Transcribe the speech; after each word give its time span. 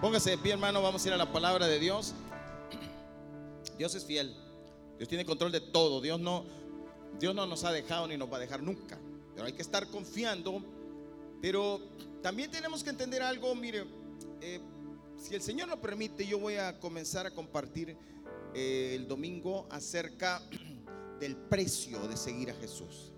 Póngase 0.00 0.30
de 0.30 0.38
pie, 0.38 0.52
hermano. 0.52 0.80
Vamos 0.80 1.04
a 1.04 1.08
ir 1.08 1.12
a 1.12 1.18
la 1.18 1.30
palabra 1.30 1.66
de 1.66 1.78
Dios. 1.78 2.14
Dios 3.76 3.94
es 3.94 4.02
fiel. 4.06 4.34
Dios 4.96 5.10
tiene 5.10 5.26
control 5.26 5.52
de 5.52 5.60
todo. 5.60 6.00
Dios 6.00 6.18
no, 6.18 6.46
Dios 7.18 7.34
no 7.34 7.44
nos 7.44 7.64
ha 7.64 7.72
dejado 7.72 8.06
ni 8.06 8.16
nos 8.16 8.32
va 8.32 8.38
a 8.38 8.40
dejar 8.40 8.62
nunca. 8.62 8.98
Pero 9.34 9.46
hay 9.46 9.52
que 9.52 9.60
estar 9.60 9.86
confiando. 9.88 10.64
Pero 11.42 11.82
también 12.22 12.50
tenemos 12.50 12.82
que 12.82 12.88
entender 12.88 13.22
algo. 13.22 13.54
Mire, 13.54 13.84
eh, 14.40 14.58
si 15.18 15.34
el 15.34 15.42
Señor 15.42 15.68
lo 15.68 15.78
permite, 15.82 16.26
yo 16.26 16.38
voy 16.38 16.54
a 16.54 16.80
comenzar 16.80 17.26
a 17.26 17.32
compartir 17.32 17.94
eh, 18.54 18.94
el 18.96 19.06
domingo 19.06 19.66
acerca 19.70 20.40
del 21.20 21.36
precio 21.36 22.08
de 22.08 22.16
seguir 22.16 22.50
a 22.50 22.54
Jesús. 22.54 23.12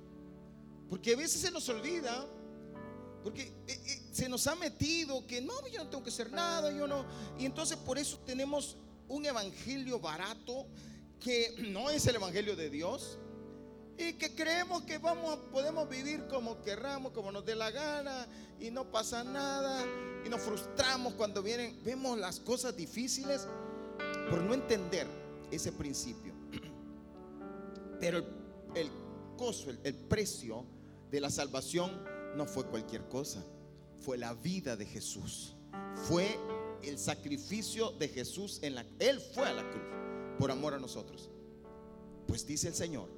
Porque 0.90 1.14
a 1.14 1.16
veces 1.16 1.42
se 1.42 1.52
nos 1.52 1.68
olvida, 1.68 2.26
porque 3.22 3.52
eh, 3.66 4.02
se 4.12 4.28
nos 4.28 4.46
ha 4.46 4.54
metido 4.54 5.26
que 5.26 5.40
no, 5.40 5.66
yo 5.68 5.84
no 5.84 5.90
tengo 5.90 6.04
que 6.04 6.10
hacer 6.10 6.32
nada, 6.32 6.72
yo 6.72 6.86
no. 6.86 7.04
Y 7.38 7.46
entonces 7.46 7.76
por 7.76 7.98
eso 7.98 8.18
tenemos 8.26 8.76
un 9.08 9.24
evangelio 9.24 10.00
barato 10.00 10.66
que 11.20 11.54
no 11.70 11.90
es 11.90 12.06
el 12.06 12.16
evangelio 12.16 12.56
de 12.56 12.70
Dios 12.70 13.18
y 13.98 14.14
que 14.14 14.34
creemos 14.34 14.82
que 14.82 14.98
vamos 14.98 15.38
podemos 15.52 15.88
vivir 15.88 16.26
como 16.26 16.62
querramos, 16.62 17.12
como 17.12 17.30
nos 17.30 17.44
dé 17.44 17.54
la 17.54 17.70
gana 17.70 18.26
y 18.58 18.70
no 18.70 18.90
pasa 18.90 19.22
nada 19.22 19.84
y 20.24 20.28
nos 20.28 20.40
frustramos 20.40 21.14
cuando 21.14 21.42
vienen 21.42 21.78
vemos 21.84 22.18
las 22.18 22.40
cosas 22.40 22.76
difíciles 22.76 23.46
por 24.30 24.40
no 24.42 24.54
entender 24.54 25.06
ese 25.50 25.72
principio. 25.72 26.32
Pero 28.00 28.24
el, 28.74 28.90
costo, 29.36 29.70
el 29.70 29.94
precio 29.94 30.64
de 31.10 31.20
la 31.20 31.30
salvación 31.30 32.11
no 32.36 32.46
fue 32.46 32.66
cualquier 32.66 33.08
cosa 33.08 33.44
fue 34.02 34.18
la 34.18 34.34
vida 34.34 34.76
de 34.76 34.84
Jesús. 34.84 35.54
Fue 36.08 36.38
el 36.82 36.98
sacrificio 36.98 37.92
de 37.92 38.08
Jesús 38.08 38.58
en 38.62 38.74
la 38.74 38.84
él 38.98 39.20
fue 39.20 39.46
a 39.46 39.52
la 39.52 39.68
cruz 39.70 39.84
por 40.38 40.50
amor 40.50 40.74
a 40.74 40.78
nosotros. 40.78 41.30
Pues 42.26 42.46
dice 42.46 42.68
el 42.68 42.74
Señor, 42.74 43.08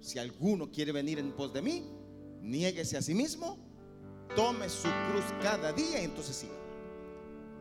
si 0.00 0.18
alguno 0.18 0.70
quiere 0.70 0.92
venir 0.92 1.18
en 1.18 1.32
pos 1.32 1.52
de 1.52 1.62
mí, 1.62 1.84
niéguese 2.40 2.96
a 2.96 3.02
sí 3.02 3.14
mismo, 3.14 3.58
tome 4.36 4.68
su 4.68 4.88
cruz 5.10 5.24
cada 5.42 5.72
día 5.72 6.00
y 6.00 6.04
entonces 6.04 6.36
siga. 6.36 6.54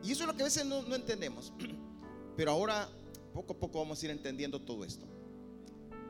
Y 0.04 0.12
eso 0.12 0.24
es 0.24 0.28
lo 0.28 0.36
que 0.36 0.44
a 0.44 0.46
veces 0.46 0.66
no, 0.66 0.84
no 0.84 0.96
entendemos. 0.96 1.52
Pero 2.38 2.52
ahora 2.52 2.88
poco 3.34 3.54
a 3.54 3.58
poco 3.58 3.80
vamos 3.80 4.02
a 4.02 4.06
ir 4.06 4.12
entendiendo 4.12 4.62
todo 4.62 4.86
esto. 4.86 5.06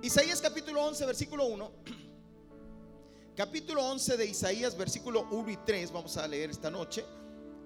Isaías 0.02 0.42
capítulo 0.42 0.84
11, 0.86 1.06
versículo 1.06 1.46
1 1.46 1.72
capítulo 3.40 3.86
11 3.86 4.18
de 4.18 4.26
Isaías, 4.26 4.76
versículo 4.76 5.26
1 5.32 5.52
y 5.52 5.58
3, 5.66 5.94
vamos 5.94 6.18
a 6.18 6.28
leer 6.28 6.50
esta 6.50 6.70
noche. 6.70 7.06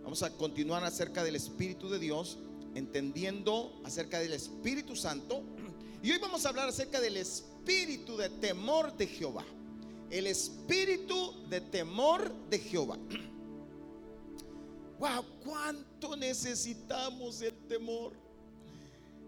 Vamos 0.04 0.22
a 0.22 0.30
continuar 0.30 0.84
acerca 0.84 1.24
del 1.24 1.36
Espíritu 1.36 1.90
de 1.90 1.98
Dios, 1.98 2.38
entendiendo 2.76 3.82
acerca 3.84 4.20
del 4.20 4.34
Espíritu 4.34 4.96
Santo. 4.96 5.42
Y 6.04 6.12
hoy 6.12 6.20
vamos 6.20 6.46
a 6.46 6.50
hablar 6.50 6.70
acerca 6.70 7.02
del 7.02 7.18
Espíritu 7.18 8.18
de 8.18 8.30
temor 8.30 8.96
de 8.96 9.08
Jehová. 9.08 9.46
El 10.12 10.28
Espíritu 10.28 11.34
de 11.50 11.60
temor 11.60 12.32
de 12.52 12.60
Jehová. 12.60 13.00
Wow, 15.00 15.26
cuánto 15.44 16.16
necesitamos 16.16 17.42
el 17.42 17.56
temor. 17.68 18.14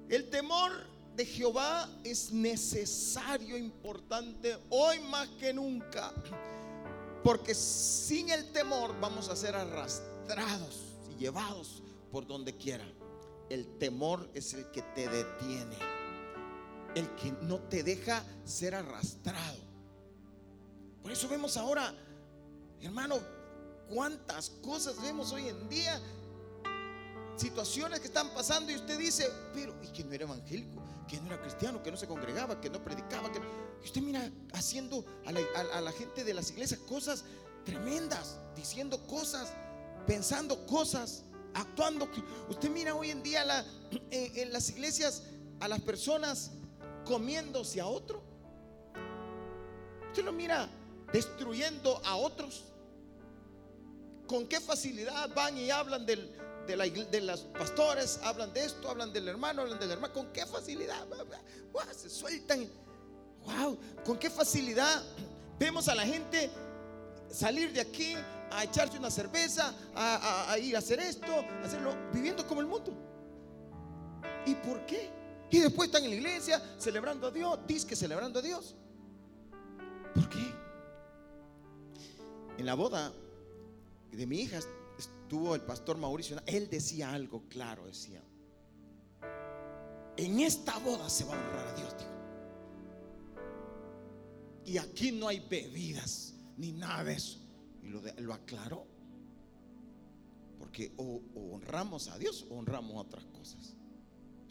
El 0.10 0.30
temor 0.30 0.74
de 1.16 1.26
Jehová 1.26 1.90
es 2.04 2.32
necesario, 2.32 3.58
importante, 3.58 4.58
hoy 4.70 5.00
más 5.00 5.28
que 5.40 5.54
nunca. 5.54 6.14
Porque 7.24 7.56
sin 7.56 8.30
el 8.30 8.52
temor 8.52 9.00
vamos 9.00 9.30
a 9.30 9.36
ser 9.36 9.56
arrastrados 9.56 10.94
y 11.10 11.20
llevados 11.20 11.82
por 12.12 12.28
donde 12.28 12.56
quiera. 12.56 12.86
El 13.50 13.78
temor 13.78 14.30
es 14.34 14.54
el 14.54 14.70
que 14.72 14.82
te 14.82 15.08
detiene. 15.08 15.78
El 16.94 17.10
que 17.16 17.32
no 17.42 17.60
te 17.60 17.84
deja 17.84 18.24
ser 18.44 18.76
arrastrado. 18.76 19.58
Por 21.02 21.12
eso 21.12 21.28
vemos 21.28 21.56
ahora, 21.58 21.94
hermano, 22.82 23.20
cuántas 23.94 24.50
cosas 24.50 25.02
vemos 25.02 25.32
hoy 25.32 25.48
en 25.48 25.70
día 25.70 26.02
situaciones 27.38 28.00
que 28.00 28.08
están 28.08 28.30
pasando 28.34 28.72
y 28.72 28.76
usted 28.76 28.98
dice, 28.98 29.30
pero 29.54 29.76
¿y 29.84 29.88
que 29.88 30.04
no 30.04 30.14
era 30.14 30.24
evangélico? 30.24 30.85
Que 31.08 31.20
no 31.20 31.28
era 31.28 31.42
cristiano, 31.42 31.84
que 31.84 31.92
no 31.92 31.98
se 31.98 32.08
congregaba, 32.08 32.60
que 32.60 32.70
no 32.70 32.84
predicaba. 32.84 33.32
Que... 33.32 33.40
Y 33.82 33.86
usted 33.86 34.02
mira 34.02 34.32
haciendo 34.54 35.06
a 35.26 35.32
la, 35.82 35.92
gente 35.92 36.24
de 36.24 36.34
las 36.34 36.50
iglesias 36.52 36.80
cosas 36.82 37.24
tremendas, 37.64 38.40
diciendo 38.56 39.06
cosas, 39.08 39.54
pensando 40.08 40.66
cosas, 40.66 41.24
actuando. 41.54 42.10
Usted 42.50 42.70
mira 42.70 42.96
hoy 42.96 43.12
en 43.12 43.24
día 43.24 43.44
la, 43.46 43.66
en, 44.12 44.52
las 44.52 44.70
iglesias 44.70 45.24
a 45.60 45.68
las 45.68 45.82
personas 45.82 46.52
comiéndose 47.06 47.80
a 47.80 47.88
otro. 47.88 48.24
Usted 50.08 50.24
lo 50.24 50.34
mira 50.34 50.70
destruyendo 51.12 52.02
a 52.06 52.16
otros. 52.16 52.66
¿Con 54.28 54.48
qué 54.48 54.60
facilidad 54.60 55.30
van 55.36 55.56
y 55.56 55.70
hablan 55.70 56.06
del, 56.06 56.36
de, 56.68 56.76
la, 56.76 56.86
de 56.86 57.22
los 57.22 57.42
pastores, 57.42 58.20
hablan 58.24 58.54
de 58.54 58.66
esto, 58.66 58.90
hablan 58.90 59.12
del 59.14 59.28
hermano, 59.28 59.62
hablan 59.62 59.80
del 59.80 59.92
hermano, 59.92 60.14
con 60.14 60.32
qué 60.32 60.46
facilidad, 60.46 61.06
se 61.96 62.10
sueltan, 62.10 62.68
wow, 63.46 63.78
con 64.04 64.18
qué 64.18 64.30
facilidad 64.30 65.04
vemos 65.60 65.88
a 65.88 65.96
la 65.96 66.04
gente 66.04 66.50
salir 67.30 67.72
de 67.74 67.82
aquí 67.82 68.16
a 68.52 68.64
echarse 68.64 68.98
una 68.98 69.12
cerveza, 69.12 69.74
a, 69.96 70.58
ir 70.60 70.76
a 70.76 70.80
hacer 70.80 71.00
esto, 71.00 71.46
hacerlo, 71.64 71.96
viviendo 72.14 72.46
como 72.48 72.62
el 72.62 72.68
mundo. 72.68 72.94
¿Y 74.46 74.56
por 74.56 74.86
qué? 74.86 75.10
Y 75.50 75.60
después 75.60 75.88
están 75.88 76.04
en 76.04 76.12
la 76.12 76.16
iglesia 76.16 76.62
celebrando 76.78 77.28
a 77.28 77.32
Dios, 77.32 77.60
que 77.86 77.96
celebrando 77.96 78.40
a 78.40 78.42
Dios. 78.42 78.76
¿Por 80.14 80.30
qué? 80.30 80.54
En 82.58 82.66
la 82.66 82.74
boda 82.74 83.12
de 84.12 84.26
mi 84.26 84.42
hija 84.42 84.60
tuvo 85.28 85.56
el 85.56 85.62
pastor 85.62 85.98
Mauricio, 85.98 86.42
él 86.46 86.70
decía 86.70 87.12
algo 87.12 87.44
claro, 87.50 87.86
decía, 87.86 88.24
en 90.18 90.40
esta 90.40 90.78
boda 90.80 91.10
se 91.10 91.26
va 91.26 91.36
a 91.36 91.40
honrar 91.40 91.68
a 91.68 91.74
Dios. 91.74 91.96
Y 94.66 94.78
aquí 94.78 95.12
no 95.12 95.28
hay 95.28 95.40
bebidas 95.40 96.34
ni 96.58 96.72
nada 96.72 97.04
de 97.04 97.14
eso. 97.14 97.40
Y 97.84 97.90
lo, 97.90 98.34
aclaró. 98.34 98.88
Porque 100.58 100.94
o, 100.98 101.22
honramos 101.54 102.08
a 102.08 102.18
Dios 102.18 102.48
o 102.50 102.56
honramos 102.56 103.06
otras 103.06 103.26
cosas. 103.26 103.76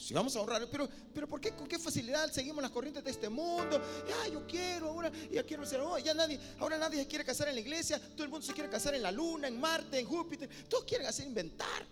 Si 0.05 0.13
vamos 0.13 0.37
a 0.37 0.43
honrar, 0.43 0.69
pero, 0.71 0.87
pero 1.15 1.27
¿por 1.27 1.41
qué, 1.41 1.53
con 1.53 1.67
qué 1.67 1.79
facilidad 1.79 2.31
seguimos 2.31 2.61
las 2.61 2.71
corrientes 2.71 3.03
de 3.03 3.11
este 3.11 3.31
mundo? 3.31 3.81
Ya, 4.07 4.31
yo 4.31 4.47
quiero 4.47 4.89
ahora, 4.89 5.11
ya 5.33 5.43
quiero 5.45 5.65
ser, 5.65 5.81
oh, 5.81 5.99
ya 5.99 6.13
nadie, 6.13 6.39
ahora 6.59 6.77
nadie 6.77 7.01
se 7.01 7.09
quiere 7.09 7.25
casar 7.25 7.49
en 7.49 7.55
la 7.55 7.63
iglesia, 7.63 7.99
todo 8.13 8.25
el 8.25 8.29
mundo 8.29 8.45
se 8.45 8.53
quiere 8.53 8.69
casar 8.69 8.95
en 8.95 9.03
la 9.03 9.11
luna, 9.11 9.49
en 9.49 9.59
Marte, 9.59 9.99
en 9.99 10.05
Júpiter, 10.05 10.47
todos 10.69 10.85
quieren 10.85 11.07
hacer 11.07 11.27
inventar. 11.27 11.87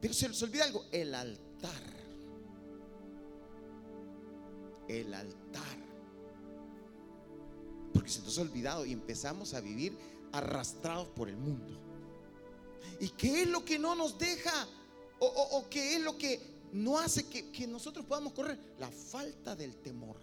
Pero 0.00 0.14
se 0.14 0.28
les 0.28 0.40
olvida 0.40 0.66
algo, 0.66 0.86
el 0.92 1.12
altar. 1.12 1.82
El 4.86 5.12
altar. 5.12 5.78
Porque 7.92 8.08
se 8.08 8.22
nos 8.22 8.38
ha 8.38 8.42
olvidado 8.42 8.86
y 8.86 8.92
empezamos 8.92 9.52
a 9.52 9.60
vivir 9.60 9.98
arrastrados 10.30 11.08
por 11.08 11.28
el 11.28 11.36
mundo. 11.36 11.76
¿Y 13.00 13.08
qué 13.08 13.42
es 13.42 13.48
lo 13.48 13.64
que 13.64 13.80
no 13.80 13.96
nos 13.96 14.16
deja? 14.16 14.68
O, 15.22 15.66
qué 15.68 15.96
es 15.96 16.02
lo 16.02 16.16
que 16.16 16.40
no 16.72 16.98
hace 16.98 17.28
que, 17.28 17.66
nosotros 17.66 18.06
podamos 18.06 18.32
correr? 18.32 18.58
La 18.78 18.90
falta 18.90 19.54
del 19.54 19.76
temor. 19.76 20.16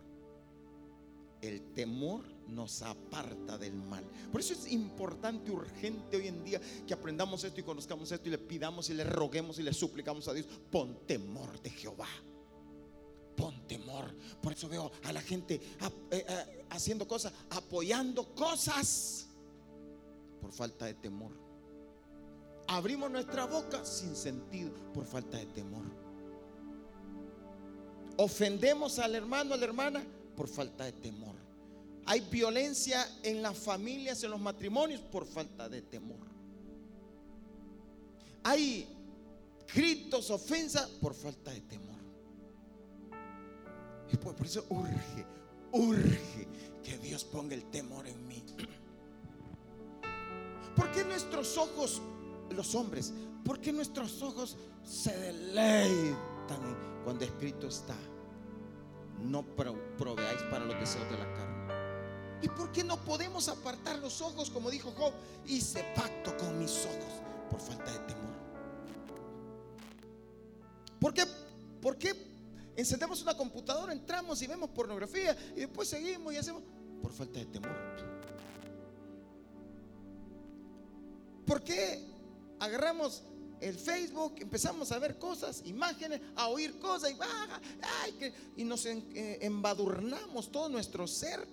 El 1.40 1.74
temor 1.74 2.24
nos 2.47 2.81
aparta 2.81 3.59
del 3.59 3.75
mal. 3.75 4.03
Por 4.31 4.41
eso 4.41 4.53
es 4.53 4.72
importante, 4.72 5.52
urgente 5.52 6.18
hoy 6.18 6.28
en 6.28 6.44
día 6.44 6.59
que 6.88 6.96
aprendamos 6.96 7.44
esto 7.44 7.59
y 7.59 7.63
conozcamos 7.63 8.12
esto 8.12 8.28
y 8.28 8.31
le 8.31 8.40
pidamos 8.40 8.90
y 8.90 8.96
le 8.96 9.03
roguemos 9.03 9.59
y 9.59 9.63
le 9.63 9.72
suplicamos 9.72 10.28
a 10.28 10.34
Dios. 10.34 10.47
Pon 10.72 11.05
temor 11.05 11.61
de 11.61 11.70
Jehová. 11.70 12.08
Pon 13.35 13.67
temor. 13.67 14.16
Por 14.41 14.53
eso 14.53 14.67
veo 14.67 14.91
a 15.03 15.14
la 15.14 15.22
gente 15.22 15.55
eh, 16.09 16.26
eh, 16.28 16.66
haciendo 16.72 17.08
cosas, 17.08 17.32
apoyando 17.52 18.34
cosas 18.34 19.28
por 20.41 20.52
falta 20.52 20.85
de 20.85 20.96
temor 20.96 21.47
abrimos 22.67 23.09
nuestra 23.09 23.46
boca 23.46 23.84
sin 23.85 24.16
sentido 24.16 24.72
por 24.93 25.05
falta 25.05 25.37
de 25.37 25.46
temor. 25.47 25.85
Ofendemos 28.17 28.99
al 28.99 29.16
hermano, 29.16 29.53
a 29.53 29.58
la 29.58 29.66
hermana 29.66 30.03
por 30.35 30.47
falta 30.47 30.85
de 30.85 30.93
temor. 30.93 31.35
Hay 32.05 32.22
violencia 32.22 33.05
en 33.23 33.41
las 33.41 33.58
familias, 33.58 34.23
en 34.23 34.31
los 34.31 34.40
matrimonios 34.40 35.02
por 35.02 35.25
falta 35.25 35.69
de 35.69 35.81
temor. 35.81 36.25
Hay 38.43 38.87
gritos, 39.73 40.31
ofensas 40.31 40.87
por 40.87 41.14
falta 41.14 41.52
de 41.52 41.61
temor. 41.61 41.97
Y 44.11 44.17
por, 44.17 44.35
eso 44.46 44.66
urge, 44.69 45.25
urge 45.73 46.47
que 46.81 46.97
Dios 46.97 47.25
ponga 47.25 47.55
el 47.55 47.69
temor 47.69 48.08
en 48.08 48.28
mí. 48.28 48.41
¿Por 50.75 50.91
qué 50.93 51.03
nuestros 51.03 51.58
ojos 51.58 52.02
los 52.49 52.76
hombres 52.76 53.14
¿por 53.47 53.61
qué 53.61 53.72
nuestros 53.72 54.22
ojos 54.22 54.58
se 54.84 55.17
deleitan 55.17 56.99
cuando 57.05 57.23
escrito 57.23 57.67
está? 57.67 57.96
No 59.23 59.44
proveáis 59.55 60.41
para 60.52 60.66
los 60.66 60.78
deseos 60.78 61.09
de 61.09 61.17
la 61.17 61.34
carne. 61.34 61.73
¿Y 62.41 62.49
por 62.49 62.72
qué 62.73 62.84
no 62.84 62.97
podemos 62.97 63.47
apartar 63.47 63.99
los 63.99 64.22
ojos, 64.22 64.49
como 64.49 64.70
dijo 64.70 64.91
Job? 64.91 65.14
Hice 65.47 65.84
pacto 65.96 66.35
con 66.38 66.59
mis 66.59 66.85
ojos 66.85 67.22
por 67.49 67.61
falta 67.61 67.91
de 67.91 67.99
temor. 67.99 68.35
¿Por 71.00 71.14
qué? 71.14 71.23
¿Por 71.82 71.97
qué 71.97 72.14
encendemos 72.76 73.22
una 73.22 73.35
computadora, 73.35 73.93
entramos 73.93 74.41
y 74.41 74.47
vemos 74.47 74.70
pornografía 74.72 75.35
y 75.55 75.61
después 75.61 75.88
seguimos 75.88 76.34
y 76.34 76.38
hacemos 76.38 76.64
por 77.02 77.14
falta 77.14 77.40
de 77.40 77.46
temor? 77.46 77.76
¿Por 81.46 81.64
qué 81.64 82.16
agarramos 82.59 83.23
el 83.59 83.75
Facebook, 83.75 84.35
empezamos 84.37 84.91
a 84.91 84.99
ver 84.99 85.17
cosas, 85.17 85.63
imágenes, 85.65 86.21
a 86.35 86.47
oír 86.47 86.77
cosas 86.79 87.11
y, 87.11 88.61
y 88.61 88.63
nos 88.63 88.85
eh, 88.85 89.39
embadurnamos 89.41 90.51
todo 90.51 90.69
nuestro 90.69 91.07
ser? 91.07 91.47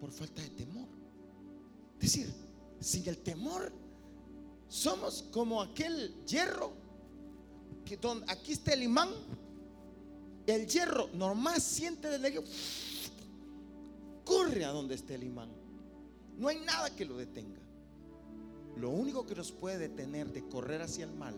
por 0.00 0.10
falta 0.10 0.42
de 0.42 0.50
temor. 0.50 0.88
Es 2.00 2.12
decir, 2.12 2.32
sin 2.80 3.08
el 3.08 3.18
temor, 3.18 3.72
somos 4.68 5.24
como 5.32 5.62
aquel 5.62 6.14
hierro 6.26 6.72
que 7.84 7.96
donde 7.96 8.30
aquí 8.30 8.52
está 8.52 8.72
el 8.74 8.82
imán. 8.82 9.10
El 10.46 10.66
hierro 10.66 11.08
normal 11.14 11.60
siente 11.60 12.10
del 12.10 12.20
legio, 12.20 12.44
corre 14.24 14.64
a 14.64 14.72
donde 14.72 14.94
esté 14.94 15.14
el 15.14 15.24
imán. 15.24 15.50
No 16.36 16.48
hay 16.48 16.60
nada 16.60 16.94
que 16.94 17.04
lo 17.06 17.16
detenga. 17.16 17.63
Lo 18.76 18.90
único 18.90 19.24
que 19.24 19.34
nos 19.34 19.52
puede 19.52 19.78
detener 19.78 20.32
de 20.32 20.48
correr 20.48 20.82
hacia 20.82 21.04
el 21.04 21.12
mal 21.12 21.34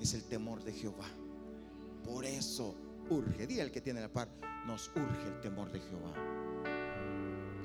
es 0.00 0.14
el 0.14 0.24
temor 0.24 0.64
de 0.64 0.72
Jehová. 0.72 1.08
Por 2.04 2.24
eso 2.24 2.74
urge, 3.10 3.46
día 3.46 3.62
el 3.62 3.70
que 3.70 3.80
tiene 3.80 4.00
la 4.00 4.08
par, 4.08 4.28
nos 4.66 4.90
urge 4.96 5.26
el 5.26 5.40
temor 5.40 5.70
de 5.70 5.80
Jehová. 5.80 6.14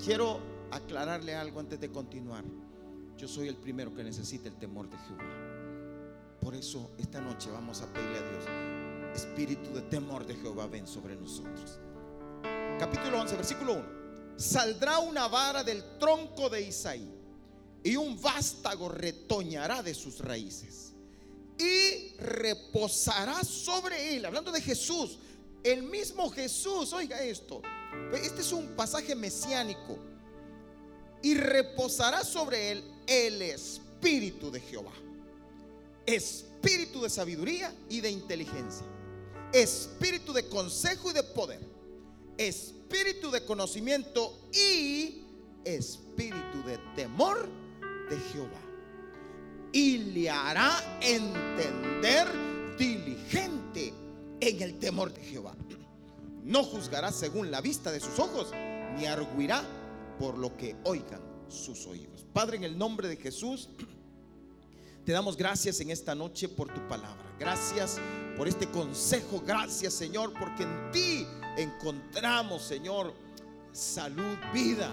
Quiero 0.04 0.40
aclararle 0.70 1.34
algo 1.34 1.60
antes 1.60 1.80
de 1.80 1.90
continuar. 1.90 2.44
Yo 3.16 3.28
soy 3.28 3.48
el 3.48 3.56
primero 3.56 3.94
que 3.94 4.04
necesita 4.04 4.48
el 4.48 4.56
temor 4.56 4.90
de 4.90 4.98
Jehová. 4.98 5.24
Por 6.40 6.54
eso 6.54 6.90
esta 6.98 7.20
noche 7.20 7.50
vamos 7.50 7.80
a 7.80 7.90
pedirle 7.90 8.18
a 8.18 8.30
Dios, 8.30 8.44
espíritu 9.14 9.72
de 9.72 9.82
temor 9.82 10.26
de 10.26 10.34
Jehová, 10.34 10.66
ven 10.66 10.86
sobre 10.86 11.16
nosotros. 11.16 11.78
Capítulo 12.78 13.20
11, 13.20 13.36
versículo 13.36 13.72
1. 13.74 13.84
Saldrá 14.36 14.98
una 14.98 15.28
vara 15.28 15.64
del 15.64 15.82
tronco 15.98 16.50
de 16.50 16.60
Isaí 16.62 17.13
y 17.84 17.96
un 17.96 18.20
vástago 18.20 18.88
retoñará 18.88 19.82
de 19.82 19.94
sus 19.94 20.18
raíces 20.18 20.92
y 21.58 22.16
reposará 22.16 23.44
sobre 23.44 24.16
él. 24.16 24.24
Hablando 24.24 24.50
de 24.50 24.60
Jesús, 24.60 25.18
el 25.62 25.82
mismo 25.82 26.30
Jesús, 26.30 26.92
oiga 26.94 27.22
esto, 27.22 27.60
este 28.14 28.40
es 28.40 28.52
un 28.52 28.68
pasaje 28.68 29.14
mesiánico 29.14 29.98
y 31.22 31.34
reposará 31.34 32.24
sobre 32.24 32.72
él 32.72 32.84
el 33.06 33.42
Espíritu 33.42 34.50
de 34.50 34.60
Jehová. 34.60 34.92
Espíritu 36.06 37.02
de 37.02 37.10
sabiduría 37.10 37.74
y 37.90 38.00
de 38.00 38.10
inteligencia. 38.10 38.86
Espíritu 39.52 40.32
de 40.32 40.48
consejo 40.48 41.10
y 41.10 41.14
de 41.14 41.22
poder. 41.22 41.60
Espíritu 42.38 43.30
de 43.30 43.44
conocimiento 43.44 44.38
y 44.52 45.22
espíritu 45.64 46.62
de 46.66 46.78
temor 46.94 47.63
de 48.08 48.18
Jehová. 48.18 48.60
Y 49.72 49.98
le 49.98 50.30
hará 50.30 50.98
entender 51.00 52.28
diligente 52.78 53.92
en 54.40 54.62
el 54.62 54.78
temor 54.78 55.12
de 55.12 55.22
Jehová. 55.22 55.54
No 56.44 56.62
juzgará 56.62 57.10
según 57.10 57.50
la 57.50 57.60
vista 57.60 57.90
de 57.90 58.00
sus 58.00 58.18
ojos, 58.18 58.52
ni 58.96 59.06
arguirá 59.06 59.64
por 60.18 60.38
lo 60.38 60.56
que 60.56 60.76
oigan 60.84 61.20
sus 61.48 61.86
oídos. 61.86 62.26
Padre, 62.32 62.58
en 62.58 62.64
el 62.64 62.76
nombre 62.76 63.08
de 63.08 63.16
Jesús, 63.16 63.68
te 65.04 65.12
damos 65.12 65.36
gracias 65.36 65.80
en 65.80 65.90
esta 65.90 66.14
noche 66.14 66.48
por 66.48 66.72
tu 66.72 66.86
palabra. 66.86 67.34
Gracias 67.38 67.98
por 68.36 68.48
este 68.48 68.66
consejo. 68.68 69.42
Gracias, 69.44 69.94
Señor, 69.94 70.32
porque 70.38 70.62
en 70.62 70.90
ti 70.92 71.26
encontramos, 71.56 72.62
Señor, 72.62 73.14
salud, 73.72 74.36
vida. 74.52 74.90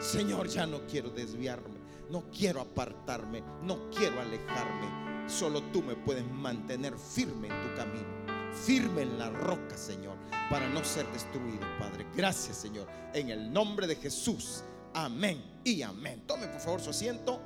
Señor, 0.00 0.48
ya 0.48 0.66
no 0.66 0.86
quiero 0.86 1.10
desviarme, 1.10 1.79
no 2.10 2.24
quiero 2.30 2.60
apartarme, 2.60 3.42
no 3.62 3.88
quiero 3.90 4.20
alejarme. 4.20 5.28
Solo 5.28 5.62
tú 5.70 5.82
me 5.82 5.94
puedes 5.94 6.26
mantener 6.26 6.98
firme 6.98 7.48
en 7.48 7.62
tu 7.62 7.76
camino, 7.76 8.52
firme 8.52 9.02
en 9.02 9.18
la 9.18 9.30
roca, 9.30 9.76
Señor, 9.76 10.16
para 10.50 10.68
no 10.68 10.84
ser 10.84 11.06
destruido, 11.12 11.66
Padre. 11.78 12.06
Gracias, 12.14 12.56
Señor, 12.56 12.88
en 13.14 13.30
el 13.30 13.52
nombre 13.52 13.86
de 13.86 13.94
Jesús. 13.94 14.64
Amén 14.92 15.60
y 15.62 15.82
amén. 15.82 16.24
Tome 16.26 16.48
por 16.48 16.60
favor 16.60 16.80
su 16.80 16.90
asiento. 16.90 17.40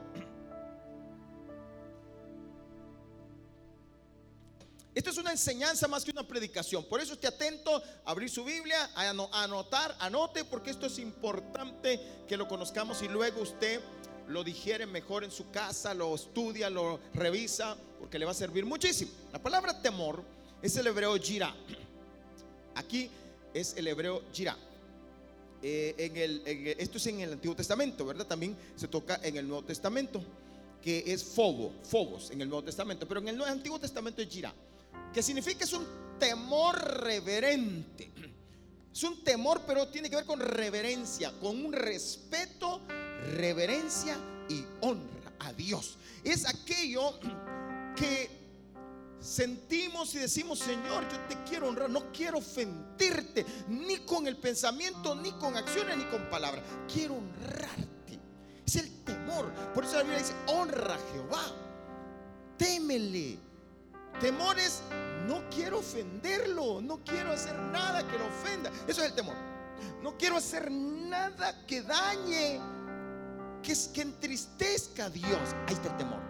Esto 4.94 5.10
es 5.10 5.18
una 5.18 5.32
enseñanza 5.32 5.88
más 5.88 6.04
que 6.04 6.12
una 6.12 6.26
predicación. 6.26 6.84
Por 6.84 7.00
eso 7.00 7.14
esté 7.14 7.26
atento 7.26 7.82
a 8.04 8.10
abrir 8.10 8.30
su 8.30 8.44
Biblia, 8.44 8.90
anotar, 8.94 9.94
anote, 9.98 10.44
porque 10.44 10.70
esto 10.70 10.86
es 10.86 11.00
importante 11.00 12.00
que 12.28 12.36
lo 12.36 12.46
conozcamos 12.46 13.02
y 13.02 13.08
luego 13.08 13.42
usted 13.42 13.80
lo 14.28 14.44
digiere 14.44 14.86
mejor 14.86 15.24
en 15.24 15.30
su 15.30 15.50
casa, 15.50 15.94
lo 15.94 16.14
estudia, 16.14 16.70
lo 16.70 17.00
revisa, 17.14 17.76
porque 17.98 18.18
le 18.18 18.24
va 18.24 18.32
a 18.32 18.34
servir 18.34 18.64
muchísimo. 18.64 19.10
La 19.32 19.42
palabra 19.42 19.80
temor 19.80 20.22
es 20.62 20.76
el 20.76 20.86
hebreo 20.86 21.16
gira. 21.16 21.54
Aquí 22.74 23.10
es 23.52 23.74
el 23.76 23.86
hebreo 23.86 24.22
gira. 24.32 24.56
Eh, 25.62 26.74
esto 26.78 26.98
es 26.98 27.06
en 27.06 27.20
el 27.20 27.32
Antiguo 27.32 27.56
Testamento, 27.56 28.04
¿verdad? 28.04 28.26
También 28.26 28.54
se 28.76 28.86
toca 28.86 29.18
en 29.22 29.36
el 29.38 29.48
Nuevo 29.48 29.64
Testamento, 29.64 30.22
que 30.82 31.02
es 31.06 31.24
fobo, 31.24 31.72
fobos 31.82 32.30
en 32.30 32.42
el 32.42 32.48
Nuevo 32.48 32.64
Testamento, 32.64 33.08
pero 33.08 33.20
en 33.20 33.28
el 33.28 33.42
Antiguo 33.42 33.78
Testamento 33.78 34.20
es 34.20 34.28
gira, 34.28 34.52
que 35.14 35.22
significa 35.22 35.64
es 35.64 35.72
un 35.72 35.86
temor 36.18 36.76
reverente. 37.02 38.10
Es 38.94 39.02
un 39.02 39.24
temor, 39.24 39.62
pero 39.66 39.88
tiene 39.88 40.08
que 40.08 40.14
ver 40.14 40.24
con 40.24 40.38
reverencia, 40.38 41.32
con 41.40 41.64
un 41.64 41.72
respeto, 41.72 42.80
reverencia 43.36 44.16
y 44.48 44.64
honra 44.80 45.32
a 45.38 45.52
Dios. 45.52 45.98
Es 46.22 46.46
aquello 46.46 47.18
que 47.96 48.30
sentimos 49.20 50.14
y 50.14 50.18
decimos, 50.18 50.58
Señor, 50.58 51.08
yo 51.08 51.18
te 51.28 51.36
quiero 51.48 51.68
honrar, 51.68 51.88
no 51.88 52.12
quiero 52.12 52.38
ofenderte, 52.38 53.46
ni 53.68 53.98
con 53.98 54.26
el 54.26 54.36
pensamiento, 54.36 55.14
ni 55.14 55.32
con 55.32 55.56
acciones, 55.56 55.96
ni 55.96 56.04
con 56.04 56.28
palabras. 56.28 56.62
Quiero 56.92 57.14
honrarte. 57.14 58.18
Es 58.66 58.76
el 58.76 59.04
temor. 59.04 59.52
Por 59.74 59.84
eso 59.84 59.96
la 59.96 60.02
Biblia 60.02 60.18
dice, 60.18 60.34
honra 60.46 60.94
a 60.94 61.12
Jehová. 61.12 61.42
Témele. 62.58 63.38
Temores, 64.20 64.80
no 65.26 65.42
quiero 65.50 65.80
ofenderlo, 65.80 66.80
no 66.80 67.02
quiero 67.02 67.32
hacer 67.32 67.58
nada 67.58 68.06
que 68.06 68.16
lo 68.16 68.26
ofenda. 68.26 68.70
Eso 68.86 69.02
es 69.02 69.08
el 69.08 69.14
temor. 69.14 69.34
No 70.02 70.16
quiero 70.16 70.36
hacer 70.36 70.70
nada 70.70 71.66
que 71.66 71.82
dañe, 71.82 72.60
que, 73.64 73.74
que 73.92 74.02
entristezca 74.02 75.06
a 75.06 75.10
Dios. 75.10 75.40
Ahí 75.66 75.74
está 75.74 75.88
el 75.88 75.96
temor. 75.96 76.20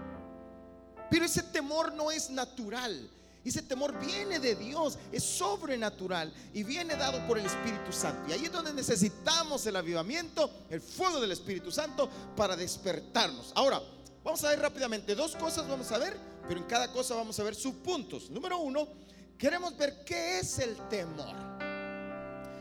Pero 1.10 1.24
ese 1.26 1.42
temor 1.42 1.92
no 1.92 2.10
es 2.10 2.30
natural. 2.30 3.10
Ese 3.44 3.60
temor 3.60 3.98
viene 3.98 4.38
de 4.38 4.54
Dios, 4.54 4.98
es 5.12 5.22
sobrenatural 5.22 6.32
y 6.54 6.62
viene 6.62 6.96
dado 6.96 7.26
por 7.26 7.38
el 7.38 7.44
Espíritu 7.44 7.92
Santo. 7.92 8.30
Y 8.30 8.32
ahí 8.32 8.46
es 8.46 8.52
donde 8.52 8.72
necesitamos 8.72 9.66
el 9.66 9.76
avivamiento, 9.76 10.50
el 10.70 10.80
fuego 10.80 11.20
del 11.20 11.30
Espíritu 11.30 11.70
Santo 11.70 12.08
para 12.34 12.56
despertarnos. 12.56 13.52
Ahora, 13.54 13.82
vamos 14.24 14.42
a 14.44 14.48
ver 14.48 14.60
rápidamente 14.60 15.14
dos 15.14 15.36
cosas, 15.36 15.68
vamos 15.68 15.92
a 15.92 15.98
ver, 15.98 16.18
pero 16.48 16.58
en 16.58 16.66
cada 16.66 16.90
cosa 16.90 17.14
vamos 17.16 17.38
a 17.38 17.42
ver 17.42 17.54
subpuntos. 17.54 18.30
Número 18.30 18.58
uno, 18.58 18.88
queremos 19.36 19.76
ver 19.76 20.04
qué 20.06 20.38
es 20.38 20.58
el 20.58 20.76
temor. 20.88 21.36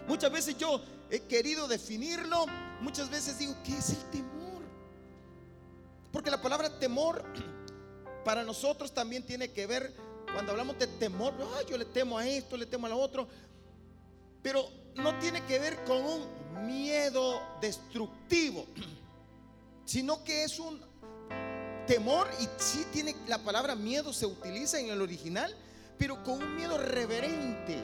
Muchas 0.05 0.33
veces 0.33 0.57
yo 0.57 0.81
he 1.09 1.21
querido 1.21 1.65
definirlo, 1.69 2.45
muchas 2.81 3.09
veces 3.09 3.39
digo, 3.39 3.55
¿qué 3.63 3.77
es 3.77 3.91
el 3.91 4.09
temor? 4.09 4.42
Porque 6.13 6.29
la 6.29 6.41
palabra 6.41 6.69
temor 6.79 7.25
para 8.23 8.43
nosotros 8.43 8.93
también 8.93 9.25
tiene 9.25 9.51
que 9.51 9.65
ver, 9.65 9.93
cuando 10.31 10.51
hablamos 10.51 10.77
de 10.77 10.87
temor, 10.87 11.33
yo 11.67 11.75
le 11.75 11.85
temo 11.85 12.17
a 12.17 12.25
esto, 12.25 12.55
le 12.55 12.67
temo 12.67 12.85
a 12.85 12.91
lo 12.91 12.99
otro, 12.99 13.27
pero 14.43 14.69
no 14.95 15.17
tiene 15.19 15.43
que 15.45 15.57
ver 15.57 15.83
con 15.83 15.97
un 15.97 16.65
miedo 16.67 17.41
destructivo, 17.59 18.67
sino 19.85 20.23
que 20.23 20.43
es 20.43 20.59
un 20.59 20.79
temor 21.87 22.29
y 22.39 22.47
sí 22.57 22.85
tiene 22.93 23.15
la 23.27 23.39
palabra 23.39 23.75
miedo 23.75 24.13
se 24.13 24.27
utiliza 24.27 24.79
en 24.79 24.91
el 24.91 25.01
original, 25.01 25.53
pero 25.97 26.23
con 26.23 26.43
un 26.43 26.55
miedo 26.55 26.77
reverente. 26.77 27.83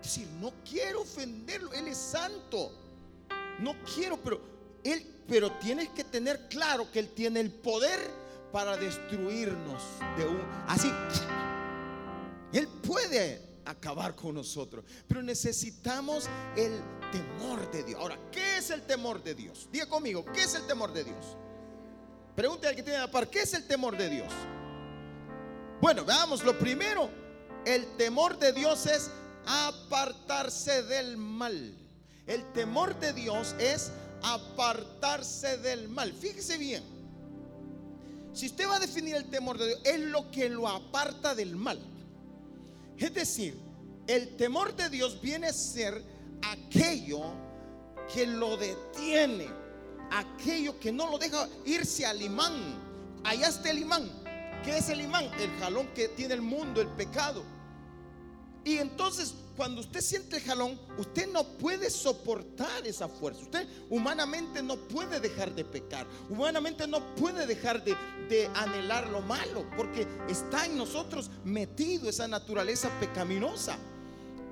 Es 0.00 0.14
decir, 0.14 0.28
no 0.40 0.52
quiero 0.68 1.02
ofenderlo, 1.02 1.72
él 1.74 1.88
es 1.88 1.98
santo. 1.98 2.72
No 3.58 3.74
quiero, 3.94 4.16
pero 4.18 4.40
él 4.84 5.15
pero 5.28 5.52
tienes 5.52 5.88
que 5.90 6.04
tener 6.04 6.48
claro 6.48 6.90
que 6.90 6.98
él 6.98 7.08
tiene 7.10 7.40
el 7.40 7.50
poder 7.50 7.98
para 8.52 8.76
destruirnos 8.76 9.82
de 10.16 10.26
un 10.26 10.40
así. 10.68 10.90
Él 12.52 12.68
puede 12.68 13.42
acabar 13.64 14.14
con 14.14 14.34
nosotros, 14.34 14.84
pero 15.08 15.22
necesitamos 15.22 16.28
el 16.56 16.80
temor 17.10 17.70
de 17.70 17.82
Dios. 17.82 18.00
Ahora, 18.00 18.18
¿qué 18.30 18.58
es 18.58 18.70
el 18.70 18.82
temor 18.82 19.22
de 19.22 19.34
Dios? 19.34 19.68
Diga 19.72 19.86
conmigo, 19.86 20.24
¿qué 20.32 20.44
es 20.44 20.54
el 20.54 20.66
temor 20.66 20.92
de 20.92 21.04
Dios? 21.04 21.36
Pregúntale 22.34 22.70
al 22.70 22.76
que 22.76 22.82
tiene 22.82 22.98
la 22.98 23.10
par, 23.10 23.28
¿qué 23.28 23.40
es 23.40 23.54
el 23.54 23.66
temor 23.66 23.96
de 23.96 24.08
Dios? 24.08 24.32
Bueno, 25.80 26.04
veamos, 26.04 26.44
lo 26.44 26.58
primero, 26.58 27.10
el 27.64 27.96
temor 27.96 28.38
de 28.38 28.52
Dios 28.52 28.86
es 28.86 29.10
apartarse 29.46 30.82
del 30.82 31.16
mal. 31.16 31.74
El 32.26 32.44
temor 32.52 32.98
de 32.98 33.12
Dios 33.12 33.54
es 33.58 33.92
apartarse 34.22 35.58
del 35.58 35.88
mal. 35.88 36.12
Fíjese 36.12 36.58
bien. 36.58 36.82
Si 38.32 38.46
usted 38.46 38.68
va 38.68 38.76
a 38.76 38.80
definir 38.80 39.14
el 39.14 39.30
temor 39.30 39.56
de 39.56 39.66
Dios, 39.68 39.80
es 39.84 40.00
lo 40.00 40.30
que 40.30 40.48
lo 40.48 40.68
aparta 40.68 41.34
del 41.34 41.56
mal. 41.56 41.80
Es 42.98 43.14
decir, 43.14 43.58
el 44.06 44.36
temor 44.36 44.76
de 44.76 44.90
Dios 44.90 45.20
viene 45.20 45.48
a 45.48 45.52
ser 45.52 46.02
aquello 46.42 47.22
que 48.12 48.26
lo 48.26 48.56
detiene, 48.56 49.48
aquello 50.10 50.78
que 50.78 50.92
no 50.92 51.10
lo 51.10 51.18
deja 51.18 51.48
irse 51.64 52.06
al 52.06 52.20
imán. 52.20 52.52
Allá 53.24 53.48
está 53.48 53.70
el 53.70 53.78
imán. 53.78 54.10
¿Qué 54.64 54.78
es 54.78 54.88
el 54.88 55.00
imán? 55.00 55.24
El 55.38 55.50
jalón 55.58 55.88
que 55.94 56.08
tiene 56.08 56.34
el 56.34 56.42
mundo, 56.42 56.80
el 56.80 56.88
pecado. 56.88 57.42
Y 58.64 58.78
entonces, 58.78 59.34
cuando 59.56 59.80
usted 59.80 60.00
siente 60.00 60.36
el 60.36 60.42
jalón, 60.42 60.78
usted 60.98 61.28
no 61.32 61.44
puede 61.44 61.90
soportar 61.90 62.86
esa 62.86 63.08
fuerza. 63.08 63.42
Usted 63.42 63.66
humanamente 63.88 64.62
no 64.62 64.76
puede 64.76 65.18
dejar 65.18 65.54
de 65.54 65.64
pecar. 65.64 66.06
Humanamente 66.28 66.86
no 66.86 67.14
puede 67.14 67.46
dejar 67.46 67.82
de, 67.82 67.96
anhelar 68.54 69.08
lo 69.08 69.22
malo. 69.22 69.66
Porque 69.76 70.06
está 70.28 70.66
en 70.66 70.76
nosotros 70.76 71.30
metido 71.44 72.08
esa 72.08 72.28
naturaleza 72.28 72.90
pecaminosa. 73.00 73.78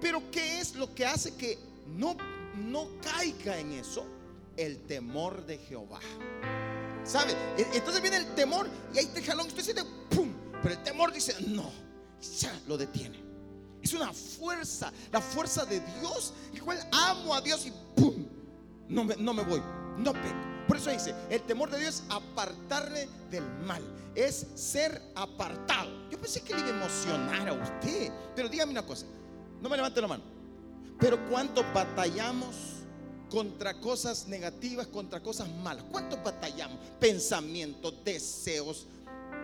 Pero 0.00 0.22
¿qué 0.30 0.60
es 0.60 0.74
lo 0.74 0.94
que 0.94 1.04
hace 1.04 1.34
que 1.36 1.58
no, 1.86 2.16
no 2.56 2.88
caiga 3.02 3.58
en 3.58 3.72
eso? 3.72 4.06
El 4.56 4.78
temor 4.86 5.44
de 5.44 5.58
Jehová. 5.58 6.00
¿Sabe? 7.04 7.32
E, 7.58 7.66
entonces 7.74 8.00
viene 8.00 8.16
el 8.16 8.34
temor 8.34 8.68
y 8.94 8.98
ahí 8.98 9.10
el 9.14 9.24
jalón. 9.24 9.48
Usted 9.48 9.62
siente, 9.62 9.82
¡pum! 10.10 10.32
Pero 10.62 10.74
el 10.74 10.82
temor 10.82 11.12
dice, 11.12 11.34
no, 11.48 11.70
ya 12.40 12.58
lo 12.66 12.78
detiene. 12.78 13.23
Es 13.84 13.92
una 13.92 14.14
fuerza, 14.14 14.90
la 15.12 15.20
fuerza 15.20 15.66
de 15.66 15.78
Dios, 16.00 16.32
el 16.54 16.62
cual 16.62 16.78
amo 16.90 17.34
a 17.34 17.42
Dios 17.42 17.66
y 17.66 17.72
¡pum! 17.94 18.14
No 18.88 19.04
me, 19.04 19.14
no 19.16 19.34
me 19.34 19.42
voy, 19.42 19.62
no 19.98 20.14
peco. 20.14 20.54
Por 20.66 20.78
eso 20.78 20.88
dice, 20.88 21.14
el 21.28 21.42
temor 21.42 21.70
de 21.70 21.78
Dios 21.78 21.96
es 21.96 22.02
apartarle 22.08 23.06
del 23.30 23.44
mal, 23.66 23.82
es 24.14 24.46
ser 24.54 25.02
apartado. 25.14 26.08
Yo 26.10 26.18
pensé 26.18 26.40
que 26.40 26.54
le 26.54 26.60
iba 26.60 26.70
a 26.70 26.72
emocionar 26.72 27.46
a 27.46 27.52
usted, 27.52 28.10
pero 28.34 28.48
dígame 28.48 28.72
una 28.72 28.86
cosa, 28.86 29.04
no 29.60 29.68
me 29.68 29.76
levante 29.76 30.00
la 30.00 30.08
mano, 30.08 30.24
pero 30.98 31.28
¿cuánto 31.28 31.62
batallamos 31.74 32.56
contra 33.30 33.78
cosas 33.80 34.26
negativas, 34.28 34.86
contra 34.86 35.22
cosas 35.22 35.46
malas? 35.62 35.84
¿Cuánto 35.90 36.16
batallamos? 36.22 36.78
Pensamientos, 36.98 38.02
deseos, 38.02 38.86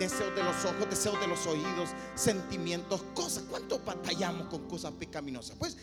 deseos 0.01 0.35
de 0.35 0.43
los 0.43 0.65
ojos, 0.65 0.89
deseos 0.89 1.21
de 1.21 1.29
los 1.29 1.47
oídos, 1.47 1.91
sentimientos, 2.15 3.03
cosas. 3.15 3.45
¿Cuánto 3.49 3.79
batallamos 3.81 4.49
con 4.49 4.67
cosas 4.67 4.93
pecaminosas? 4.93 5.57
Pues, 5.59 5.77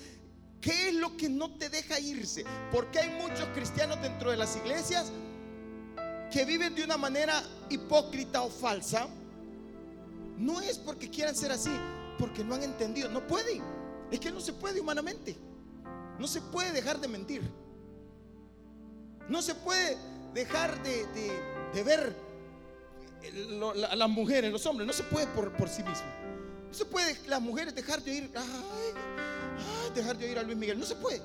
¿qué 0.59 0.89
es 0.89 0.95
lo 0.95 1.15
que 1.15 1.29
no 1.29 1.51
te 1.51 1.69
deja 1.69 1.99
irse? 1.99 2.43
Porque 2.71 2.99
hay 2.99 3.09
muchos 3.21 3.47
cristianos 3.53 4.01
dentro 4.01 4.31
de 4.31 4.37
las 4.37 4.55
iglesias 4.57 5.11
que 6.31 6.45
viven 6.45 6.73
de 6.73 6.83
una 6.83 6.97
manera 6.97 7.41
hipócrita 7.69 8.41
o 8.41 8.49
falsa. 8.49 9.07
No 10.35 10.59
es 10.61 10.79
porque 10.79 11.09
quieran 11.09 11.35
ser 11.35 11.51
así, 11.51 11.71
porque 12.17 12.43
no 12.43 12.55
han 12.55 12.63
entendido. 12.63 13.09
No 13.09 13.25
pueden. 13.25 13.61
Es 14.11 14.19
que 14.19 14.31
no 14.31 14.41
se 14.41 14.51
puede 14.51 14.81
humanamente. 14.81 15.37
No 16.17 16.27
se 16.27 16.41
puede 16.41 16.71
dejar 16.71 16.99
de 16.99 17.07
mentir. 17.07 17.43
No 19.29 19.43
se 19.43 19.53
puede 19.53 19.95
dejar 20.33 20.81
de, 20.81 21.05
de 21.73 21.83
ver 21.83 22.26
las 23.95 24.09
mujeres, 24.09 24.51
los 24.51 24.65
hombres, 24.65 24.87
no 24.87 24.93
se 24.93 25.03
puede 25.03 25.27
por, 25.27 25.51
por 25.53 25.69
sí 25.69 25.83
mismo. 25.83 26.05
No 26.67 26.73
se 26.73 26.85
puede 26.85 27.17
las 27.27 27.41
mujeres 27.41 27.73
dejar 27.73 28.01
de 28.03 28.11
oír, 28.11 28.31
dejar 29.95 30.17
de 30.17 30.25
oír 30.25 30.39
a 30.39 30.43
Luis 30.43 30.57
Miguel. 30.57 30.79
No 30.79 30.85
se 30.85 30.95
puede. 30.95 31.21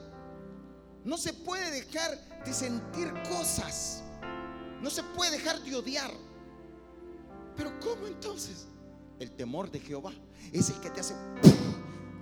No 1.05 1.17
se 1.17 1.33
puede 1.33 1.71
dejar 1.71 2.17
de 2.45 2.53
sentir 2.53 3.13
cosas. 3.29 4.03
No 4.81 4.91
se 4.91 5.03
puede 5.03 5.33
dejar 5.33 5.61
de 5.63 5.75
odiar. 5.75 6.13
Pero 7.57 7.79
¿cómo 7.81 8.07
entonces? 8.07 8.67
El 9.19 9.31
temor 9.33 9.71
de 9.71 9.81
Jehová 9.81 10.13
es 10.53 10.71
el 10.71 10.81
que 10.81 10.91
te 10.91 11.01
hace 11.01 11.15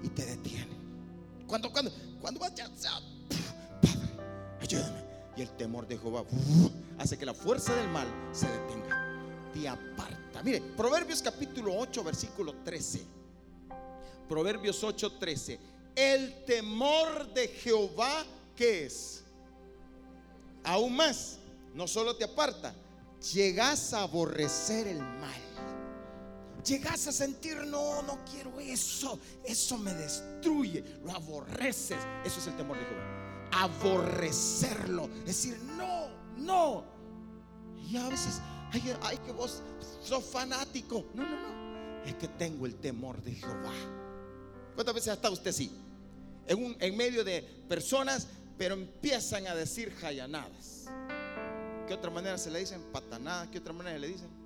y 0.03 0.09
te 0.09 0.25
detiene. 0.25 0.77
Cuando, 1.47 1.71
cuando, 1.71 1.91
cuando 2.21 2.41
vas 2.41 2.53
Padre, 2.53 3.05
ayúdame. 4.61 5.05
Y 5.37 5.43
el 5.43 5.51
temor 5.57 5.87
de 5.87 5.97
Jehová 5.97 6.25
hace 6.99 7.17
que 7.17 7.25
la 7.25 7.35
fuerza 7.35 7.75
del 7.75 7.89
mal 7.89 8.07
se 8.33 8.47
detenga 8.47 9.00
te 9.53 9.69
aparta. 9.69 10.43
Mire, 10.43 10.61
Proverbios 10.77 11.23
capítulo 11.23 11.77
8, 11.77 12.05
versículo 12.05 12.55
13. 12.65 13.05
Proverbios 14.29 14.83
8, 14.83 15.13
13. 15.19 15.59
El 15.95 16.45
temor 16.45 17.33
de 17.35 17.49
Jehová, 17.49 18.25
¿qué 18.55 18.87
es? 18.87 19.25
Aún 20.65 20.95
más, 20.95 21.39
no 21.75 21.89
solo 21.89 22.17
te 22.17 22.25
aparta, 22.25 22.75
llegas 23.33 23.93
a 23.93 24.03
aborrecer 24.03 24.87
el 24.87 24.99
mal. 24.99 25.41
Llegas 26.65 27.07
a 27.07 27.13
sentir, 27.13 27.57
no, 27.67 28.03
no 28.03 28.19
quiero 28.31 28.61
eso, 28.61 29.19
eso 29.45 29.79
me 29.79 29.95
destruye, 29.95 30.85
lo 31.03 31.13
aborreces. 31.13 31.99
Eso 32.25 32.39
es 32.39 32.47
el 32.47 32.57
temor 32.57 32.79
de 32.79 32.85
Jehová. 32.85 33.51
Aborrecerlo, 33.53 35.09
decir, 35.25 35.59
no, 35.77 36.09
no. 36.37 36.85
Y 37.89 37.97
a 37.97 38.09
veces 38.09 38.41
ay, 39.03 39.19
que 39.19 39.33
vos 39.33 39.63
sos 40.03 40.25
fanático. 40.25 41.07
No, 41.15 41.23
no, 41.23 41.31
no. 41.31 42.05
Es 42.05 42.15
que 42.15 42.29
tengo 42.29 42.67
el 42.67 42.77
temor 42.77 43.23
de 43.23 43.33
Jehová. 43.33 43.73
¿Cuántas 44.75 44.95
veces 44.95 45.19
ha 45.23 45.31
usted 45.31 45.51
así? 45.51 45.71
En, 46.47 46.65
un, 46.65 46.77
en 46.81 46.97
medio 46.97 47.25
de 47.25 47.43
personas, 47.69 48.27
pero 48.57 48.75
empiezan 48.75 49.47
a 49.47 49.55
decir 49.55 49.93
jayanadas. 49.95 50.87
¿Qué 51.87 51.95
otra 51.95 52.11
manera 52.11 52.39
se 52.39 52.51
le 52.51 52.61
dicen? 52.61 52.83
Patanadas. 52.93 53.49
¿Qué 53.49 53.59
otra 53.59 53.73
manera 53.73 53.99
le 53.99 54.09
dicen? 54.09 54.41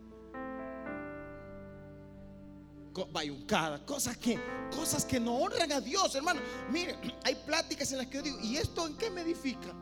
bayuncada, 3.12 3.84
cosas 3.84 4.16
que, 4.16 4.38
cosas 4.70 5.04
que 5.04 5.18
no 5.18 5.36
honran 5.36 5.72
a 5.72 5.80
Dios, 5.80 6.14
hermano. 6.14 6.40
Mire, 6.70 6.96
hay 7.24 7.34
pláticas 7.34 7.90
en 7.92 7.98
las 7.98 8.06
que 8.06 8.18
yo 8.18 8.22
digo, 8.22 8.38
¿y 8.40 8.56
esto 8.56 8.86
en 8.86 8.96
qué 8.96 9.10
me 9.10 9.22
edifica? 9.22 9.74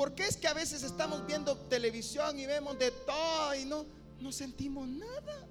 ¿Por 0.00 0.14
qué 0.14 0.26
es 0.26 0.38
que 0.38 0.48
a 0.48 0.54
veces 0.54 0.82
estamos 0.82 1.26
viendo 1.26 1.54
televisión 1.54 2.38
y 2.38 2.46
vemos 2.46 2.78
de 2.78 2.90
todo 2.90 3.54
y 3.54 3.66
no, 3.66 3.84
no 4.18 4.32
sentimos 4.32 4.88
nada? 4.88 5.46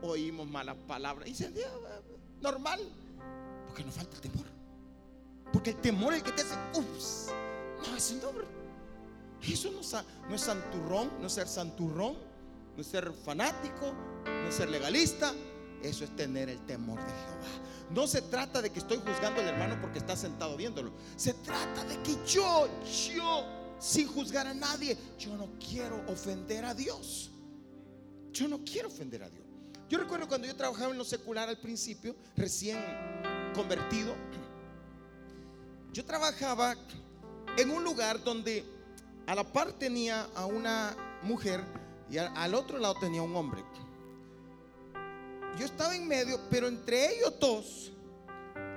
Oímos 0.00 0.48
malas 0.48 0.78
palabras 0.88 1.28
y 1.28 1.34
se 1.34 1.52
normal. 2.40 2.80
Porque 3.66 3.84
nos 3.84 3.96
falta 3.96 4.16
el 4.16 4.22
temor. 4.22 4.46
Porque 5.52 5.70
el 5.72 5.76
temor 5.76 6.14
es 6.14 6.20
el 6.20 6.24
que 6.24 6.32
te 6.32 6.40
hace, 6.40 6.54
ups, 6.72 7.26
no, 7.86 7.94
es 7.94 8.12
nombre. 8.12 8.46
Eso 9.42 9.70
no, 9.70 9.80
no 10.26 10.34
es 10.34 10.40
santurrón, 10.40 11.10
no 11.20 11.26
es 11.26 11.32
ser 11.34 11.46
santurrón, 11.46 12.16
no 12.74 12.80
es 12.80 12.86
ser 12.86 13.12
fanático, 13.12 13.92
no 14.24 14.48
es 14.48 14.54
ser 14.54 14.70
legalista. 14.70 15.34
Eso 15.84 16.04
es 16.04 16.16
tener 16.16 16.48
el 16.48 16.58
temor 16.64 16.98
de 16.98 17.12
Jehová. 17.12 17.90
No 17.90 18.06
se 18.06 18.22
trata 18.22 18.62
de 18.62 18.70
que 18.70 18.78
estoy 18.78 18.96
juzgando 18.96 19.42
al 19.42 19.48
hermano 19.48 19.78
porque 19.82 19.98
está 19.98 20.16
sentado 20.16 20.56
viéndolo. 20.56 20.92
Se 21.14 21.34
trata 21.34 21.84
de 21.84 22.02
que 22.02 22.16
yo, 22.26 22.66
yo, 23.14 23.44
sin 23.78 24.08
juzgar 24.08 24.46
a 24.46 24.54
nadie, 24.54 24.96
yo 25.18 25.36
no 25.36 25.50
quiero 25.58 26.02
ofender 26.08 26.64
a 26.64 26.72
Dios. 26.72 27.30
Yo 28.32 28.48
no 28.48 28.64
quiero 28.64 28.88
ofender 28.88 29.24
a 29.24 29.28
Dios. 29.28 29.44
Yo 29.90 29.98
recuerdo 29.98 30.26
cuando 30.26 30.46
yo 30.46 30.56
trabajaba 30.56 30.90
en 30.90 30.98
lo 30.98 31.04
secular 31.04 31.50
al 31.50 31.58
principio, 31.58 32.16
recién 32.34 32.78
convertido, 33.54 34.14
yo 35.92 36.02
trabajaba 36.06 36.74
en 37.58 37.70
un 37.70 37.84
lugar 37.84 38.24
donde 38.24 38.64
a 39.26 39.34
la 39.34 39.44
par 39.44 39.72
tenía 39.72 40.28
a 40.34 40.46
una 40.46 40.96
mujer 41.22 41.62
y 42.10 42.16
al 42.16 42.54
otro 42.54 42.78
lado 42.78 42.94
tenía 42.98 43.20
un 43.20 43.36
hombre 43.36 43.62
yo 45.58 45.66
estaba 45.66 45.94
en 45.94 46.06
medio, 46.08 46.40
pero 46.50 46.68
entre 46.68 47.14
ellos 47.14 47.34
dos 47.40 47.92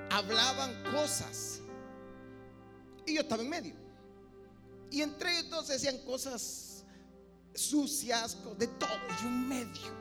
hablaban 0.10 0.84
cosas. 0.92 1.60
Y 3.06 3.16
yo 3.16 3.22
estaba 3.22 3.42
en 3.42 3.50
medio. 3.50 3.76
Y 4.92 5.02
entre 5.02 5.32
ellos 5.32 5.50
dos 5.50 5.68
decían 5.68 5.98
cosas 6.00 6.84
sucias, 7.54 8.38
de 8.58 8.68
todo, 8.68 8.90
yo 9.22 9.28
en 9.28 9.50
medio. 9.50 9.98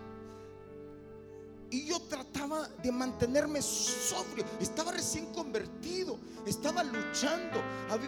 Y 1.70 1.86
yo 1.86 2.00
trataba 2.00 2.68
de 2.82 2.92
mantenerme 2.92 3.60
sobrio. 3.60 4.44
Estaba 4.60 4.92
recién 4.92 5.26
convertido. 5.32 6.18
Estaba 6.46 6.84
luchando. 6.84 7.60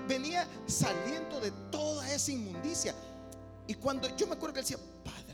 Venía 0.07 0.49
saliendo 0.67 1.41
de 1.41 1.51
toda 1.71 2.09
esa 2.13 2.31
inmundicia. 2.31 2.95
Y 3.67 3.75
cuando 3.75 4.15
yo 4.17 4.27
me 4.27 4.35
acuerdo 4.35 4.55
que 4.55 4.61
él 4.61 4.67
decía, 4.67 4.79
Padre. 5.05 5.28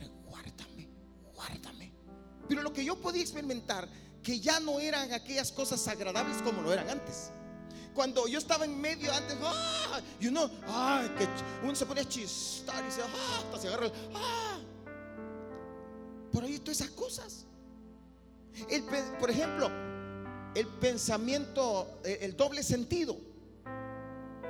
Pero 2.49 2.63
lo 2.63 2.73
que 2.73 2.85
yo 2.85 2.97
podía 2.97 3.23
experimentar, 3.23 3.89
que 4.23 4.41
ya 4.41 4.61
no 4.61 4.81
eran 4.81 5.13
aquellas 5.13 5.53
cosas 5.53 5.87
agradables 5.89 6.41
como 6.43 6.63
lo 6.63 6.73
eran 6.73 6.89
antes. 6.89 7.31
Cuando 7.95 8.27
yo 8.27 8.39
estaba 8.39 8.65
en 8.65 8.81
medio 8.81 9.13
antes, 9.13 9.37
¡ah! 9.43 10.01
y 10.21 10.27
uno, 10.27 10.51
¡ay! 10.67 11.09
Que 11.17 11.29
uno 11.63 11.75
se 11.75 11.87
ponía 11.87 12.03
a 12.03 12.09
chistar 12.09 12.85
y 12.87 12.91
se, 12.91 13.03
¡ah! 13.03 13.43
Hasta 13.45 13.61
se 13.61 13.69
agarra 13.69 13.87
el, 13.87 13.93
¡ah! 14.15 14.59
Por 16.33 16.43
ahí 16.43 16.59
todas 16.59 16.81
esas 16.81 16.91
cosas. 16.91 17.47
El, 18.69 18.83
por 19.21 19.31
ejemplo, 19.31 19.71
el 20.55 20.67
pensamiento, 20.81 22.01
el 22.05 22.37
doble 22.37 22.63
sentido. 22.63 23.17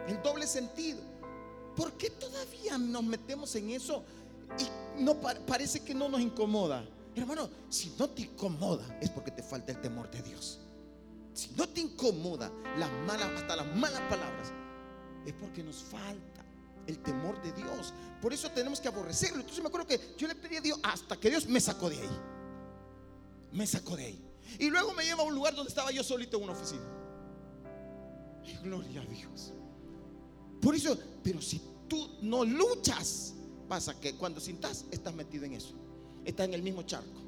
El 0.08 0.22
doble 0.22 0.46
sentido. 0.46 1.00
¿Por 1.76 1.92
qué 1.94 2.10
todavía 2.10 2.78
nos 2.78 3.02
metemos 3.02 3.54
en 3.56 3.70
eso 3.70 4.04
y 4.58 5.02
no 5.02 5.16
parece 5.20 5.80
que 5.80 5.94
no 5.94 6.08
nos 6.08 6.20
incomoda? 6.20 6.86
Hermano, 7.16 7.48
si 7.68 7.94
no 7.98 8.10
te 8.10 8.22
incomoda 8.22 8.98
es 9.00 9.10
porque 9.10 9.30
te 9.30 9.42
falta 9.42 9.72
el 9.72 9.80
temor 9.80 10.10
de 10.10 10.22
Dios. 10.22 10.58
Si 11.32 11.50
no 11.56 11.68
te 11.68 11.80
incomoda 11.80 12.50
las 12.78 12.90
malas, 13.06 13.30
hasta 13.40 13.56
las 13.56 13.76
malas 13.76 14.00
palabras, 14.02 14.52
es 15.26 15.32
porque 15.34 15.62
nos 15.62 15.76
falta 15.76 16.44
el 16.86 16.98
temor 16.98 17.40
de 17.42 17.52
Dios. 17.52 17.92
Por 18.20 18.32
eso 18.32 18.50
tenemos 18.50 18.80
que 18.80 18.88
aborrecerlo. 18.88 19.38
Entonces 19.40 19.62
me 19.62 19.68
acuerdo 19.68 19.86
que 19.86 20.14
yo 20.16 20.28
le 20.28 20.34
pedí 20.34 20.56
a 20.56 20.60
Dios 20.60 20.78
hasta 20.82 21.16
que 21.18 21.30
Dios 21.30 21.46
me 21.46 21.60
sacó 21.60 21.88
de 21.88 21.98
ahí. 22.00 22.20
Me 23.52 23.66
sacó 23.66 23.96
de 23.96 24.06
ahí. 24.06 24.24
Y 24.58 24.70
luego 24.70 24.92
me 24.92 25.04
lleva 25.04 25.22
a 25.22 25.26
un 25.26 25.34
lugar 25.34 25.54
donde 25.54 25.68
estaba 25.68 25.90
yo 25.90 26.02
solito 26.02 26.36
en 26.36 26.44
una 26.44 26.52
oficina. 26.52 26.84
Y 28.44 28.56
gloria 28.62 29.02
a 29.02 29.06
Dios. 29.06 29.52
Por 30.60 30.74
eso, 30.74 30.98
pero 31.22 31.40
si 31.40 31.60
tú 31.88 32.18
no 32.22 32.44
luchas, 32.44 33.34
pasa 33.68 33.98
que 33.98 34.14
cuando 34.16 34.40
sintas, 34.40 34.84
estás 34.90 35.14
metido 35.14 35.44
en 35.44 35.54
eso. 35.54 35.74
Estás 36.24 36.46
en 36.46 36.54
el 36.54 36.62
mismo 36.62 36.82
charco, 36.82 37.20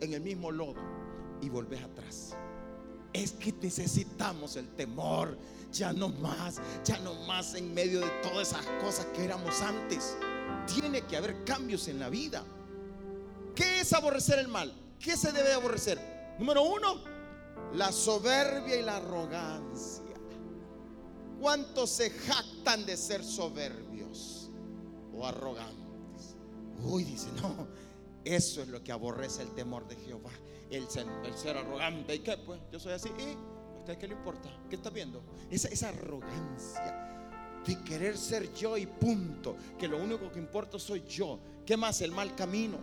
en 0.00 0.12
el 0.12 0.20
mismo 0.20 0.50
lodo 0.50 0.74
y 1.40 1.48
volvés 1.48 1.82
atrás. 1.82 2.36
Es 3.12 3.32
que 3.32 3.52
necesitamos 3.52 4.56
el 4.56 4.68
temor, 4.74 5.36
ya 5.72 5.92
no 5.92 6.08
más, 6.08 6.60
ya 6.84 6.98
no 6.98 7.14
más 7.26 7.54
en 7.54 7.72
medio 7.74 8.00
de 8.00 8.10
todas 8.22 8.48
esas 8.48 8.66
cosas 8.82 9.06
que 9.06 9.24
éramos 9.24 9.60
antes. 9.62 10.16
Tiene 10.66 11.02
que 11.02 11.16
haber 11.16 11.44
cambios 11.44 11.88
en 11.88 11.98
la 11.98 12.08
vida. 12.08 12.44
¿Qué 13.54 13.80
es 13.80 13.92
aborrecer 13.92 14.38
el 14.38 14.48
mal? 14.48 14.72
¿Qué 14.98 15.16
se 15.16 15.32
debe 15.32 15.52
aborrecer? 15.52 15.98
Número 16.38 16.62
uno, 16.62 17.02
la 17.74 17.92
soberbia 17.92 18.76
y 18.76 18.82
la 18.82 18.96
arrogancia. 18.96 20.04
¿Cuántos 21.40 21.90
se 21.90 22.10
jactan 22.10 22.84
de 22.84 22.96
ser 22.96 23.24
soberbios 23.24 24.50
o 25.14 25.26
arrogantes? 25.26 26.36
Uy, 26.82 27.04
dice, 27.04 27.28
no, 27.42 27.66
eso 28.24 28.62
es 28.62 28.68
lo 28.68 28.82
que 28.82 28.92
aborrece 28.92 29.42
el 29.42 29.50
temor 29.54 29.86
de 29.88 29.96
Jehová. 29.96 30.30
El 30.70 30.88
ser, 30.88 31.56
arrogante. 31.56 32.14
¿Y 32.14 32.20
qué? 32.20 32.36
Pues 32.36 32.60
yo 32.70 32.78
soy 32.78 32.92
así. 32.92 33.08
¿Y 33.18 33.76
a 33.76 33.78
usted 33.78 33.98
qué 33.98 34.06
le 34.06 34.14
importa? 34.14 34.48
¿Qué 34.68 34.76
está 34.76 34.90
viendo? 34.90 35.22
Esa, 35.50 35.68
esa 35.68 35.88
arrogancia 35.88 37.08
de 37.66 37.82
querer 37.82 38.16
ser 38.16 38.52
yo 38.54 38.76
y 38.76 38.86
punto. 38.86 39.56
Que 39.78 39.88
lo 39.88 39.98
único 39.98 40.30
que 40.30 40.38
importa 40.38 40.78
soy 40.78 41.02
yo. 41.08 41.40
¿Qué 41.66 41.76
más? 41.76 42.00
El 42.00 42.12
mal 42.12 42.34
camino. 42.36 42.78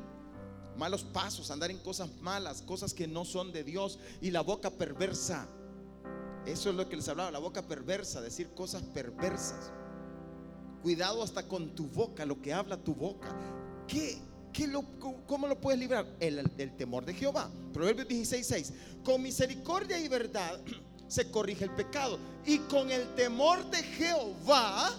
Malos 0.76 1.04
pasos, 1.04 1.50
andar 1.50 1.72
en 1.72 1.80
cosas 1.80 2.10
malas, 2.22 2.62
cosas 2.62 2.94
que 2.94 3.08
no 3.08 3.26
son 3.26 3.52
de 3.52 3.64
Dios. 3.64 4.00
Y 4.22 4.32
la 4.32 4.42
boca 4.42 4.70
perversa. 4.70 5.48
Eso 6.46 6.70
es 6.70 6.76
lo 6.76 6.88
que 6.88 6.96
les 6.96 7.08
hablaba, 7.10 7.30
la 7.30 7.40
boca 7.40 7.68
perversa, 7.68 8.22
decir 8.22 8.50
cosas 8.54 8.82
perversas. 8.82 9.72
Cuidado 10.82 11.22
hasta 11.22 11.46
con 11.46 11.76
tu 11.76 11.88
boca, 11.88 12.26
lo 12.26 12.42
que 12.42 12.54
habla 12.54 12.78
tu 12.78 12.96
boca. 12.96 13.36
¿Qué, 13.86 14.18
¿Cómo 15.28 15.48
lo 15.48 15.60
puedes 15.60 15.80
librar? 15.80 16.06
El, 16.20 16.50
temor 16.78 17.06
de 17.06 17.14
Jehová. 17.14 17.50
Proverbios 17.74 18.08
16, 18.08 18.48
6. 18.48 18.74
Con 19.04 19.22
misericordia 19.22 20.00
y 20.00 20.08
verdad 20.08 20.60
se 21.08 21.30
corrige 21.30 21.66
el 21.66 21.72
pecado. 21.72 22.18
Y 22.46 22.60
con 22.60 22.92
el 22.92 23.14
temor 23.16 23.70
de 23.70 23.84
Jehová, 23.84 24.94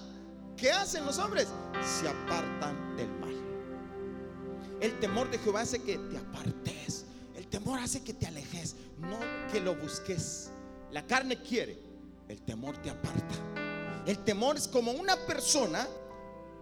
¿qué 0.56 0.70
hacen 0.70 1.04
los 1.04 1.18
hombres? 1.18 1.48
Se 1.82 2.08
apartan 2.08 2.96
del 2.96 3.10
mal. 3.18 3.34
El 4.80 4.98
temor 5.00 5.30
de 5.30 5.38
Jehová 5.38 5.62
hace 5.62 5.82
que 5.82 5.98
te 5.98 6.18
apartes. 6.18 7.04
El 7.34 7.48
temor 7.48 7.80
hace 7.80 8.02
que 8.02 8.14
te 8.14 8.26
alejes, 8.26 8.76
no 8.98 9.18
que 9.50 9.60
lo 9.60 9.74
busques. 9.74 10.50
La 10.92 11.06
carne 11.06 11.40
quiere, 11.42 11.78
el 12.28 12.40
temor 12.42 12.76
te 12.78 12.90
aparta. 12.90 13.34
El 14.06 14.18
temor 14.18 14.56
es 14.56 14.68
como 14.68 14.92
una 14.92 15.16
persona 15.26 15.86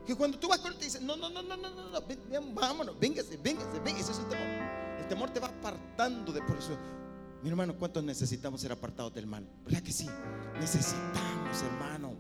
que 0.07 0.15
cuando 0.15 0.39
tú 0.39 0.49
vas 0.49 0.61
con 0.61 0.73
él 0.73 0.79
te 0.79 0.85
dice, 0.85 1.01
no, 1.01 1.17
no, 1.17 1.29
no, 1.29 1.43
no, 1.43 1.57
no, 1.57 1.71
no, 1.71 1.91
no 1.91 2.55
vámonos, 2.55 2.99
véngase, 2.99 3.37
véngase, 3.37 3.81
véngase. 3.81 4.13
Ese 4.13 4.13
es 4.13 4.19
el 4.19 4.29
temor. 4.29 4.47
El 5.01 5.09
temor 5.09 5.31
te 5.31 5.41
va 5.41 5.49
apartando 5.49 6.33
de 6.33 6.41
por 6.43 6.57
eso. 6.57 6.77
Mi 7.43 7.51
hermano, 7.51 7.77
¿cuántos 7.77 8.03
necesitamos 8.03 8.61
ser 8.61 8.73
apartados 8.73 9.13
del 9.15 9.27
mal? 9.27 9.47
¿Verdad 9.65 9.83
que 9.83 9.93
sí? 9.93 10.09
Necesitamos, 10.59 11.63
hermano. 11.63 12.15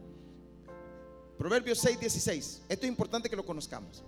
Proverbios 1.38 1.78
6, 1.78 2.00
16. 2.00 2.62
Esto 2.68 2.86
es 2.86 2.88
importante 2.88 3.30
que 3.30 3.36
lo 3.36 3.44
conozcamos. 3.44 4.02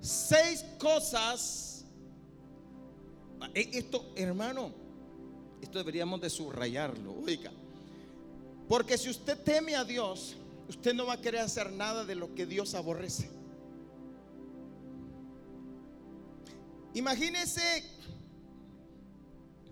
Seis 0.00 0.64
cosas 0.78 1.68
e, 3.54 3.78
esto, 3.78 4.12
hermano, 4.16 4.72
esto 5.60 5.78
deberíamos 5.78 6.20
de 6.20 6.30
subrayarlo. 6.30 7.14
Oiga, 7.24 7.52
porque 8.68 8.98
si 8.98 9.08
usted 9.08 9.38
teme 9.42 9.74
a 9.74 9.84
Dios, 9.84 10.36
usted 10.68 10.94
no 10.94 11.06
va 11.06 11.14
a 11.14 11.20
querer 11.20 11.40
hacer 11.40 11.72
nada 11.72 12.04
de 12.04 12.14
lo 12.14 12.34
que 12.34 12.46
Dios 12.46 12.74
aborrece. 12.74 13.30
Imagínese 16.94 17.84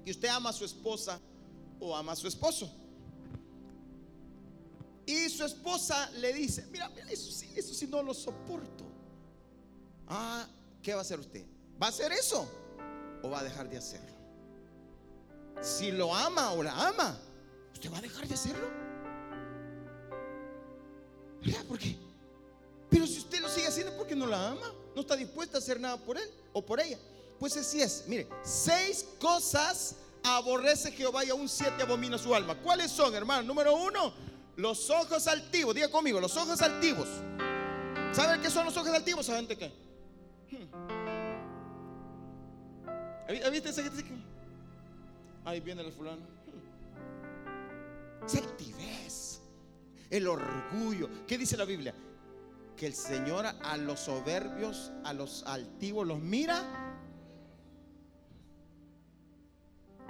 que 0.05 0.11
usted 0.11 0.29
ama 0.29 0.51
a 0.51 0.53
su 0.53 0.65
esposa 0.65 1.21
o 1.81 1.95
ama 1.95 2.13
a 2.13 2.17
su 2.17 2.29
esposo. 2.29 2.73
Y 5.05 5.29
su 5.29 5.45
esposa 5.45 6.11
le 6.13 6.33
dice, 6.33 6.67
mira, 6.71 6.89
mira, 6.89 7.11
eso 7.11 7.31
sí, 7.31 7.49
eso 7.55 7.75
sí 7.75 7.87
no 7.87 8.03
lo 8.03 8.13
soporto. 8.13 8.85
Ah, 10.09 10.47
¿qué 10.83 10.93
va 10.95 10.99
a 10.99 11.03
hacer 11.03 11.21
usted? 11.21 11.45
¿Va 11.81 11.87
a 11.87 11.91
hacer 11.91 12.13
eso? 12.13 12.49
o 13.23 13.31
va 13.31 13.41
a 13.41 13.45
dejar 13.45 13.69
de 13.69 13.77
hacerlo? 13.77 14.15
Si 15.61 15.91
lo 15.91 16.15
ama 16.15 16.53
o 16.53 16.63
la 16.63 16.89
ama, 16.89 17.19
¿usted 17.73 17.93
va 17.93 17.99
a 17.99 18.03
dejar 18.03 18.27
de 18.29 18.35
hacerlo? 18.35 18.86
¿Por 21.69 21.79
qué? 21.79 21.97
Pero 22.91 23.07
si 23.07 23.19
usted 23.19 23.41
lo 23.41 23.49
sigue 23.49 23.67
haciendo 23.67 23.97
porque 23.97 24.15
no 24.15 24.27
la 24.27 24.49
ama, 24.51 24.73
no 24.95 25.01
está 25.01 25.17
dispuesta 25.17 25.59
a 25.59 25.61
hacer 25.61 25.81
nada 25.81 25.97
por 25.97 26.17
él 26.17 26.31
o 26.53 26.65
por 26.65 26.81
ella. 26.81 26.99
Pues 27.39 27.57
así 27.57 27.83
es. 27.83 28.05
Mire, 28.07 28.29
seis 28.43 29.07
cosas 29.21 29.97
aborrece 30.23 30.91
Jehová 30.93 31.25
y 31.25 31.31
aún 31.31 31.49
siete 31.49 31.83
abomina 31.83 32.19
su 32.19 32.35
alma. 32.35 32.55
¿Cuáles 32.57 32.91
son, 32.91 33.15
hermano? 33.15 33.43
Número 33.43 33.75
uno, 33.75 34.13
los 34.57 34.89
ojos 34.91 35.27
altivos. 35.27 35.75
Diga 35.75 35.91
conmigo, 35.91 36.21
los 36.21 36.37
ojos 36.37 36.61
altivos. 36.63 37.09
¿Saben 38.13 38.41
qué 38.41 38.51
son 38.51 38.65
los 38.65 38.77
ojos 38.77 38.91
altivos? 38.91 39.27
¿Saben 39.27 39.47
de 39.47 39.57
qué? 39.57 39.73
Hmm. 40.51 40.67
¿Viste 43.51 43.71
ese 43.71 43.83
ahí 45.45 45.61
viene 45.61 45.83
el 45.83 45.93
fulano? 45.93 46.23
Es 48.27 48.35
altivez, 48.35 49.41
el 50.11 50.27
orgullo. 50.27 51.09
¿Qué 51.27 51.39
dice 51.39 51.57
la 51.57 51.65
Biblia? 51.65 51.95
Que 52.77 52.87
el 52.87 52.95
Señor 52.95 53.47
a 53.47 53.77
los 53.77 54.01
soberbios, 54.01 54.93
a 55.05 55.13
los 55.13 55.43
altivos 55.45 56.07
los 56.07 56.21
mira. 56.21 56.63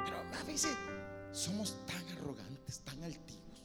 Pero 0.05 0.17
a 0.19 0.45
veces 0.45 0.77
somos 1.33 1.77
tan 1.87 2.03
arrogantes, 2.19 2.81
tan 2.81 3.03
altivos. 3.03 3.63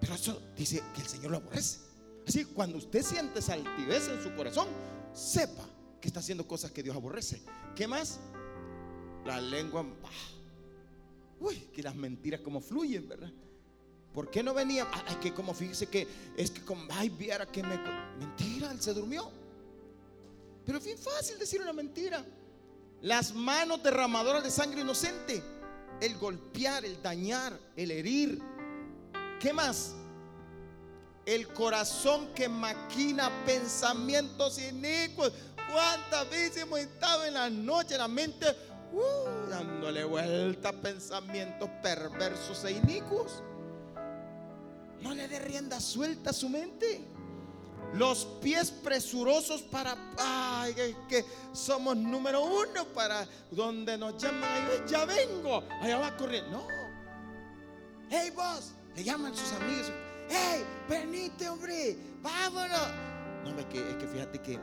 Pero 0.00 0.14
eso 0.14 0.40
dice 0.56 0.82
que 0.94 1.02
el 1.02 1.08
Señor 1.08 1.32
lo 1.32 1.36
aborrece. 1.38 1.80
Así 2.26 2.44
cuando 2.44 2.78
usted 2.78 3.02
siente 3.02 3.40
esa 3.40 3.54
altivez 3.54 4.08
en 4.08 4.22
su 4.22 4.34
corazón, 4.34 4.68
sepa 5.12 5.64
que 6.00 6.08
está 6.08 6.20
haciendo 6.20 6.46
cosas 6.46 6.70
que 6.70 6.82
Dios 6.82 6.96
aborrece. 6.96 7.42
¿Qué 7.74 7.86
más? 7.86 8.20
La 9.24 9.40
lengua. 9.40 9.84
Uy, 11.40 11.56
que 11.74 11.82
las 11.82 11.94
mentiras 11.94 12.40
como 12.40 12.60
fluyen, 12.60 13.08
¿verdad? 13.08 13.30
¿Por 14.14 14.28
qué 14.28 14.42
no 14.42 14.52
venía? 14.52 14.88
Ay, 14.92 15.16
que 15.16 15.32
como 15.32 15.54
fíjese 15.54 15.86
que 15.86 16.06
es 16.36 16.50
que 16.50 16.64
como, 16.64 16.84
ay, 16.90 17.08
viera 17.08 17.46
que 17.46 17.62
me. 17.62 17.78
Mentira, 18.18 18.70
él 18.72 18.80
se 18.80 18.92
durmió. 18.92 19.30
Pero 20.66 20.78
es 20.78 20.84
bien 20.84 20.98
fácil 20.98 21.38
decir 21.38 21.60
una 21.60 21.72
mentira. 21.72 22.24
Las 23.02 23.34
manos 23.34 23.82
derramadoras 23.82 24.42
de 24.42 24.50
sangre 24.50 24.80
inocente. 24.80 25.42
El 26.00 26.16
golpear, 26.18 26.84
el 26.84 27.00
dañar, 27.00 27.58
el 27.76 27.90
herir. 27.90 28.42
¿Qué 29.38 29.52
más? 29.52 29.94
El 31.24 31.48
corazón 31.48 32.34
que 32.34 32.48
maquina 32.48 33.30
pensamientos 33.46 34.58
inicuos. 34.58 35.32
¿Cuántas 35.72 36.28
veces 36.30 36.62
hemos 36.62 36.80
estado 36.80 37.24
en 37.26 37.34
la 37.34 37.48
noche, 37.48 37.96
la 37.96 38.08
mente, 38.08 38.46
uh, 38.92 39.48
dándole 39.48 40.02
vuelta 40.02 40.70
a 40.70 40.72
pensamientos 40.72 41.70
perversos 41.80 42.64
e 42.64 42.72
inicuos? 42.72 43.42
No 45.02 45.14
le 45.14 45.28
dé 45.28 45.38
rienda 45.38 45.80
suelta 45.80 46.30
a 46.30 46.32
su 46.32 46.48
mente. 46.48 47.00
Los 47.94 48.24
pies 48.40 48.70
presurosos 48.70 49.62
para, 49.62 49.96
ay, 50.16 50.74
que 51.08 51.24
somos 51.52 51.96
número 51.96 52.42
uno 52.44 52.84
para 52.94 53.26
donde 53.50 53.98
nos 53.98 54.16
llaman, 54.22 54.86
ya 54.86 55.04
vengo, 55.04 55.64
allá 55.80 55.98
va 55.98 56.06
a 56.08 56.16
correr. 56.16 56.46
No. 56.48 56.62
Hey, 58.08 58.30
vos, 58.30 58.72
le 58.94 59.02
llaman 59.02 59.34
sus 59.34 59.52
amigos. 59.54 59.90
Hey, 60.28 60.64
venite, 60.88 61.48
hombre, 61.48 61.96
vámonos. 62.22 62.88
No, 63.44 63.58
es 63.58 63.66
que, 63.66 63.90
es 63.90 63.96
que 63.96 64.06
fíjate 64.06 64.40
que 64.40 64.60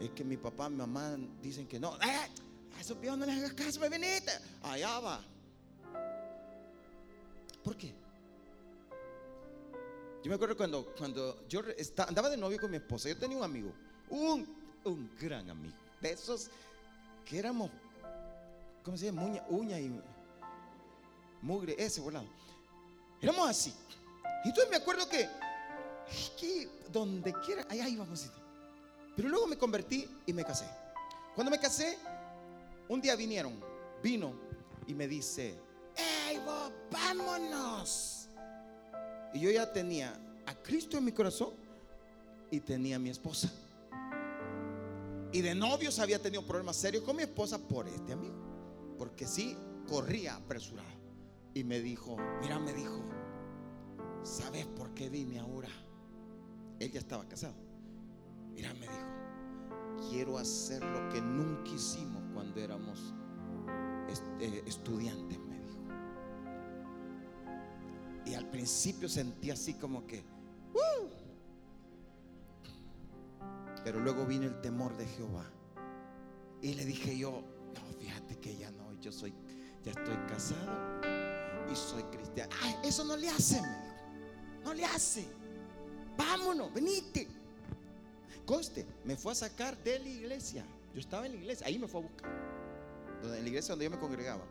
es 0.00 0.10
que 0.10 0.24
mi 0.24 0.36
papá, 0.36 0.68
mi 0.68 0.76
mamá 0.76 1.16
dicen 1.40 1.66
que 1.66 1.80
no. 1.80 1.96
Eh, 1.96 2.28
a 2.76 2.80
esos 2.80 2.98
no 2.98 3.26
les 3.26 3.36
hagas 3.36 3.52
caso, 3.54 3.80
venite. 3.80 4.30
Allá 4.62 5.00
va. 5.00 5.20
¿Por 7.64 7.76
qué? 7.76 7.94
Yo 10.28 10.32
me 10.32 10.34
acuerdo 10.34 10.58
cuando, 10.58 10.94
cuando 10.98 11.48
yo 11.48 11.62
andaba 12.06 12.28
de 12.28 12.36
novio 12.36 12.60
con 12.60 12.70
mi 12.70 12.76
esposa, 12.76 13.08
yo 13.08 13.16
tenía 13.16 13.38
un 13.38 13.44
amigo, 13.44 13.72
un, 14.10 14.46
un 14.84 15.10
gran 15.18 15.48
amigo, 15.48 15.74
de 16.02 16.10
esos 16.10 16.50
que 17.24 17.38
éramos, 17.38 17.70
¿cómo 18.82 18.98
se 18.98 19.06
llama? 19.06 19.22
Uña, 19.22 19.42
uña 19.48 19.80
y 19.80 20.02
mugre, 21.40 21.76
ese 21.78 22.02
volado. 22.02 22.26
Éramos 23.22 23.48
así. 23.48 23.72
Y 24.44 24.48
entonces 24.48 24.70
me 24.70 24.76
acuerdo 24.76 25.08
que, 25.08 25.26
que 26.38 26.68
donde 26.92 27.32
quiera, 27.46 27.66
allá 27.66 27.88
íbamos. 27.88 28.30
Pero 29.16 29.30
luego 29.30 29.46
me 29.46 29.56
convertí 29.56 30.06
y 30.26 30.34
me 30.34 30.44
casé. 30.44 30.66
Cuando 31.34 31.50
me 31.50 31.58
casé, 31.58 31.98
un 32.86 33.00
día 33.00 33.16
vinieron, 33.16 33.58
vino 34.02 34.34
y 34.86 34.92
me 34.92 35.08
dice, 35.08 35.58
¡Ey, 35.96 36.36
vos, 36.44 36.70
vámonos! 36.90 38.17
Y 39.34 39.40
yo 39.40 39.50
ya 39.50 39.72
tenía 39.72 40.18
a 40.46 40.54
Cristo 40.54 40.96
en 40.98 41.04
mi 41.04 41.12
corazón 41.12 41.50
y 42.50 42.60
tenía 42.60 42.96
a 42.96 42.98
mi 42.98 43.10
esposa. 43.10 43.50
Y 45.32 45.42
de 45.42 45.54
novios 45.54 45.98
había 45.98 46.20
tenido 46.20 46.46
problemas 46.46 46.76
serios 46.76 47.04
con 47.04 47.16
mi 47.16 47.22
esposa 47.22 47.58
por 47.58 47.86
este 47.86 48.12
amigo. 48.12 48.34
Porque 48.96 49.26
sí, 49.26 49.56
corría 49.86 50.36
apresurado. 50.36 50.88
Y 51.54 51.64
me 51.64 51.80
dijo, 51.80 52.16
mira, 52.40 52.58
me 52.58 52.72
dijo, 52.72 53.04
¿sabes 54.22 54.66
por 54.66 54.94
qué 54.94 55.08
vine 55.08 55.38
ahora? 55.38 55.68
Él 56.78 56.90
ya 56.90 57.00
estaba 57.00 57.28
casado. 57.28 57.54
Mira, 58.54 58.72
me 58.74 58.80
dijo, 58.80 60.08
quiero 60.10 60.38
hacer 60.38 60.82
lo 60.82 61.08
que 61.10 61.20
nunca 61.20 61.70
hicimos 61.70 62.22
cuando 62.32 62.60
éramos 62.60 63.14
este, 64.08 64.68
estudiantes. 64.68 65.38
Y 68.28 68.34
al 68.34 68.46
principio 68.50 69.08
sentí 69.08 69.50
así 69.50 69.74
como 69.74 70.06
que, 70.06 70.22
pero 73.84 74.00
luego 74.00 74.26
vino 74.26 74.44
el 74.44 74.60
temor 74.60 74.94
de 74.98 75.06
Jehová. 75.06 75.50
Y 76.60 76.74
le 76.74 76.84
dije 76.84 77.16
yo, 77.16 77.42
no, 77.74 77.98
fíjate 77.98 78.38
que 78.38 78.56
ya 78.56 78.70
no, 78.72 79.00
yo 79.00 79.10
soy, 79.10 79.32
ya 79.82 79.92
estoy 79.92 80.16
casado 80.28 81.00
y 81.72 81.74
soy 81.74 82.02
cristiano. 82.04 82.54
Eso 82.84 83.04
no 83.04 83.16
le 83.16 83.30
hace, 83.30 83.62
me. 83.62 83.88
No 84.62 84.74
le 84.74 84.84
hace. 84.84 85.26
Vámonos, 86.18 86.74
venite. 86.74 87.28
Conste, 88.44 88.86
me 89.04 89.16
fue 89.16 89.32
a 89.32 89.36
sacar 89.36 89.82
de 89.82 90.00
la 90.00 90.08
iglesia. 90.08 90.66
Yo 90.92 91.00
estaba 91.00 91.24
en 91.24 91.32
la 91.32 91.38
iglesia, 91.38 91.66
ahí 91.66 91.78
me 91.78 91.88
fue 91.88 92.00
a 92.00 92.04
buscar. 92.04 92.30
En 93.22 93.30
la 93.30 93.48
iglesia 93.48 93.72
donde 93.72 93.86
yo 93.86 93.90
me 93.90 93.98
congregaba. 93.98 94.44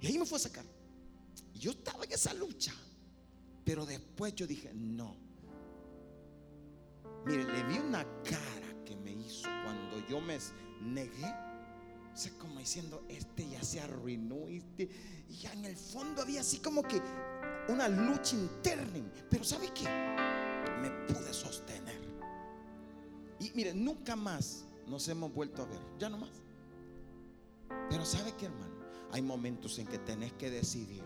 Y 0.00 0.06
ahí 0.06 0.18
me 0.18 0.24
fue 0.24 0.36
a 0.36 0.40
sacar. 0.40 0.64
Y 1.52 1.58
yo 1.58 1.72
estaba 1.72 2.04
en 2.04 2.12
esa 2.12 2.32
lucha. 2.32 2.72
Pero 3.64 3.86
después 3.86 4.34
yo 4.34 4.46
dije, 4.46 4.72
no. 4.74 5.16
Mire, 7.26 7.44
le 7.44 7.62
vi 7.64 7.78
una 7.78 8.04
cara 8.22 8.84
que 8.84 8.96
me 8.96 9.12
hizo 9.12 9.48
cuando 9.64 10.06
yo 10.08 10.20
me 10.20 10.38
negué. 10.80 11.32
O 12.12 12.16
sea, 12.16 12.32
como 12.38 12.58
diciendo, 12.58 13.04
este 13.08 13.48
ya 13.48 13.62
se 13.62 13.80
arruinó. 13.80 14.48
Este, 14.48 14.88
y 15.28 15.36
ya 15.36 15.52
en 15.52 15.64
el 15.64 15.76
fondo 15.76 16.22
había 16.22 16.40
así 16.40 16.58
como 16.58 16.82
que 16.82 17.00
una 17.68 17.88
lucha 17.88 18.36
interna. 18.36 19.00
Pero 19.28 19.44
¿sabe 19.44 19.68
qué? 19.74 19.84
Me 20.80 20.90
pude 21.12 21.32
sostener. 21.32 22.00
Y 23.38 23.50
mire, 23.54 23.74
nunca 23.74 24.16
más 24.16 24.64
nos 24.86 25.06
hemos 25.08 25.32
vuelto 25.32 25.62
a 25.62 25.66
ver. 25.66 25.80
Ya 25.98 26.08
no 26.08 26.18
más. 26.18 26.42
Pero 27.88 28.04
¿sabe 28.04 28.34
qué, 28.36 28.46
hermano? 28.46 28.74
Hay 29.12 29.22
momentos 29.22 29.78
en 29.78 29.86
que 29.86 29.98
tenés 29.98 30.32
que 30.34 30.50
decidir 30.50 31.02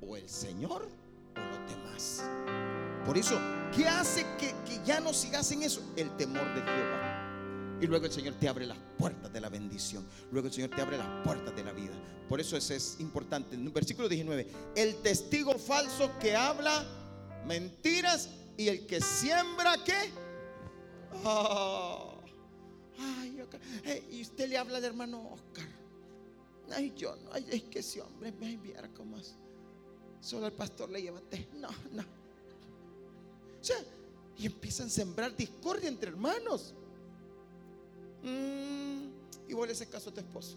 o 0.00 0.16
el 0.16 0.28
Señor 0.28 0.88
o 1.36 1.40
los 1.40 1.70
demás. 1.70 2.24
Por 3.04 3.18
eso, 3.18 3.38
¿qué 3.74 3.86
hace 3.86 4.24
que, 4.38 4.54
ya 4.84 5.00
no 5.00 5.12
sigas 5.12 5.50
en 5.52 5.62
eso? 5.62 5.82
El 5.96 6.14
temor 6.16 6.54
de 6.54 6.60
Jehová. 6.60 7.78
Y 7.80 7.86
luego 7.86 8.06
el 8.06 8.12
Señor 8.12 8.34
te 8.34 8.48
abre 8.48 8.66
las 8.66 8.78
puertas 8.98 9.32
de 9.32 9.40
la 9.40 9.48
bendición. 9.48 10.06
Luego 10.30 10.48
el 10.48 10.54
Señor 10.54 10.70
te 10.70 10.80
abre 10.80 10.96
las 10.96 11.24
puertas 11.24 11.54
de 11.54 11.64
la 11.64 11.72
vida. 11.72 11.92
Por 12.28 12.40
eso 12.40 12.56
eso 12.56 12.72
es 12.72 12.96
importante. 13.00 13.56
En 13.56 13.66
el 13.66 13.72
versículo 13.72 14.08
19, 14.08 14.46
el 14.76 14.96
testigo 15.02 15.58
falso 15.58 16.10
que 16.18 16.34
habla 16.36 16.84
mentiras 17.46 18.30
y 18.56 18.68
el 18.68 18.86
que 18.86 19.00
siembra 19.00 19.76
qué. 19.84 20.10
Oh, 21.24 22.18
ay, 22.98 23.38
y 24.10 24.22
usted 24.22 24.48
le 24.48 24.58
habla 24.58 24.78
al 24.78 24.84
hermano 24.84 25.32
Oscar. 25.32 25.68
Ay, 26.70 26.92
yo 26.96 27.14
no, 27.16 27.32
ay, 27.32 27.46
es 27.50 27.62
que 27.64 27.80
ese 27.80 28.00
hombre 28.00 28.32
me 28.32 28.52
enviara 28.52 28.88
como 28.88 29.16
así. 29.16 29.34
Solo 30.24 30.46
al 30.46 30.52
pastor 30.52 30.88
le 30.88 31.02
llevaste. 31.02 31.48
No, 31.60 31.68
no. 31.92 32.02
O 33.60 33.64
sea, 33.64 33.76
y 34.38 34.46
empiezan 34.46 34.86
a 34.86 34.90
sembrar 34.90 35.36
discordia 35.36 35.86
entre 35.86 36.10
hermanos. 36.10 36.72
Mm, 38.22 39.50
y 39.50 39.52
vos 39.52 39.66
le 39.66 39.74
haces 39.74 39.86
caso 39.86 40.08
a 40.08 40.14
tu 40.14 40.20
esposo. 40.20 40.56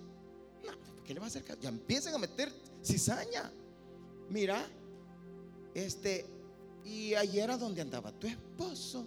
No, 0.66 0.72
¿qué 1.04 1.14
le 1.14 1.20
va 1.20 1.26
a 1.26 1.28
hacer 1.28 1.44
caso? 1.44 1.60
Ya 1.62 1.68
empiezan 1.68 2.14
a 2.14 2.18
meter 2.18 2.50
cizaña. 2.82 3.52
Mira, 4.30 4.66
este, 5.74 6.26
y 6.86 7.14
ayer 7.14 7.52
a 7.52 7.58
dónde 7.58 7.82
andaba 7.82 8.14
tu 8.14 8.28
esposo. 8.28 9.06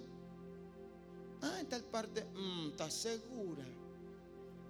Ah, 1.40 1.56
en 1.58 1.66
tal 1.68 1.84
parte, 1.84 2.22
mm, 2.22 2.68
¿estás 2.72 2.92
segura? 2.92 3.64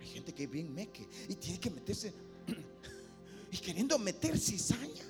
Hay 0.00 0.07
gente 0.07 0.33
que 0.33 0.44
es 0.44 0.50
bien 0.50 0.72
meque 0.72 1.05
y 1.29 1.35
tiene 1.35 1.59
que 1.59 1.70
meterse 1.70 2.12
y 3.50 3.59
queriendo 3.59 3.98
meter 3.98 4.38
cizaña. 4.38 5.09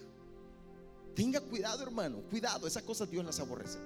Tenga 1.14 1.40
cuidado, 1.40 1.82
hermano. 1.82 2.22
Cuidado, 2.30 2.66
esas 2.66 2.82
cosas 2.82 3.10
Dios 3.10 3.24
las 3.24 3.40
aborrece. 3.40 3.78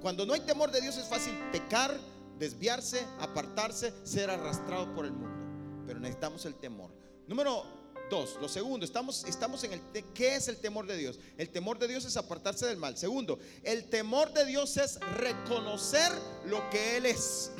Cuando 0.00 0.26
no 0.26 0.34
hay 0.34 0.40
temor 0.40 0.70
de 0.70 0.80
Dios 0.80 0.96
es 0.96 1.06
fácil 1.06 1.34
pecar, 1.52 1.98
desviarse, 2.38 3.04
apartarse, 3.18 3.92
ser 4.04 4.30
arrastrado 4.30 4.94
por 4.94 5.04
el 5.04 5.12
mundo. 5.12 5.84
Pero 5.86 6.00
necesitamos 6.00 6.44
el 6.44 6.54
temor. 6.54 6.90
Número 7.26 7.64
dos, 8.10 8.36
lo 8.40 8.48
segundo, 8.48 8.84
estamos, 8.84 9.24
estamos 9.24 9.64
en 9.64 9.72
el... 9.72 9.80
¿Qué 10.14 10.36
es 10.36 10.48
el 10.48 10.58
temor 10.58 10.86
de 10.86 10.96
Dios? 10.96 11.18
El 11.38 11.50
temor 11.50 11.78
de 11.78 11.88
Dios 11.88 12.04
es 12.04 12.16
apartarse 12.16 12.66
del 12.66 12.76
mal. 12.76 12.96
Segundo, 12.96 13.38
el 13.62 13.84
temor 13.86 14.32
de 14.32 14.44
Dios 14.44 14.76
es 14.76 15.00
reconocer 15.16 16.12
lo 16.46 16.68
que 16.70 16.96
Él 16.98 17.06
es. 17.06 17.50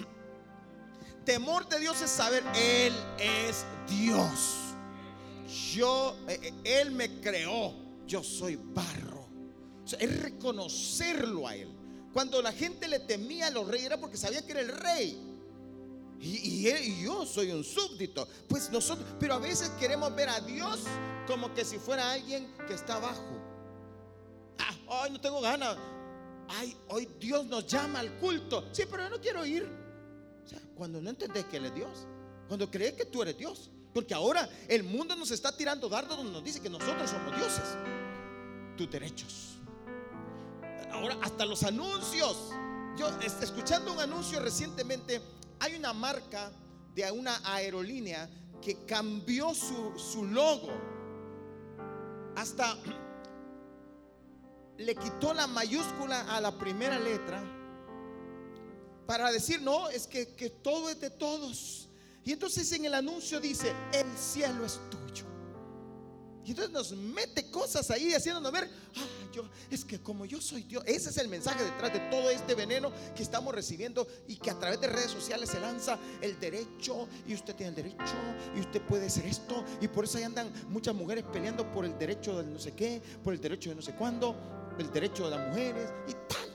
Temor 1.25 1.69
de 1.69 1.81
Dios 1.81 2.01
es 2.03 2.11
saber, 2.11 2.45
Él 2.55 2.95
es 3.19 3.65
Dios. 3.89 4.57
Yo, 5.73 6.17
eh, 6.29 6.39
eh, 6.43 6.81
Él 6.81 6.93
me 6.93 7.21
creó 7.21 7.86
yo 8.07 8.23
soy 8.23 8.57
barro. 8.57 9.27
es 9.99 10.23
reconocerlo 10.23 11.47
a 11.47 11.57
Él. 11.57 11.69
Cuando 12.13 12.41
la 12.41 12.53
gente 12.53 12.89
le 12.89 13.01
temía 13.01 13.49
a 13.49 13.51
los 13.51 13.67
reyes 13.69 13.87
era 13.87 14.01
porque 14.01 14.17
sabía 14.17 14.45
que 14.45 14.53
era 14.53 14.61
el 14.61 14.69
rey. 14.69 15.37
Y, 16.19 17.03
yo 17.03 17.27
soy 17.27 17.51
un 17.51 17.63
súbdito. 17.63 18.27
Pues 18.49 18.71
nosotros, 18.71 19.07
pero 19.21 19.35
a 19.35 19.39
veces 19.39 19.69
queremos 19.79 20.15
ver 20.15 20.29
a 20.29 20.41
Dios 20.41 20.81
como 21.27 21.53
que 21.53 21.65
si 21.65 21.79
fuera 21.79 22.13
alguien 22.13 22.51
que 22.67 22.75
está 22.75 22.97
abajo. 22.97 23.39
Ah, 24.59 25.03
ay, 25.03 25.13
no 25.13 25.21
tengo 25.21 25.41
ganas. 25.41 25.77
Ay, 26.49 26.77
hoy 26.89 27.09
Dios 27.21 27.45
nos 27.47 27.67
llama 27.67 28.01
al 28.01 28.19
culto. 28.19 28.65
Sí, 28.73 28.85
pero 28.91 29.03
yo 29.03 29.11
no 29.11 29.21
quiero 29.21 29.45
ir. 29.45 29.69
O 30.45 30.49
sea, 30.49 30.61
cuando 30.75 31.01
no 31.01 31.11
entendés 31.11 31.45
que 31.47 31.59
Él 31.59 31.67
es 31.67 31.75
Dios, 31.75 32.07
cuando 32.49 32.71
crees 32.71 32.95
que 32.95 33.05
tú 33.05 33.23
eres 33.23 33.37
Dios, 33.37 33.71
porque 33.97 34.13
ahora 34.13 34.47
el 34.69 34.85
mundo 34.85 35.17
nos 35.17 35.31
está 35.31 35.57
tirando 35.57 35.89
dardos 35.89 36.19
donde 36.19 36.31
nos 36.31 36.45
dice 36.45 36.61
que 36.61 36.69
nosotros 36.69 37.09
somos 37.09 37.35
dioses. 37.35 37.65
Tus 38.77 38.91
derechos. 38.91 39.57
Ahora 40.93 41.17
hasta 41.23 41.47
los 41.47 41.63
anuncios. 41.63 42.51
Yo 42.99 43.09
escuchando 43.41 43.95
un 43.95 43.99
anuncio 43.99 44.39
recientemente, 44.39 45.23
hay 45.61 45.77
una 45.77 45.95
marca 45.95 46.53
de 46.95 47.11
una 47.11 47.41
aerolínea 47.43 48.29
que 48.61 48.85
cambió 48.85 49.55
su, 49.55 49.99
su 49.99 50.27
logo. 50.27 50.69
Hasta 52.37 52.77
le 54.77 54.95
quitó 54.95 55.33
la 55.33 55.47
mayúscula 55.47 56.37
a 56.37 56.39
la 56.43 56.59
primera 56.59 56.99
letra 56.99 57.43
para 59.07 59.33
decir, 59.33 59.63
no, 59.63 59.89
es 59.89 60.07
que, 60.07 60.35
que 60.35 60.51
todo 60.51 60.91
es 60.91 61.01
de 61.01 61.09
todos. 61.09 61.86
Y 62.27 62.33
entonces 62.33 62.71
en 62.73 62.85
el 62.85 62.93
anuncio 62.93 63.39
dice, 63.39 63.73
el 63.93 64.19
cielo 64.19 64.67
es 64.67 64.81
tuyo. 64.91 65.25
Y 66.45 66.51
entonces 66.51 66.73
nos 66.73 66.93
mete 66.93 67.49
cosas 67.53 67.89
ahí 67.93 68.13
haciéndonos 68.15 68.51
ver, 68.51 68.69
ah, 68.97 69.31
yo, 69.33 69.49
es 69.71 69.85
que 69.85 70.01
como 70.01 70.25
yo 70.27 70.41
soy 70.41 70.65
Dios, 70.65 70.83
ese 70.87 71.11
es 71.11 71.19
el 71.19 71.29
mensaje 71.29 71.63
detrás 71.63 71.93
de 71.93 72.01
todo 72.11 72.29
este 72.31 72.57
veneno 72.57 72.91
que 73.15 73.23
estamos 73.23 73.55
recibiendo 73.55 74.09
y 74.27 74.37
que 74.37 74.51
a 74.51 74.59
través 74.59 74.81
de 74.81 74.89
redes 74.89 75.13
sociales 75.13 75.51
se 75.51 75.61
lanza 75.61 76.01
el 76.21 76.39
derecho 76.41 77.09
y 77.29 77.35
usted 77.35 77.55
tiene 77.55 77.71
el 77.71 77.77
derecho 77.77 78.15
y 78.57 78.61
usted 78.61 78.83
puede 78.83 79.07
hacer 79.07 79.27
esto 79.27 79.65
y 79.81 79.87
por 79.87 80.05
eso 80.05 80.19
ahí 80.19 80.25
andan 80.25 80.53
muchas 80.69 80.97
mujeres 80.97 81.25
peleando 81.33 81.71
por 81.71 81.85
el 81.85 81.97
derecho 81.97 82.43
de 82.43 82.51
no 82.51 82.59
sé 82.59 82.73
qué, 82.73 83.01
por 83.23 83.35
el 83.35 83.41
derecho 83.41 83.71
de 83.71 83.77
no 83.77 83.83
sé 83.83 83.95
cuándo, 83.95 84.35
el 84.81 84.91
derecho 84.93 85.31
de 85.31 85.37
las 85.37 85.49
mujeres 85.49 85.91
y 86.09 86.13
cosas. 86.13 86.46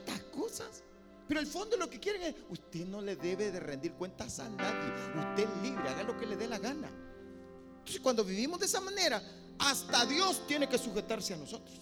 Pero 1.32 1.40
el 1.40 1.46
fondo 1.46 1.78
lo 1.78 1.88
que 1.88 1.98
quieren 1.98 2.24
es, 2.24 2.34
usted 2.50 2.84
no 2.84 3.00
le 3.00 3.16
debe 3.16 3.50
de 3.50 3.58
rendir 3.58 3.94
cuentas 3.94 4.38
a 4.38 4.50
nadie, 4.50 4.92
usted 5.18 5.48
es 5.48 5.62
libre, 5.62 5.88
haga 5.88 6.02
lo 6.02 6.14
que 6.14 6.26
le 6.26 6.36
dé 6.36 6.46
la 6.46 6.58
gana. 6.58 6.90
Entonces 7.78 8.02
cuando 8.02 8.22
vivimos 8.22 8.60
de 8.60 8.66
esa 8.66 8.82
manera, 8.82 9.22
hasta 9.58 10.04
Dios 10.04 10.46
tiene 10.46 10.68
que 10.68 10.76
sujetarse 10.76 11.32
a 11.32 11.38
nosotros. 11.38 11.80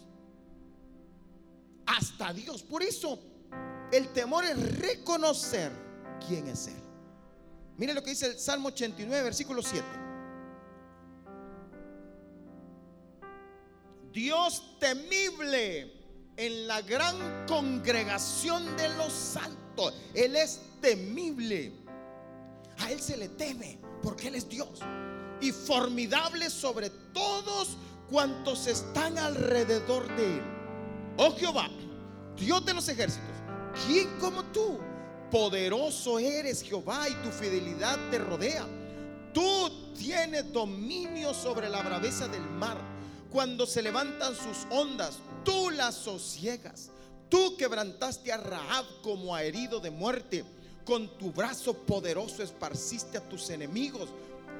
Hasta 1.84 2.32
Dios. 2.32 2.62
Por 2.62 2.84
eso 2.84 3.18
el 3.90 4.12
temor 4.12 4.44
es 4.44 4.78
reconocer 4.78 5.72
quién 6.24 6.46
es 6.46 6.68
Él. 6.68 6.82
Mire 7.76 7.92
lo 7.92 8.04
que 8.04 8.10
dice 8.10 8.26
el 8.26 8.38
Salmo 8.38 8.68
89, 8.68 9.20
versículo 9.24 9.62
7. 9.62 9.84
Dios 14.12 14.78
temible 14.78 15.99
en 16.40 16.66
la 16.66 16.80
gran 16.80 17.44
congregación 17.46 18.74
de 18.78 18.88
los 18.96 19.12
santos. 19.12 19.92
Él 20.14 20.36
es 20.36 20.60
temible. 20.80 21.72
A 22.78 22.90
Él 22.90 22.98
se 22.98 23.18
le 23.18 23.28
teme 23.28 23.78
porque 24.02 24.28
Él 24.28 24.36
es 24.36 24.48
Dios 24.48 24.80
y 25.42 25.52
formidable 25.52 26.48
sobre 26.48 26.88
todos 27.12 27.76
cuantos 28.10 28.66
están 28.66 29.18
alrededor 29.18 30.08
de 30.16 30.36
él. 30.36 30.42
Oh 31.18 31.34
Jehová, 31.36 31.68
Dios 32.36 32.64
de 32.64 32.72
los 32.74 32.88
ejércitos, 32.88 33.36
¿quién 33.86 34.08
como 34.18 34.42
tú? 34.44 34.78
Poderoso 35.30 36.18
eres 36.18 36.62
Jehová 36.62 37.06
y 37.08 37.14
tu 37.22 37.30
fidelidad 37.30 37.98
te 38.10 38.18
rodea. 38.18 38.66
Tú 39.32 39.92
tienes 39.96 40.50
dominio 40.52 41.34
sobre 41.34 41.68
la 41.68 41.82
braveza 41.82 42.26
del 42.28 42.42
mar. 42.42 42.89
Cuando 43.30 43.66
se 43.66 43.82
levantan 43.82 44.34
sus 44.34 44.66
ondas, 44.70 45.18
tú 45.44 45.70
las 45.70 45.94
sosiegas. 45.94 46.90
Tú 47.28 47.56
quebrantaste 47.56 48.32
a 48.32 48.38
Rahab 48.38 48.84
como 49.02 49.34
a 49.34 49.44
herido 49.44 49.80
de 49.80 49.90
muerte. 49.90 50.44
Con 50.84 51.16
tu 51.18 51.30
brazo 51.30 51.74
poderoso 51.74 52.42
esparciste 52.42 53.18
a 53.18 53.28
tus 53.28 53.50
enemigos 53.50 54.08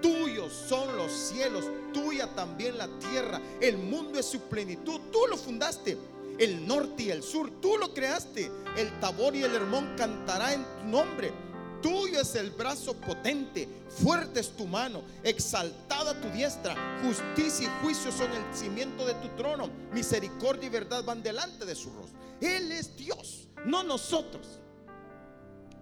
Tuyos 0.01 0.53
son 0.69 0.97
los 0.97 1.13
cielos, 1.13 1.65
tuya 1.93 2.27
también 2.35 2.79
la 2.79 2.89
tierra. 2.99 3.41
El 3.61 3.77
mundo 3.77 4.19
es 4.19 4.27
su 4.27 4.41
plenitud, 4.41 5.01
tú 5.13 5.27
lo 5.29 5.37
fundaste. 5.37 5.99
El 6.39 6.67
norte 6.67 7.05
y 7.05 7.11
el 7.11 7.23
sur, 7.23 7.51
tú 7.61 7.77
lo 7.77 7.93
creaste. 7.93 8.51
El 8.77 8.99
Tabor 9.01 9.37
y 9.37 9.43
el 9.43 9.55
Hermón 9.55 9.95
cantará 9.97 10.55
en 10.55 10.65
tu 10.65 10.89
nombre. 10.89 11.33
Tuyo 11.83 12.21
es 12.21 12.35
el 12.35 12.51
brazo 12.51 12.95
potente, 12.95 13.69
fuerte 13.89 14.41
es 14.41 14.51
tu 14.57 14.67
mano, 14.67 15.03
exaltada 15.23 16.21
tu 16.21 16.29
diestra. 16.31 16.75
Justicia 17.03 17.67
y 17.67 17.83
juicio 17.83 18.13
son 18.13 18.31
el 18.33 18.55
cimiento 18.55 19.07
de 19.07 19.15
tu 19.15 19.29
trono. 19.37 19.71
Misericordia 19.93 20.67
y 20.67 20.71
verdad 20.71 21.05
van 21.05 21.23
delante 21.23 21.65
de 21.65 21.75
su 21.75 21.91
rostro. 21.93 22.19
Él 22.41 22.73
es 22.73 22.97
Dios, 22.97 23.49
no 23.65 23.83
nosotros. 23.83 24.61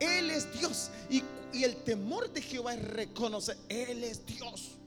Él 0.00 0.30
es 0.30 0.52
Dios. 0.58 0.90
Y 1.10 1.64
el 1.64 1.76
temor 1.82 2.32
de 2.32 2.42
Jehová 2.42 2.74
es 2.74 2.84
reconocer, 2.84 3.56
Él 3.68 4.04
es 4.04 4.24
Dios. 4.26 4.78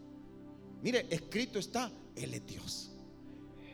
Mire, 0.81 1.07
escrito 1.09 1.59
está, 1.59 1.91
Él 2.15 2.33
es 2.33 2.45
Dios. 2.45 2.91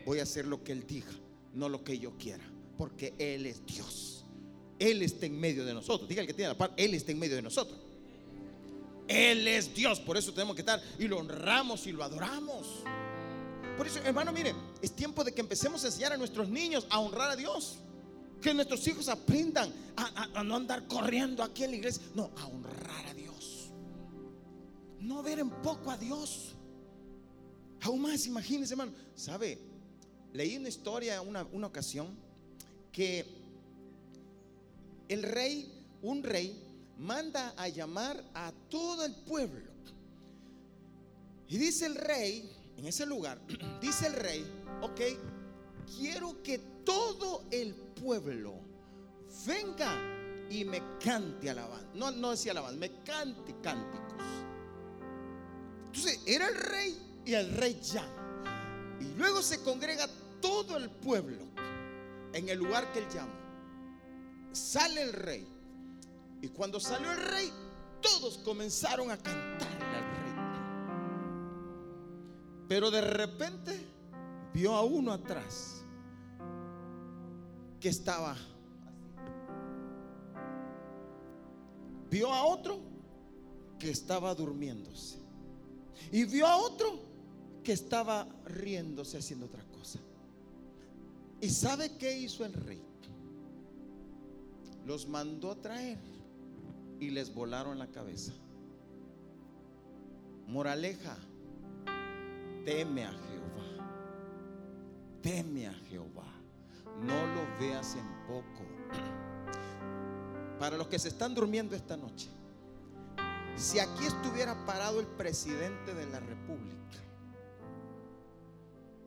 Voy 0.06 0.20
a 0.20 0.22
hacer 0.22 0.46
lo 0.46 0.64
que 0.64 0.72
Él 0.72 0.86
diga, 0.86 1.12
no 1.54 1.68
lo 1.68 1.84
que 1.84 1.98
yo 1.98 2.16
quiera, 2.16 2.44
porque 2.76 3.14
Él 3.18 3.46
es 3.46 3.64
Dios. 3.66 4.17
Él 4.78 5.02
está 5.02 5.26
en 5.26 5.38
medio 5.38 5.64
de 5.64 5.74
nosotros. 5.74 6.08
Diga 6.08 6.20
el 6.20 6.26
que 6.26 6.34
tiene 6.34 6.50
la 6.50 6.58
paz, 6.58 6.70
Él 6.76 6.94
está 6.94 7.12
en 7.12 7.18
medio 7.18 7.36
de 7.36 7.42
nosotros. 7.42 7.78
Él 9.08 9.48
es 9.48 9.74
Dios, 9.74 10.00
por 10.00 10.18
eso 10.18 10.32
tenemos 10.32 10.54
que 10.54 10.60
estar 10.60 10.82
y 10.98 11.08
lo 11.08 11.18
honramos 11.18 11.86
y 11.86 11.92
lo 11.92 12.04
adoramos. 12.04 12.84
Por 13.76 13.86
eso, 13.86 14.00
hermano, 14.04 14.32
mire, 14.32 14.54
es 14.82 14.92
tiempo 14.92 15.24
de 15.24 15.32
que 15.32 15.40
empecemos 15.40 15.82
a 15.84 15.86
enseñar 15.86 16.12
a 16.12 16.16
nuestros 16.16 16.48
niños 16.48 16.86
a 16.90 16.98
honrar 16.98 17.30
a 17.30 17.36
Dios. 17.36 17.78
Que 18.42 18.54
nuestros 18.54 18.86
hijos 18.86 19.08
aprendan 19.08 19.72
a, 19.96 20.44
no 20.44 20.54
andar 20.54 20.86
corriendo 20.86 21.42
aquí 21.42 21.64
en 21.64 21.70
la 21.70 21.76
iglesia, 21.76 22.02
no, 22.14 22.30
a 22.36 22.46
honrar 22.46 23.06
a 23.06 23.14
Dios. 23.14 23.70
No 25.00 25.22
ver 25.22 25.38
en 25.38 25.50
poco 25.50 25.90
a 25.90 25.96
Dios. 25.96 26.54
Aún 27.80 28.02
más, 28.02 28.26
imagínense, 28.26 28.74
hermano. 28.74 28.92
¿Sabe? 29.16 29.58
Leí 30.32 30.56
una 30.56 30.68
historia 30.68 31.20
una, 31.20 31.44
una 31.52 31.66
ocasión 31.66 32.08
que 32.92 33.37
el 35.08 35.22
rey, 35.22 35.72
un 36.02 36.22
rey, 36.22 36.56
manda 36.98 37.54
a 37.56 37.68
llamar 37.68 38.22
a 38.34 38.52
todo 38.68 39.04
el 39.04 39.14
pueblo. 39.14 39.70
Y 41.48 41.56
dice 41.56 41.86
el 41.86 41.94
rey, 41.94 42.50
en 42.76 42.86
ese 42.86 43.06
lugar, 43.06 43.40
dice 43.80 44.06
el 44.06 44.14
rey, 44.14 44.44
ok, 44.82 45.00
quiero 45.96 46.42
que 46.42 46.58
todo 46.84 47.44
el 47.50 47.74
pueblo 47.74 48.54
venga 49.46 49.92
y 50.50 50.64
me 50.64 50.82
cante 51.02 51.50
alabanza. 51.50 51.88
No, 51.94 52.10
no 52.10 52.30
decía 52.30 52.52
alabanza, 52.52 52.78
me 52.78 53.02
cante 53.02 53.54
cánticos. 53.62 54.22
Entonces 55.86 56.20
era 56.26 56.48
el 56.48 56.54
rey 56.54 57.22
y 57.24 57.34
el 57.34 57.54
rey 57.56 57.80
llama. 57.80 58.96
Y 59.00 59.16
luego 59.16 59.42
se 59.42 59.62
congrega 59.62 60.08
todo 60.40 60.76
el 60.76 60.90
pueblo 60.90 61.44
en 62.32 62.48
el 62.48 62.58
lugar 62.58 62.92
que 62.92 63.00
él 63.00 63.06
llama. 63.12 63.37
Sale 64.52 65.02
el 65.02 65.12
rey. 65.12 65.46
Y 66.40 66.48
cuando 66.48 66.78
salió 66.80 67.10
el 67.10 67.18
rey, 67.18 67.52
todos 68.00 68.38
comenzaron 68.38 69.10
a 69.10 69.16
cantarle 69.16 69.84
al 69.84 70.04
rey. 70.04 70.34
Pero 72.68 72.90
de 72.90 73.00
repente 73.00 73.80
vio 74.54 74.74
a 74.74 74.82
uno 74.82 75.12
atrás 75.12 75.82
que 77.80 77.88
estaba 77.88 78.36
Vio 82.10 82.32
a 82.32 82.44
otro 82.44 82.80
que 83.78 83.90
estaba 83.90 84.34
durmiéndose. 84.34 85.18
Y 86.10 86.24
vio 86.24 86.46
a 86.46 86.56
otro 86.56 86.98
que 87.62 87.72
estaba 87.72 88.26
riéndose 88.46 89.18
haciendo 89.18 89.46
otra 89.46 89.62
cosa. 89.64 89.98
¿Y 91.40 91.50
sabe 91.50 91.96
qué 91.98 92.18
hizo 92.18 92.44
el 92.44 92.52
rey? 92.54 92.82
Los 94.88 95.06
mandó 95.06 95.52
a 95.52 95.60
traer 95.60 95.98
y 96.98 97.10
les 97.10 97.32
volaron 97.32 97.78
la 97.78 97.86
cabeza. 97.86 98.32
Moraleja, 100.48 101.16
teme 102.64 103.04
a 103.04 103.12
Jehová. 103.12 103.86
Teme 105.22 105.68
a 105.68 105.74
Jehová 105.74 106.38
no 107.02 107.26
lo 107.34 107.58
veas 107.58 107.94
en 107.94 108.26
poco. 108.26 108.64
Para 110.58 110.76
los 110.76 110.88
que 110.88 110.98
se 110.98 111.08
están 111.08 111.34
durmiendo 111.34 111.76
esta 111.76 111.96
noche, 111.96 112.28
si 113.56 113.78
aquí 113.78 114.06
estuviera 114.06 114.66
parado 114.66 115.00
el 115.00 115.06
presidente 115.06 115.94
de 115.94 116.06
la 116.06 116.20
República, 116.20 116.98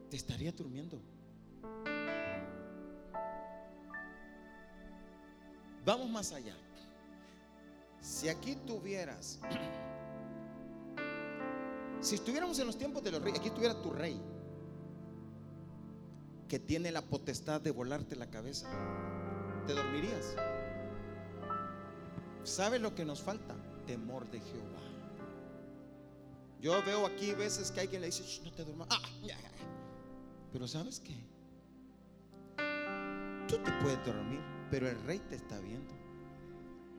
te 0.10 0.18
estaría 0.18 0.52
durmiendo. 0.52 1.00
Vamos 5.86 6.10
más 6.10 6.32
allá. 6.32 6.56
Si 8.02 8.30
aquí 8.30 8.56
tuvieras, 8.56 9.40
si 12.00 12.16
estuviéramos 12.16 12.58
en 12.60 12.68
los 12.68 12.78
tiempos 12.78 13.04
de 13.04 13.12
los 13.12 13.22
reyes, 13.22 13.40
aquí 13.40 13.50
estuviera 13.50 13.80
tu 13.82 13.92
rey 13.92 14.20
que 16.48 16.60
tiene 16.60 16.92
la 16.92 17.02
potestad 17.02 17.62
de 17.62 17.72
volarte 17.72 18.16
la 18.16 18.30
cabeza, 18.30 18.68
¿te 19.68 19.74
dormirías? 19.74 20.36
¿Sabe 22.44 22.80
lo 22.80 22.94
que 22.94 23.06
nos 23.06 23.22
falta? 23.22 23.56
Temor 23.86 24.30
de 24.30 24.40
Jehová. 24.40 24.82
Yo 26.60 26.84
veo 26.86 27.06
aquí 27.06 27.34
veces 27.34 27.72
que 27.72 27.82
alguien 27.82 28.02
le 28.02 28.08
dice, 28.08 28.42
no 28.44 28.52
te 28.52 28.66
duermas. 28.66 28.88
Ah, 28.92 29.02
pero 30.52 30.68
¿sabes 30.68 31.00
qué? 31.00 31.16
Tú 33.48 33.58
te 33.58 33.72
puedes 33.82 34.06
dormir, 34.06 34.42
pero 34.72 34.88
el 34.88 35.00
rey 35.04 35.20
te 35.20 35.36
está 35.36 35.60
viendo. 35.60 35.94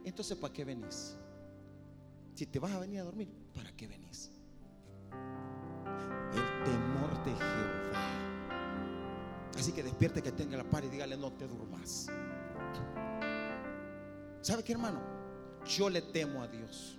Entonces, 0.05 0.37
¿para 0.37 0.53
qué 0.53 0.65
venís? 0.65 1.17
Si 2.35 2.47
te 2.47 2.59
vas 2.59 2.73
a 2.73 2.79
venir 2.79 3.01
a 3.01 3.05
dormir, 3.05 3.29
¿para 3.55 3.73
qué 3.73 3.89
venís? 3.89 4.31
El 5.11 6.65
temor 6.65 7.25
de 7.25 7.33
Jehová. 7.33 8.09
Así 9.59 9.73
que 9.73 9.83
despierte 9.83 10.23
que 10.23 10.33
tenga 10.33 10.57
la 10.59 10.69
par 10.69 10.85
y 10.85 10.89
dígale, 10.89 11.17
no 11.17 11.33
te 11.33 11.49
durmas. 11.49 12.09
¿Sabe 14.43 14.63
qué, 14.63 14.73
hermano? 14.73 15.01
Yo 15.65 15.89
le 15.89 16.03
temo 16.03 16.43
a 16.43 16.49
Dios. 16.49 16.99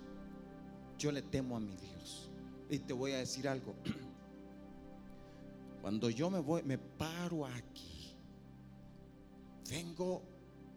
Yo 0.98 1.12
le 1.12 1.22
temo 1.22 1.56
a 1.56 1.60
mi 1.60 1.76
Dios. 1.76 2.30
Y 2.68 2.80
te 2.80 2.92
voy 2.92 3.12
a 3.12 3.18
decir 3.18 3.48
algo. 3.48 3.74
Cuando 5.82 6.10
yo 6.10 6.30
me 6.30 6.40
voy, 6.40 6.62
me 6.62 6.78
paro 6.78 7.46
aquí 7.46 7.94
vengo, 9.70 10.22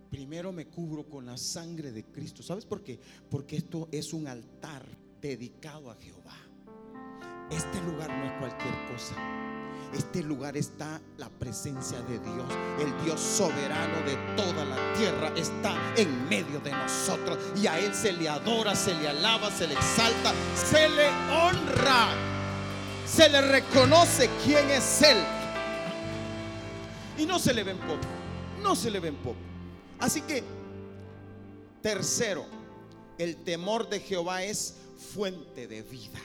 primero 0.09 0.51
me 0.51 0.67
cubro 0.67 1.07
con 1.07 1.25
la 1.25 1.37
sangre 1.37 1.91
de 1.91 2.03
Cristo. 2.03 2.43
¿Sabes 2.43 2.65
por 2.65 2.83
qué? 2.83 2.99
Porque 3.29 3.57
esto 3.57 3.87
es 3.91 4.13
un 4.13 4.27
altar 4.27 4.85
dedicado 5.21 5.91
a 5.91 5.95
Jehová. 5.95 6.35
Este 7.49 7.81
lugar 7.81 8.09
no 8.09 8.25
es 8.25 8.31
cualquier 8.39 8.73
cosa. 8.91 9.15
Este 9.93 10.21
lugar 10.21 10.57
está 10.57 11.01
la 11.17 11.29
presencia 11.29 12.01
de 12.01 12.19
Dios. 12.19 12.45
El 12.79 13.05
Dios 13.05 13.19
soberano 13.19 14.05
de 14.05 14.17
toda 14.35 14.65
la 14.65 14.93
tierra 14.95 15.31
está 15.35 15.75
en 15.95 16.27
medio 16.27 16.59
de 16.59 16.71
nosotros. 16.71 17.37
Y 17.55 17.67
a 17.67 17.79
Él 17.79 17.93
se 17.93 18.11
le 18.11 18.27
adora, 18.27 18.75
se 18.75 18.93
le 18.95 19.07
alaba, 19.07 19.49
se 19.49 19.67
le 19.67 19.73
exalta, 19.75 20.33
se 20.55 20.89
le 20.89 21.07
honra. 21.07 22.09
Se 23.05 23.29
le 23.29 23.41
reconoce 23.41 24.29
quién 24.43 24.69
es 24.69 25.01
Él. 25.01 25.17
Y 27.17 27.25
no 27.25 27.39
se 27.39 27.53
le 27.53 27.63
ven 27.63 27.77
poco. 27.77 28.07
No 28.61 28.75
se 28.75 28.91
le 28.91 28.99
ven 28.99 29.15
poco. 29.15 29.46
Así 29.99 30.21
que, 30.21 30.43
tercero, 31.81 32.45
el 33.17 33.43
temor 33.43 33.89
de 33.89 33.99
Jehová 33.99 34.43
es 34.43 34.75
fuente 35.13 35.67
de 35.67 35.81
vida. 35.81 36.19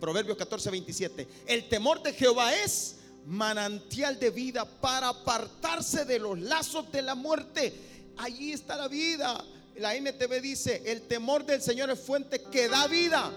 Proverbios 0.00 0.36
14, 0.36 0.70
27. 0.70 1.28
El 1.46 1.68
temor 1.68 2.02
de 2.02 2.12
Jehová 2.12 2.54
es 2.54 2.96
manantial 3.26 4.18
de 4.18 4.30
vida 4.30 4.64
para 4.64 5.08
apartarse 5.08 6.04
de 6.04 6.18
los 6.18 6.38
lazos 6.38 6.90
de 6.90 7.02
la 7.02 7.14
muerte. 7.14 7.72
Allí 8.16 8.52
está 8.52 8.76
la 8.76 8.88
vida. 8.88 9.44
La 9.76 9.94
NTV 9.94 10.40
dice, 10.40 10.82
el 10.86 11.02
temor 11.02 11.44
del 11.44 11.62
Señor 11.62 11.90
es 11.90 12.00
fuente 12.00 12.42
que 12.50 12.68
da 12.68 12.86
vida 12.86 13.30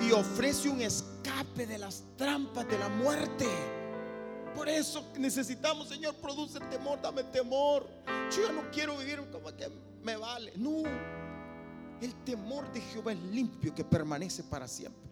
y 0.00 0.12
ofrece 0.12 0.68
un 0.68 0.80
escape 0.80 1.66
de 1.66 1.78
las 1.78 2.02
trampas 2.16 2.68
de 2.68 2.78
la 2.78 2.88
muerte. 2.88 3.46
Por 4.54 4.68
eso 4.68 5.04
necesitamos, 5.16 5.88
Señor, 5.88 6.14
produce 6.16 6.60
temor, 6.60 7.00
dame 7.00 7.24
temor. 7.24 7.86
Yo 8.34 8.46
ya 8.46 8.52
no 8.52 8.70
quiero 8.70 8.96
vivir 8.96 9.20
como 9.30 9.54
que 9.56 9.68
me 10.02 10.16
vale. 10.16 10.52
No, 10.56 10.82
el 12.00 12.14
temor 12.24 12.72
de 12.72 12.80
Jehová 12.80 13.12
es 13.12 13.20
limpio 13.20 13.74
que 13.74 13.84
permanece 13.84 14.42
para 14.44 14.68
siempre 14.68 15.08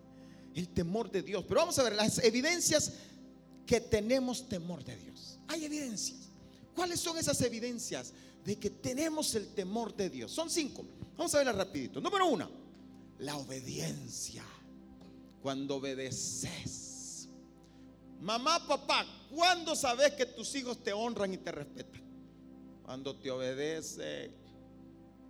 el 0.57 0.69
temor 0.69 1.11
de 1.11 1.23
Dios. 1.23 1.45
Pero 1.47 1.61
vamos 1.61 1.79
a 1.79 1.83
ver 1.83 1.95
las 1.95 2.19
evidencias 2.25 2.93
que 3.67 3.81
tenemos 3.81 4.49
temor 4.49 4.83
de 4.85 4.97
Dios. 4.97 5.39
Hay 5.49 5.65
evidencias. 5.65 6.31
¿Cuáles 6.75 7.01
son 7.01 7.19
esas 7.19 7.41
evidencias 7.43 8.13
de 8.45 8.57
que 8.57 8.71
tenemos 8.71 9.35
el 9.35 9.49
temor 9.49 9.95
de 9.95 10.09
Dios? 10.09 10.33
Son 10.33 10.49
cinco. 10.49 10.85
Vamos 11.17 11.35
a 11.35 11.39
verlas 11.39 11.57
rapidito. 11.57 12.01
Número 12.01 12.27
uno, 12.27 12.51
la 13.19 13.37
obediencia. 13.37 14.45
Cuando 15.43 15.77
obedeces. 15.77 16.86
Mamá, 18.21 18.67
papá, 18.67 19.07
¿cuándo 19.35 19.77
sabes 19.77 20.13
que 20.13 20.27
tus 20.27 20.55
hijos 20.55 20.83
te 20.83 20.93
honran 20.93 21.35
y 21.35 21.39
te 21.39 21.53
respetan? 21.53 22.03
Cuando 22.83 23.17
te 23.17 23.31
obedecen. 23.31 24.35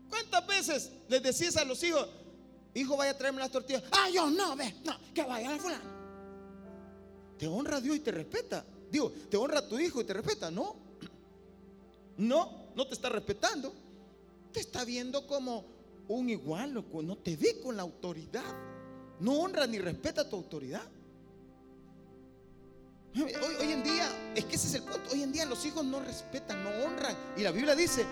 ¿Cuántas 0.09 0.47
veces 0.47 0.93
les 1.09 1.23
decís 1.23 1.57
a 1.57 1.65
los 1.65 1.83
hijos, 1.83 2.09
hijo, 2.75 2.97
vaya 2.97 3.13
a 3.13 3.19
traerme 3.19 3.41
las 3.41 3.51
tortillas. 3.51 3.83
Ah, 3.91 4.09
yo 4.13 4.31
no, 4.31 4.55
ve, 4.57 4.75
no, 4.85 4.95
que 5.15 5.23
vaya 5.23 5.55
a 5.55 5.59
fulano. 5.59 5.97
Te 7.39 7.47
honra 7.47 7.81
Dios 7.81 7.97
y 7.97 8.01
te 8.01 8.13
respeta. 8.13 8.65
Digo, 8.91 9.11
te 9.31 9.37
honra 9.37 9.67
tu 9.67 9.79
hijo 9.79 10.01
y 10.01 10.05
te 10.05 10.13
respeta. 10.13 10.51
No, 10.51 10.77
no, 12.19 12.71
no 12.75 12.87
te 12.87 12.95
está 12.95 13.09
respetando. 13.09 13.75
Te 14.53 14.61
está 14.61 14.85
viendo 14.85 15.27
como 15.27 15.65
un 16.09 16.31
igual, 16.31 16.73
loco. 16.73 17.03
No 17.03 17.17
te 17.17 17.37
ve 17.37 17.61
con 17.63 17.77
la 17.77 17.83
autoridad. 17.83 18.55
No 19.21 19.41
honra 19.41 19.67
ni 19.67 19.79
respeta 19.79 20.29
tu 20.29 20.37
autoridad. 20.37 20.83
Hoy, 23.23 23.73
en 23.73 23.83
día, 23.83 24.09
es 24.35 24.45
que 24.45 24.57
ese 24.57 24.69
es 24.69 24.75
el 24.75 24.83
punto. 24.83 25.11
Hoy 25.13 25.23
en 25.23 25.33
día 25.33 25.47
los 25.47 25.65
hijos 25.65 25.85
no 25.85 26.01
respetan, 26.01 26.63
no 26.63 26.71
honran. 26.85 27.17
Y 27.37 27.43
la 27.43 27.51
Biblia 27.51 27.75
dice, 27.75 28.05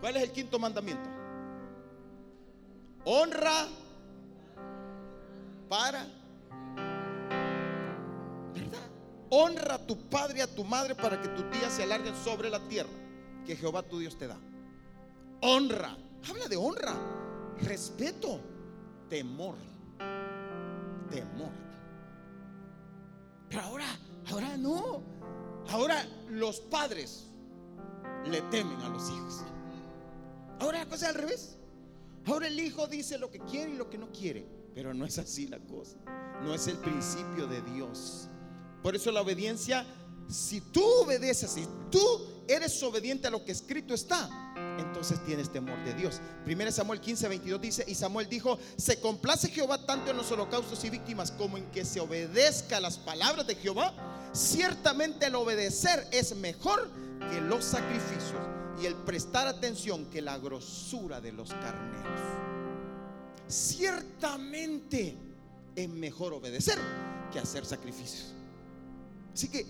¿cuál 0.00 0.16
es 0.16 0.24
el 0.24 0.32
quinto 0.32 0.58
mandamiento? 0.58 1.08
Honra 3.04 3.66
para. 5.68 6.06
¿Verdad? 8.54 8.86
Honra 9.30 9.74
a 9.74 9.86
tu 9.86 9.96
padre 10.08 10.38
y 10.38 10.42
a 10.42 10.54
tu 10.54 10.64
madre 10.64 10.94
para 10.94 11.20
que 11.20 11.28
tus 11.28 11.50
días 11.50 11.72
se 11.72 11.82
alarguen 11.82 12.14
sobre 12.16 12.50
la 12.50 12.60
tierra 12.68 12.90
que 13.46 13.56
Jehová 13.56 13.82
tu 13.82 13.98
Dios 13.98 14.16
te 14.16 14.26
da. 14.26 14.38
Honra. 15.40 15.96
Habla 16.28 16.48
de 16.48 16.56
honra. 16.56 16.94
Respeto. 17.62 18.40
Temor. 19.08 19.56
Temor. 21.10 21.52
Pero 23.48 23.62
ahora, 23.62 23.86
ahora 24.30 24.56
no. 24.56 25.02
Ahora 25.68 26.06
los 26.28 26.60
padres 26.60 27.26
le 28.26 28.42
temen 28.42 28.80
a 28.82 28.88
los 28.88 29.08
hijos. 29.10 29.42
Ahora 30.60 30.78
la 30.80 30.86
cosa 30.86 31.10
es 31.10 31.14
al 31.14 31.20
revés. 31.20 31.56
Ahora 32.26 32.46
el 32.46 32.58
hijo 32.58 32.86
dice 32.86 33.18
lo 33.18 33.30
que 33.30 33.38
quiere 33.40 33.72
y 33.72 33.76
lo 33.76 33.90
que 33.90 33.98
no 33.98 34.10
quiere. 34.12 34.46
Pero 34.74 34.92
no 34.94 35.04
es 35.04 35.18
así 35.18 35.46
la 35.46 35.58
cosa. 35.60 35.96
No 36.42 36.54
es 36.54 36.66
el 36.66 36.76
principio 36.78 37.46
de 37.46 37.62
Dios. 37.62 38.28
Por 38.82 38.96
eso 38.96 39.10
la 39.12 39.22
obediencia, 39.22 39.86
si 40.28 40.60
tú 40.60 40.84
obedeces, 41.02 41.50
si 41.50 41.66
tú 41.90 42.00
eres 42.48 42.82
obediente 42.82 43.28
a 43.28 43.30
lo 43.30 43.44
que 43.44 43.52
escrito 43.52 43.94
está, 43.94 44.28
entonces 44.78 45.22
tienes 45.24 45.50
temor 45.50 45.82
de 45.84 45.94
Dios. 45.94 46.20
1 46.46 46.72
Samuel 46.72 47.00
15, 47.00 47.28
22 47.28 47.60
dice, 47.60 47.84
y 47.86 47.94
Samuel 47.94 48.28
dijo, 48.28 48.58
se 48.76 49.00
complace 49.00 49.48
Jehová 49.48 49.84
tanto 49.84 50.10
en 50.10 50.16
los 50.16 50.30
holocaustos 50.30 50.84
y 50.84 50.90
víctimas 50.90 51.30
como 51.30 51.56
en 51.56 51.64
que 51.70 51.84
se 51.84 52.00
obedezca 52.00 52.80
las 52.80 52.98
palabras 52.98 53.46
de 53.46 53.54
Jehová. 53.54 53.92
Ciertamente 54.32 55.26
el 55.26 55.34
obedecer 55.34 56.06
es 56.10 56.34
mejor 56.36 56.88
que 57.30 57.40
los 57.40 57.64
sacrificios 57.64 58.40
y 58.80 58.86
el 58.86 58.94
prestar 58.94 59.46
atención 59.46 60.06
que 60.06 60.20
la 60.20 60.38
grosura 60.38 61.20
de 61.20 61.32
los 61.32 61.50
carneros 61.50 62.44
ciertamente 63.48 65.16
es 65.76 65.88
mejor 65.88 66.32
obedecer 66.32 66.78
que 67.32 67.38
hacer 67.38 67.64
sacrificios. 67.64 68.32
Así 69.32 69.48
que, 69.48 69.66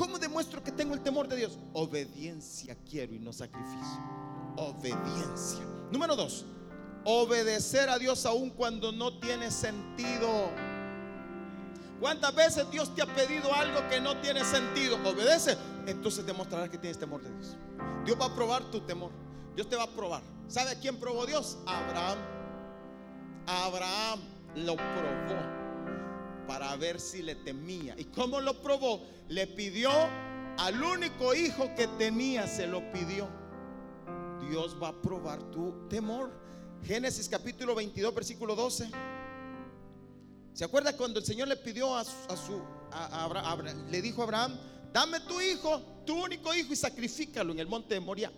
¿cómo 0.00 0.18
demuestro 0.18 0.64
que 0.64 0.72
tengo 0.72 0.94
el 0.94 1.02
temor 1.02 1.28
de 1.28 1.36
Dios? 1.36 1.58
Obediencia 1.74 2.74
quiero 2.88 3.14
y 3.14 3.18
no 3.18 3.34
sacrificio. 3.34 4.00
Obediencia. 4.56 5.60
Número 5.92 6.16
dos, 6.16 6.46
obedecer 7.04 7.90
a 7.90 7.98
Dios 7.98 8.24
aun 8.24 8.48
cuando 8.48 8.92
no 8.92 9.18
tiene 9.18 9.50
sentido. 9.50 10.48
¿Cuántas 12.00 12.34
veces 12.34 12.70
Dios 12.70 12.94
te 12.94 13.02
ha 13.02 13.14
pedido 13.14 13.52
algo 13.52 13.86
que 13.90 14.00
no 14.00 14.16
tiene 14.22 14.42
sentido? 14.42 14.96
Obedece. 15.04 15.58
Entonces 15.86 16.24
demostrarás 16.24 16.70
que 16.70 16.78
tienes 16.78 16.98
temor 16.98 17.22
de 17.22 17.30
Dios. 17.34 17.58
Dios 18.06 18.18
va 18.18 18.24
a 18.24 18.34
probar 18.34 18.70
tu 18.70 18.80
temor. 18.80 19.10
Dios 19.54 19.68
te 19.68 19.76
va 19.76 19.82
a 19.82 19.90
probar. 19.90 20.22
¿Sabe 20.48 20.78
quién 20.80 20.96
probó 20.98 21.26
Dios? 21.26 21.58
Abraham. 21.66 22.18
Abraham 23.46 24.20
lo 24.54 24.76
probó 24.76 25.59
para 26.46 26.74
ver 26.76 27.00
si 27.00 27.22
le 27.22 27.34
temía. 27.34 27.94
¿Y 27.98 28.04
cómo 28.04 28.40
lo 28.40 28.62
probó? 28.62 29.02
Le 29.28 29.46
pidió 29.46 29.90
al 30.58 30.82
único 30.82 31.34
hijo 31.34 31.74
que 31.74 31.86
tenía, 31.86 32.46
se 32.46 32.66
lo 32.66 32.90
pidió. 32.92 33.28
Dios 34.48 34.76
va 34.82 34.88
a 34.88 35.02
probar 35.02 35.42
tu 35.50 35.88
temor. 35.88 36.30
Génesis 36.84 37.28
capítulo 37.28 37.74
22, 37.74 38.14
versículo 38.14 38.54
12. 38.54 38.90
¿Se 40.52 40.64
acuerda 40.64 40.96
cuando 40.96 41.20
el 41.20 41.24
Señor 41.24 41.48
le 41.48 41.56
pidió 41.56 41.94
a 41.94 42.04
su, 42.04 42.62
le 43.90 44.02
dijo 44.02 44.22
a 44.22 44.24
Abraham, 44.24 44.58
dame 44.92 45.20
tu 45.20 45.40
hijo, 45.40 45.80
tu 46.04 46.24
único 46.24 46.52
hijo 46.54 46.72
y 46.72 46.76
sacrifícalo 46.76 47.52
en 47.52 47.60
el 47.60 47.66
monte 47.66 47.94
de 47.94 48.00
Moria? 48.00 48.32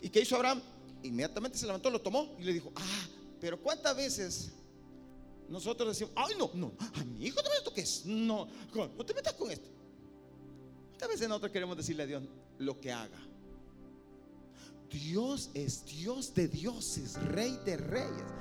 ¿Y 0.00 0.08
qué 0.08 0.20
hizo 0.20 0.36
Abraham? 0.36 0.62
Inmediatamente 1.02 1.58
se 1.58 1.66
levantó, 1.66 1.90
lo 1.90 2.00
tomó 2.00 2.36
y 2.38 2.44
le 2.44 2.52
dijo, 2.52 2.72
ah, 2.76 3.08
pero 3.40 3.60
¿cuántas 3.60 3.96
veces 3.96 4.52
nosotros 5.48 5.88
decimos, 5.88 6.12
ay, 6.16 6.34
no, 6.38 6.50
no, 6.54 6.72
a 6.78 7.04
mi 7.04 7.26
hijo 7.26 7.40
no 7.42 7.48
me 7.48 7.64
toques, 7.64 8.04
no, 8.06 8.48
no 8.74 9.04
te 9.04 9.14
metas 9.14 9.34
con 9.34 9.50
esto? 9.50 9.68
¿Cuántas 10.90 11.08
veces 11.08 11.28
nosotros 11.28 11.52
queremos 11.52 11.76
decirle 11.76 12.02
a 12.02 12.06
Dios 12.06 12.22
lo 12.58 12.80
que 12.80 12.92
haga? 12.92 13.18
Dios 14.90 15.50
es 15.54 15.84
Dios 15.84 16.34
de 16.34 16.48
dioses, 16.48 17.14
Rey 17.24 17.58
de 17.64 17.76
reyes. 17.76 18.32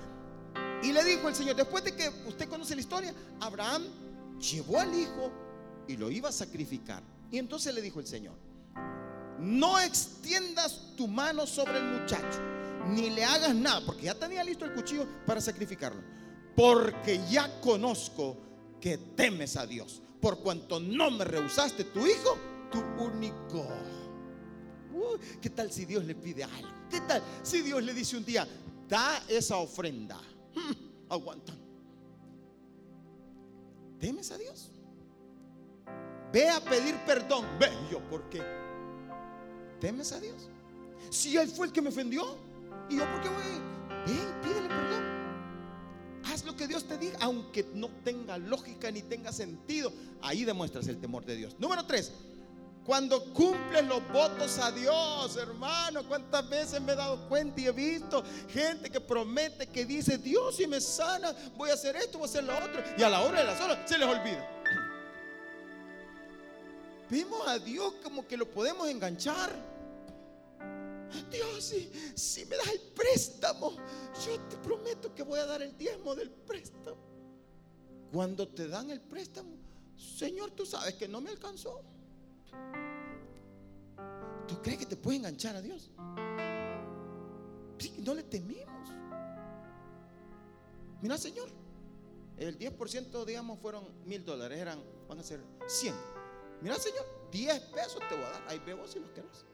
Y 0.84 0.92
le 0.92 1.04
dijo 1.04 1.28
el 1.28 1.36
Señor, 1.36 1.56
después 1.56 1.84
de 1.84 1.96
que 1.96 2.10
usted 2.28 2.48
conoce 2.48 2.76
la 2.76 2.82
historia, 2.82 3.14
Abraham 3.40 3.84
llevó 4.40 4.80
al 4.80 4.94
hijo 4.98 5.32
y 5.88 5.98
lo 5.98 6.10
iba 6.10 6.30
a 6.30 6.32
sacrificar. 6.32 7.04
Y 7.32 7.38
entonces 7.38 7.74
le 7.74 7.82
dijo 7.82 8.00
el 8.00 8.08
Señor, 8.08 8.36
no 9.40 9.80
extiendas 9.80 10.96
tu 10.96 11.08
mano 11.08 11.46
sobre 11.46 11.78
el 11.78 11.84
muchacho 11.84 12.58
ni 12.90 13.10
le 13.10 13.24
hagas 13.24 13.54
nada, 13.56 13.82
porque 13.86 14.04
ya 14.04 14.16
tenía 14.16 14.44
listo 14.44 14.66
el 14.66 14.74
cuchillo 14.74 15.06
para 15.26 15.42
sacrificarlo. 15.42 16.02
Porque 16.58 17.22
ya 17.30 17.62
conozco 17.62 18.36
que 18.82 18.98
temes 18.98 19.56
a 19.58 19.68
Dios, 19.68 20.02
por 20.20 20.40
cuanto 20.40 20.80
no 20.80 21.12
me 21.12 21.24
rehusaste 21.24 21.84
tu 21.84 22.00
hijo, 22.08 22.36
tu 22.72 22.80
único. 23.04 23.68
Uh, 24.92 25.20
¿Qué 25.40 25.52
tal 25.52 25.72
si 25.72 25.86
Dios 25.86 26.04
le 26.04 26.16
pide 26.16 26.44
algo? 26.44 26.68
¿Qué 26.90 27.00
tal 27.02 27.22
si 27.44 27.62
Dios 27.62 27.84
le 27.84 27.94
dice 27.94 28.18
un 28.18 28.26
día, 28.26 28.48
da 28.90 29.22
esa 29.28 29.58
ofrenda? 29.58 30.18
Hmm, 30.56 30.74
aguanta. 31.10 31.54
¿Temes 34.00 34.32
a 34.32 34.40
Dios? 34.40 34.72
Ve 36.34 36.50
a 36.50 36.60
pedir 36.60 36.96
perdón. 37.06 37.46
Ve 37.60 37.70
yo, 37.92 38.00
¿por 38.10 38.28
qué? 38.30 38.42
¿Temes 39.80 40.12
a 40.12 40.20
Dios? 40.20 40.50
Si 41.12 41.38
Él 41.38 41.50
fue 41.50 41.68
el 41.68 41.72
que 41.72 41.84
me 41.84 41.90
ofendió, 41.90 42.36
¿y 42.90 42.98
yo 42.98 43.06
por 43.12 43.22
qué 43.22 43.30
voy? 43.30 44.08
Ven, 44.08 44.42
pídele 44.42 44.68
perdón. 44.70 45.17
Haz 46.30 46.46
lo 46.46 46.56
que 46.56 46.68
Dios 46.68 46.86
te 46.86 46.98
diga, 46.98 47.18
aunque 47.22 47.66
no 47.74 47.90
tenga 48.04 48.38
lógica 48.38 48.92
ni 48.92 49.02
tenga 49.02 49.32
sentido. 49.32 49.92
Ahí 50.22 50.46
demuestras 50.46 50.88
el 50.88 51.00
temor 51.00 51.26
de 51.26 51.36
Dios. 51.36 51.56
Número 51.60 51.86
tres, 51.86 52.12
cuando 52.86 53.34
cumples 53.34 53.86
los 53.86 54.02
votos 54.14 54.58
a 54.60 54.72
Dios, 54.72 55.36
hermano, 55.36 56.08
cuántas 56.08 56.48
veces 56.50 56.82
me 56.82 56.94
he 56.94 56.96
dado 56.96 57.28
cuenta 57.28 57.60
y 57.60 57.68
he 57.68 57.72
visto 57.72 58.24
gente 58.50 58.90
que 58.90 59.02
promete, 59.02 59.68
que 59.68 59.86
dice, 59.86 60.18
Dios 60.18 60.56
si 60.56 60.68
me 60.68 60.80
sana, 60.80 61.34
voy 61.58 61.70
a 61.70 61.74
hacer 61.74 61.96
esto, 61.98 62.18
voy 62.18 62.28
a 62.28 62.30
hacer 62.30 62.44
lo 62.44 62.58
otro. 62.58 62.82
Y 62.98 63.04
a 63.04 63.10
la 63.10 63.22
hora 63.22 63.40
de 63.40 63.46
las 63.46 63.60
horas 63.60 63.80
se 63.86 63.98
les 63.98 64.08
olvida. 64.08 64.50
Vimos 67.10 67.48
a 67.48 67.60
Dios 67.60 67.94
como 68.02 68.26
que 68.26 68.38
lo 68.38 68.50
podemos 68.50 68.90
enganchar. 68.90 69.77
Dios, 71.32 71.74
si, 72.16 72.46
me 72.46 72.58
das 72.58 72.68
el 72.68 72.82
préstamo, 72.94 73.72
yo 74.26 74.40
te 74.50 74.58
prometo 74.58 75.14
que 75.14 75.24
voy 75.24 75.40
a 75.40 75.46
dar 75.46 75.62
el 75.62 75.78
diezmo 75.78 76.16
del 76.16 76.30
préstamo. 76.30 76.98
Cuando 78.12 78.48
te 78.48 78.68
dan 78.68 78.90
el 78.90 79.02
préstamo, 79.02 79.58
Señor, 79.96 80.52
tú 80.52 80.66
sabes 80.66 80.96
que 80.96 81.08
no 81.08 81.22
me 81.22 81.30
alcanzó. 81.30 81.82
¿Tú 84.48 84.62
crees 84.62 84.80
que 84.80 84.86
te 84.86 84.96
puede 84.96 85.18
enganchar 85.18 85.56
a 85.56 85.62
Dios? 85.62 85.92
no 88.00 88.14
le 88.14 88.24
temimos. 88.24 88.90
Mira, 91.02 91.18
Señor, 91.18 91.50
el 92.38 92.58
10% 92.58 93.26
digamos 93.26 93.60
fueron 93.60 93.86
mil 94.06 94.24
dólares, 94.24 94.60
eran, 94.60 94.82
van 95.08 95.20
a 95.20 95.24
ser 95.24 95.42
100. 95.68 95.94
Mira, 96.62 96.76
Señor, 96.76 97.06
10 97.32 97.60
pesos 97.66 98.00
te 98.10 98.16
voy 98.16 98.24
a 98.24 98.30
dar. 98.30 98.44
Ahí 98.48 98.60
veo 98.66 98.88
si 98.88 99.00
los 99.00 99.12
querés. 99.12 99.46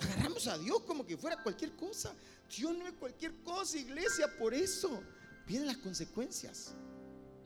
Agarramos 0.00 0.46
a 0.46 0.58
Dios 0.58 0.80
como 0.86 1.06
que 1.06 1.16
fuera 1.16 1.42
cualquier 1.42 1.76
cosa. 1.76 2.14
Dios 2.56 2.76
no 2.76 2.86
es 2.86 2.94
cualquier 2.94 3.42
cosa, 3.42 3.78
iglesia, 3.78 4.26
por 4.38 4.54
eso 4.54 5.02
vienen 5.46 5.68
las 5.68 5.78
consecuencias. 5.78 6.74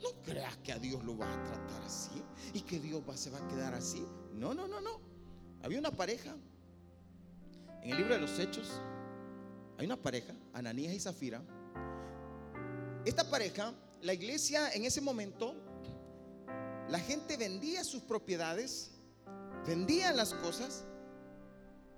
No 0.03 0.11
creas 0.23 0.57
que 0.59 0.73
a 0.73 0.79
Dios 0.79 1.03
lo 1.05 1.17
vas 1.17 1.35
a 1.35 1.43
tratar 1.45 1.83
así 1.83 2.23
y 2.53 2.61
que 2.61 2.79
Dios 2.79 3.03
se 3.19 3.31
va 3.31 3.39
a 3.39 3.49
quedar 3.49 3.75
así. 3.75 4.05
No, 4.33 4.55
no, 4.55 4.67
no, 4.69 4.81
no. 4.81 5.01
Había 5.63 5.79
una 5.79 5.91
pareja 5.91 6.35
en 7.83 7.91
el 7.91 7.97
libro 7.97 8.15
de 8.15 8.21
los 8.21 8.39
Hechos. 8.39 8.81
Hay 9.79 9.87
una 9.87 9.97
pareja, 9.97 10.35
Ananías 10.53 10.93
y 10.95 11.01
Zafira. 11.01 11.43
Esta 13.05 13.29
pareja, 13.29 13.75
la 14.03 14.15
iglesia 14.15 14.73
en 14.73 14.85
ese 14.85 15.01
momento, 15.01 15.55
la 16.89 16.99
gente 16.99 17.37
vendía 17.37 17.85
sus 17.85 18.03
propiedades, 18.03 18.93
vendía 19.67 20.13
las 20.13 20.35
cosas 20.35 20.85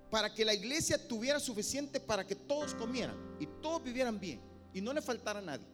para 0.09 0.33
que 0.33 0.45
la 0.45 0.53
iglesia 0.53 1.07
tuviera 1.07 1.39
suficiente 1.39 1.99
para 1.99 2.25
que 2.25 2.35
todos 2.35 2.73
comieran 2.73 3.15
y 3.39 3.47
todos 3.61 3.83
vivieran 3.83 4.19
bien 4.19 4.39
y 4.73 4.81
no 4.81 4.93
le 4.93 5.01
faltara 5.01 5.39
a 5.39 5.41
nadie. 5.41 5.65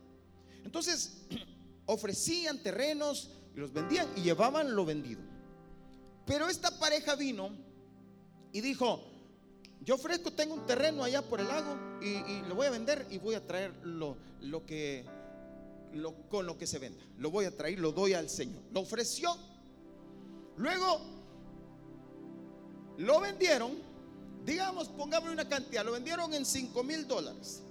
Entonces, 0.63 1.25
ofrecían 1.85 2.61
terrenos 2.63 3.31
y 3.55 3.59
los 3.59 3.71
vendían 3.73 4.07
y 4.15 4.21
llevaban 4.21 4.75
lo 4.75 4.85
vendido. 4.85 5.21
Pero 6.25 6.47
esta 6.47 6.79
pareja 6.79 7.15
vino 7.15 7.49
y 8.51 8.61
dijo, 8.61 9.03
yo 9.81 9.95
ofrezco, 9.95 10.31
tengo 10.31 10.53
un 10.53 10.65
terreno 10.65 11.03
allá 11.03 11.21
por 11.21 11.41
el 11.41 11.47
lago 11.47 11.77
y, 12.01 12.41
lo 12.47 12.55
voy 12.55 12.67
a 12.67 12.71
vender 12.71 13.05
y 13.09 13.17
voy 13.17 13.35
a 13.35 13.45
traer 13.45 13.73
lo, 13.83 14.17
lo 14.39 14.65
que, 14.65 15.05
lo, 15.93 16.13
con 16.29 16.45
lo 16.45 16.57
que 16.57 16.65
se 16.65 16.79
venda. 16.79 17.03
Lo 17.17 17.29
voy 17.29 17.45
a 17.45 17.55
traer, 17.55 17.79
lo 17.79 17.91
doy 17.91 18.13
al 18.13 18.29
Señor. 18.29 18.63
Lo 18.71 18.81
ofreció. 18.81 19.35
Luego 20.55 21.01
lo 22.97 23.19
vendieron, 23.19 23.77
digamos, 24.45 24.89
pongámosle 24.89 25.33
una 25.33 25.47
cantidad, 25.47 25.85
lo 25.85 25.93
vendieron 25.93 26.33
en 26.33 26.45
5 26.45 26.83
mil 26.83 27.07
dólares. 27.07 27.63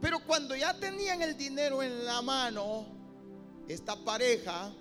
Pero 0.00 0.20
cuando 0.24 0.54
ya 0.54 0.78
tenían 0.78 1.22
el 1.22 1.36
dinero 1.36 1.82
en 1.82 2.04
la 2.04 2.22
mano, 2.22 2.86
esta 3.66 3.96
pareja, 3.96 4.72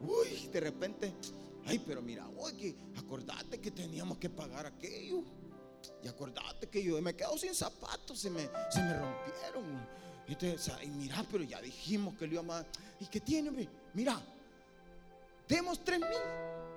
uy, 0.00 0.48
de 0.52 0.60
repente, 0.60 1.14
ay, 1.66 1.78
pero 1.78 2.02
mira, 2.02 2.28
oye, 2.38 2.76
acordate 2.96 3.58
que 3.58 3.70
teníamos 3.70 4.18
que 4.18 4.28
pagar 4.28 4.66
aquello. 4.66 5.22
Y 6.02 6.08
acordate 6.08 6.68
que 6.68 6.82
yo 6.82 7.00
me 7.00 7.14
quedo 7.14 7.38
sin 7.38 7.54
zapatos, 7.54 8.18
se 8.18 8.30
me, 8.30 8.48
se 8.70 8.82
me 8.82 8.98
rompieron. 8.98 9.98
Y, 10.28 10.84
y 10.84 10.90
mira, 10.90 11.24
pero 11.30 11.42
ya 11.42 11.60
dijimos 11.62 12.14
que 12.18 12.26
lo 12.26 12.34
íbamos 12.34 12.56
a... 12.56 12.66
¿Y 13.00 13.06
qué 13.06 13.20
tiene? 13.20 13.68
Mira, 13.94 14.20
demos 15.48 15.82
tres 15.82 16.00
mil. 16.00 16.67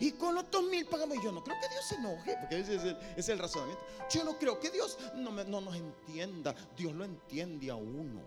Y 0.00 0.12
con 0.12 0.34
los 0.34 0.50
dos 0.50 0.64
mil 0.64 0.86
pagamos. 0.86 1.18
Yo 1.22 1.32
no 1.32 1.42
creo 1.42 1.56
que 1.60 1.68
Dios 1.68 1.84
se 1.84 1.94
enoje, 1.96 2.36
porque 2.40 2.60
ese 2.60 2.96
es 3.16 3.28
el, 3.28 3.38
razonamiento. 3.38 3.82
Yo 4.10 4.24
no 4.24 4.38
creo 4.38 4.60
que 4.60 4.70
Dios 4.70 4.96
no, 5.16 5.30
no 5.32 5.60
nos 5.60 5.76
entienda. 5.76 6.54
Dios 6.76 6.94
lo 6.94 7.04
entiende 7.04 7.70
a 7.70 7.74
uno. 7.74 8.20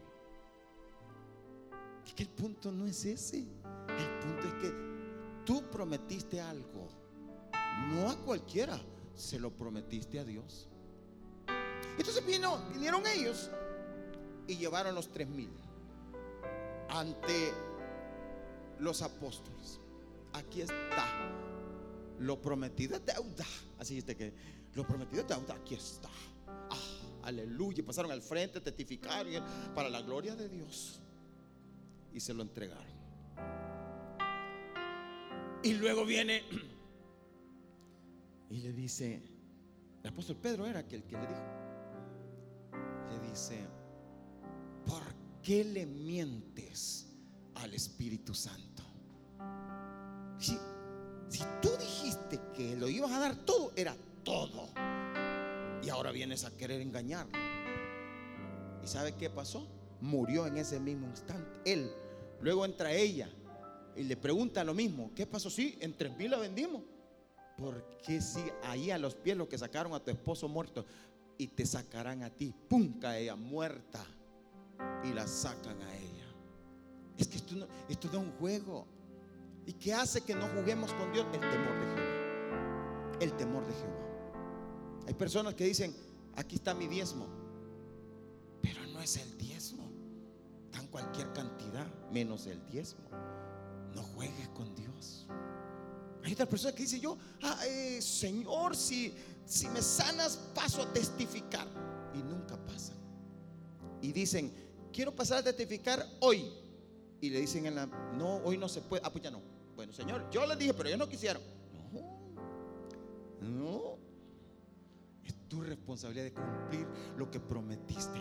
Es 2.06 2.14
que 2.14 2.24
el 2.24 2.30
punto 2.30 2.72
no 2.72 2.86
es 2.88 3.06
ese. 3.06 3.38
El 3.38 4.20
punto 4.20 4.48
es 4.48 4.54
que 4.56 4.74
tú 5.46 5.64
prometiste 5.72 6.42
algo. 6.42 6.90
No 7.90 8.10
a 8.10 8.16
cualquiera. 8.18 8.80
Se 9.16 9.40
lo 9.40 9.52
prometiste 9.52 10.20
a 10.20 10.26
Dios. 10.26 10.68
Entonces 11.98 12.26
vino, 12.26 12.58
vinieron 12.74 13.06
ellos 13.06 13.50
y 14.48 14.58
llevaron 14.58 14.96
los 14.96 15.10
tres 15.10 15.28
mil 15.28 15.52
ante 16.90 17.54
los 18.80 19.02
apóstoles. 19.02 19.80
Aquí 20.34 20.62
está 20.62 21.06
lo 22.22 22.42
prometido 22.42 22.96
es 22.96 23.06
deuda. 23.06 23.46
Así 23.80 23.96
dice 23.96 24.16
que 24.16 24.34
lo 24.74 24.86
prometido 24.86 25.22
es 25.22 25.28
deuda. 25.28 25.56
Aquí 25.56 25.76
está. 25.76 26.10
Ah, 26.48 26.78
aleluya. 27.24 27.86
Pasaron 27.86 28.12
al 28.12 28.22
frente, 28.22 28.62
testificaron 28.62 29.44
para 29.76 29.90
la 29.90 30.02
gloria 30.02 30.36
de 30.36 30.50
Dios. 30.50 31.00
Y 32.14 32.20
se 32.20 32.34
lo 32.34 32.44
entregaron. 32.44 32.92
Y 35.64 35.74
luego 35.74 36.06
viene 36.06 36.44
y 38.50 38.58
le 38.58 38.74
dice, 38.74 39.22
el 40.04 40.10
apóstol 40.10 40.38
Pedro 40.38 40.66
era 40.66 40.80
aquel 40.80 41.04
que 41.04 41.16
le 41.16 41.28
dijo, 41.28 41.42
le 43.12 43.30
dice, 43.30 43.60
¿por 44.86 45.04
qué 45.44 45.64
le 45.64 45.86
mientes 45.86 47.08
al 47.56 47.74
Espíritu 47.74 48.34
Santo? 48.34 48.84
Si 50.40 50.58
si 51.32 51.44
tú 51.62 51.71
que 52.56 52.76
lo 52.76 52.88
ibas 52.88 53.12
a 53.12 53.20
dar 53.20 53.36
todo, 53.36 53.72
era 53.76 53.96
todo. 54.24 54.70
Y 55.84 55.90
ahora 55.90 56.12
vienes 56.12 56.46
a 56.46 56.52
querer 56.52 56.82
engañarlo. 56.82 57.38
¿Y 58.84 58.88
sabe 58.88 59.14
qué 59.16 59.30
pasó? 59.30 59.68
Murió 60.00 60.48
en 60.48 60.58
ese 60.58 60.80
mismo 60.80 61.08
instante. 61.08 61.60
Él. 61.66 61.92
Luego 62.42 62.66
entra 62.66 62.92
ella 62.92 63.30
y 63.96 64.04
le 64.04 64.18
pregunta 64.18 64.64
lo 64.64 64.74
mismo. 64.74 65.12
¿Qué 65.16 65.26
pasó? 65.28 65.50
Sí, 65.50 65.78
en 65.80 65.96
tres 65.96 66.16
mil 66.18 66.32
la 66.32 66.38
vendimos. 66.38 66.82
¿Por 67.58 67.84
qué 68.04 68.22
si 68.22 68.42
ahí 68.64 68.90
a 68.90 68.98
los 68.98 69.14
pies 69.16 69.38
lo 69.38 69.48
que 69.48 69.58
sacaron 69.58 69.94
a 69.94 70.04
tu 70.04 70.10
esposo 70.10 70.48
muerto 70.48 70.86
y 71.38 71.48
te 71.48 71.66
sacarán 71.66 72.24
a 72.24 72.30
ti? 72.30 72.54
¡Pum! 72.68 73.00
Cae 73.00 73.24
ella 73.24 73.36
muerta 73.36 74.04
y 75.04 75.14
la 75.14 75.28
sacan 75.28 75.80
a 75.82 75.96
ella. 75.96 76.26
Es 77.18 77.28
que 77.28 77.38
esto 77.38 77.56
no, 77.56 77.68
esto 77.88 78.08
es 78.08 78.14
un 78.16 78.32
juego. 78.34 78.88
¿Y 79.68 79.74
qué 79.74 79.94
hace 79.94 80.22
que 80.22 80.34
no 80.34 80.48
juguemos 80.48 80.92
con 80.94 81.12
Dios? 81.14 81.26
El 81.34 81.40
temor 81.40 81.80
de 81.80 81.96
Jehová. 81.96 82.11
El 83.22 83.32
temor 83.38 83.66
de 83.66 83.74
Jehová. 83.74 85.04
Hay 85.08 85.14
personas 85.14 85.54
que 85.54 85.64
dicen, 85.64 85.96
aquí 86.36 86.56
está 86.56 86.74
mi 86.74 86.88
diezmo. 86.88 87.28
Pero 88.62 88.86
no 88.88 89.00
es 89.00 89.16
el 89.16 89.38
diezmo. 89.38 89.90
Dan 90.72 90.88
cualquier 90.88 91.32
cantidad 91.32 91.86
menos 92.12 92.48
el 92.48 92.66
diezmo. 92.66 93.06
No 93.96 94.02
juegues 94.02 94.50
con 94.50 94.76
Dios. 94.76 95.28
Hay 96.24 96.34
otras 96.34 96.50
personas 96.50 96.76
que 96.76 96.84
dicen 96.84 97.00
yo, 97.00 97.18
ah, 97.44 97.60
eh, 97.68 98.02
Señor, 98.02 98.76
si, 98.76 99.14
si 99.46 99.70
me 99.70 99.82
sanas, 99.82 100.38
paso 100.56 100.82
a 100.82 100.92
testificar. 100.92 101.68
Y 102.16 102.24
nunca 102.24 102.58
pasan. 102.66 102.98
Y 104.02 104.12
dicen, 104.12 104.52
quiero 104.92 105.16
pasar 105.16 105.38
a 105.38 105.44
testificar 105.44 106.06
hoy 106.22 106.52
y 107.22 107.30
le 107.30 107.40
dicen 107.40 107.68
en 107.68 107.76
la, 107.76 107.86
no, 107.86 108.38
hoy 108.38 108.58
no 108.58 108.68
se 108.68 108.82
puede, 108.82 109.04
ah, 109.06 109.12
pues 109.12 109.24
ya 109.24 109.30
no. 109.30 109.42
Bueno, 109.76 109.94
Señor, 109.94 110.28
yo 110.32 110.46
les 110.48 110.58
dije, 110.58 110.74
pero 110.74 110.90
ellos 110.90 111.00
no 111.00 111.08
quisieron. 111.08 111.42
No. 113.42 113.98
Es 115.26 115.36
tu 115.48 115.62
responsabilidad 115.62 116.26
de 116.26 116.34
cumplir 116.34 116.88
lo 117.18 117.30
que 117.30 117.40
prometiste. 117.40 118.20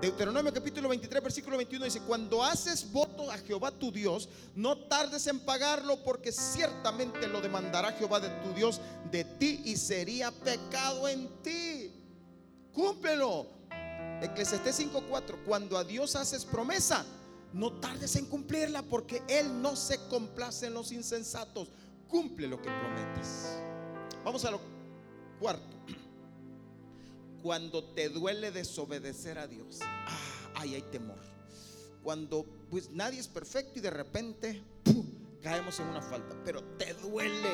Deuteronomio 0.00 0.52
capítulo 0.52 0.88
23, 0.88 1.22
versículo 1.22 1.56
21 1.56 1.84
dice, 1.86 2.00
cuando 2.00 2.42
haces 2.42 2.90
voto 2.92 3.30
a 3.30 3.38
Jehová 3.38 3.70
tu 3.70 3.90
Dios, 3.90 4.28
no 4.54 4.76
tardes 4.76 5.26
en 5.26 5.40
pagarlo 5.40 6.02
porque 6.04 6.30
ciertamente 6.32 7.26
lo 7.26 7.40
demandará 7.40 7.92
Jehová 7.92 8.20
de 8.20 8.28
tu 8.42 8.52
Dios 8.52 8.80
de 9.10 9.24
ti 9.24 9.62
y 9.64 9.76
sería 9.76 10.30
pecado 10.30 11.08
en 11.08 11.28
ti. 11.42 11.90
Cúmplelo. 12.72 13.46
Eclesiastés 14.20 14.76
5:4, 14.80 15.44
cuando 15.44 15.78
a 15.78 15.84
Dios 15.84 16.16
haces 16.16 16.44
promesa, 16.44 17.04
no 17.52 17.72
tardes 17.80 18.16
en 18.16 18.26
cumplirla 18.26 18.82
porque 18.82 19.22
Él 19.28 19.62
no 19.62 19.76
se 19.76 19.98
complace 20.08 20.66
en 20.66 20.74
los 20.74 20.92
insensatos. 20.92 21.70
cumple 22.08 22.46
lo 22.46 22.60
que 22.60 22.70
prometes. 22.70 23.58
Vamos 24.24 24.44
a 24.44 24.50
lo 24.50 24.60
cuarto. 25.38 25.76
Cuando 27.42 27.84
te 27.84 28.08
duele 28.08 28.50
desobedecer 28.50 29.38
a 29.38 29.46
Dios, 29.46 29.80
ah, 29.82 30.18
ahí 30.54 30.74
hay 30.74 30.82
temor. 30.82 31.18
Cuando 32.02 32.44
pues 32.70 32.90
nadie 32.90 33.20
es 33.20 33.28
perfecto 33.28 33.78
y 33.78 33.82
de 33.82 33.90
repente 33.90 34.62
caemos 35.42 35.78
en 35.80 35.88
una 35.88 36.00
falta, 36.00 36.34
pero 36.44 36.62
te 36.78 36.94
duele 36.94 37.50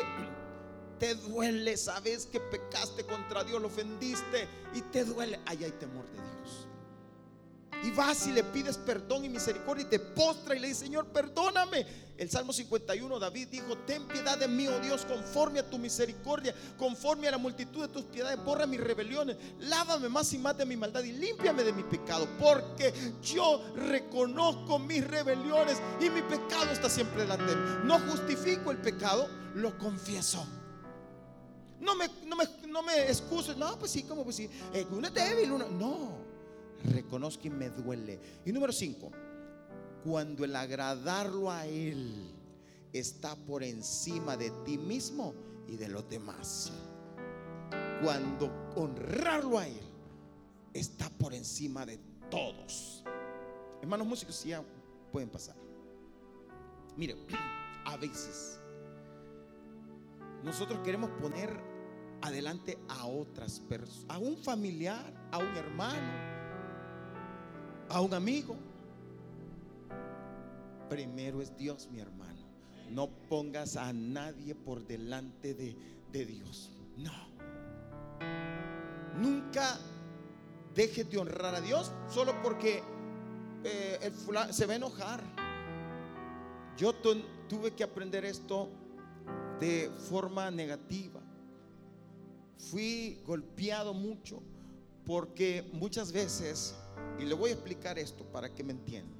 te 1.00 1.14
duele, 1.14 1.78
sabes 1.78 2.26
que 2.26 2.38
pecaste 2.38 3.04
contra 3.06 3.42
Dios, 3.42 3.60
lo 3.60 3.68
ofendiste 3.68 4.46
y 4.74 4.82
te 4.82 5.04
duele, 5.04 5.40
ahí 5.46 5.64
hay 5.64 5.72
temor 5.72 6.04
de 6.10 6.18
Dios. 6.18 6.68
Y 7.82 7.90
vas 7.92 8.26
y 8.26 8.32
le 8.32 8.44
pides 8.44 8.76
perdón 8.76 9.24
y 9.24 9.28
misericordia 9.28 9.84
y 9.84 9.88
te 9.88 9.98
postra 9.98 10.54
y 10.54 10.58
le 10.58 10.68
dice, 10.68 10.80
Señor, 10.80 11.06
perdóname. 11.06 11.86
El 12.18 12.28
Salmo 12.28 12.52
51, 12.52 13.18
David 13.18 13.48
dijo, 13.48 13.78
ten 13.86 14.06
piedad 14.06 14.36
de 14.36 14.46
mí, 14.46 14.68
oh 14.68 14.78
Dios, 14.80 15.06
conforme 15.06 15.60
a 15.60 15.70
tu 15.70 15.78
misericordia, 15.78 16.54
conforme 16.76 17.28
a 17.28 17.30
la 17.30 17.38
multitud 17.38 17.80
de 17.80 17.88
tus 17.88 18.04
piedades, 18.04 18.38
borra 18.44 18.66
mis 18.66 18.78
rebeliones, 18.78 19.38
lávame 19.60 20.10
más 20.10 20.30
y 20.34 20.38
más 20.38 20.54
de 20.58 20.66
mi 20.66 20.76
maldad 20.76 21.02
y 21.02 21.12
límpiame 21.12 21.64
de 21.64 21.72
mi 21.72 21.82
pecado, 21.82 22.28
porque 22.38 22.92
yo 23.22 23.62
reconozco 23.74 24.78
mis 24.78 25.06
rebeliones 25.06 25.78
y 25.98 26.10
mi 26.10 26.20
pecado 26.20 26.70
está 26.70 26.90
siempre 26.90 27.22
delante 27.22 27.46
de 27.46 27.56
mí. 27.56 27.62
No 27.84 27.98
justifico 28.00 28.70
el 28.70 28.76
pecado, 28.76 29.26
lo 29.54 29.78
confieso. 29.78 30.46
No 31.80 31.94
me, 31.94 32.06
no 32.26 32.36
me, 32.36 32.44
no 32.68 32.82
me 32.82 33.08
excuses. 33.08 33.56
No, 33.56 33.78
pues 33.78 33.90
sí, 33.90 34.02
como 34.02 34.24
pues 34.24 34.36
sí. 34.36 34.50
Eh, 34.74 34.86
uno 34.90 35.08
es 35.08 35.14
débil, 35.14 35.52
uno. 35.52 35.68
No. 35.68 36.19
Reconozco 36.84 37.42
que 37.42 37.50
me 37.50 37.70
duele. 37.70 38.18
Y 38.44 38.52
número 38.52 38.72
cinco. 38.72 39.10
Cuando 40.04 40.44
el 40.44 40.56
agradarlo 40.56 41.50
a 41.50 41.66
Él 41.66 42.32
está 42.92 43.36
por 43.36 43.62
encima 43.62 44.36
de 44.36 44.50
ti 44.64 44.78
mismo 44.78 45.34
y 45.68 45.76
de 45.76 45.88
los 45.88 46.08
demás. 46.08 46.72
Cuando 48.02 48.72
honrarlo 48.76 49.58
a 49.58 49.68
Él 49.68 49.80
está 50.72 51.10
por 51.10 51.34
encima 51.34 51.84
de 51.84 51.98
todos. 52.30 53.04
Hermanos 53.82 54.06
músicos, 54.06 54.42
ya 54.44 54.62
pueden 55.12 55.28
pasar. 55.28 55.56
Mire, 56.96 57.16
a 57.84 57.96
veces 57.96 58.58
nosotros 60.42 60.80
queremos 60.80 61.10
poner 61.20 61.50
adelante 62.22 62.78
a 62.88 63.06
otras 63.06 63.60
personas, 63.60 64.04
a 64.08 64.18
un 64.18 64.36
familiar, 64.36 65.28
a 65.30 65.38
un 65.38 65.56
hermano, 65.56 66.29
a 67.90 68.00
un 68.00 68.14
amigo. 68.14 68.56
Primero 70.88 71.42
es 71.42 71.56
Dios, 71.56 71.88
mi 71.92 72.00
hermano. 72.00 72.40
No 72.90 73.08
pongas 73.28 73.76
a 73.76 73.92
nadie 73.92 74.54
por 74.54 74.84
delante 74.86 75.54
de, 75.54 76.24
Dios. 76.24 76.70
No. 76.96 77.12
Nunca 79.20 79.78
dejes 80.74 81.08
de 81.10 81.18
honrar 81.18 81.54
a 81.54 81.60
Dios 81.60 81.92
solo 82.08 82.34
porque 82.42 82.82
eh, 83.64 84.10
se 84.50 84.66
va 84.66 84.72
a 84.72 84.76
enojar. 84.76 85.22
Yo 86.76 86.94
tuve 86.94 87.72
que 87.72 87.84
aprender 87.84 88.24
esto 88.24 88.68
de 89.60 89.90
forma 90.08 90.50
negativa. 90.50 91.20
Fui 92.58 93.20
golpeado 93.24 93.94
mucho 93.94 94.42
porque 95.10 95.68
muchas 95.72 96.12
veces, 96.12 96.72
y 97.18 97.24
le 97.24 97.34
voy 97.34 97.50
a 97.50 97.54
explicar 97.54 97.98
esto 97.98 98.22
para 98.26 98.54
que 98.54 98.62
me 98.62 98.70
entienda, 98.70 99.12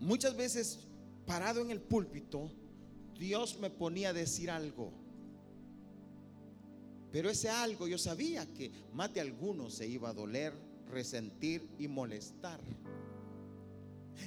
muchas 0.00 0.36
veces 0.36 0.80
parado 1.24 1.60
en 1.60 1.70
el 1.70 1.80
púlpito, 1.80 2.50
Dios 3.16 3.56
me 3.60 3.70
ponía 3.70 4.08
a 4.08 4.12
decir 4.12 4.50
algo. 4.50 4.92
Pero 7.12 7.30
ese 7.30 7.50
algo 7.50 7.86
yo 7.86 7.98
sabía 7.98 8.52
que 8.52 8.72
más 8.92 9.14
de 9.14 9.20
algunos 9.20 9.74
se 9.74 9.86
iba 9.86 10.08
a 10.08 10.12
doler, 10.12 10.52
resentir 10.90 11.70
y 11.78 11.86
molestar. 11.86 12.58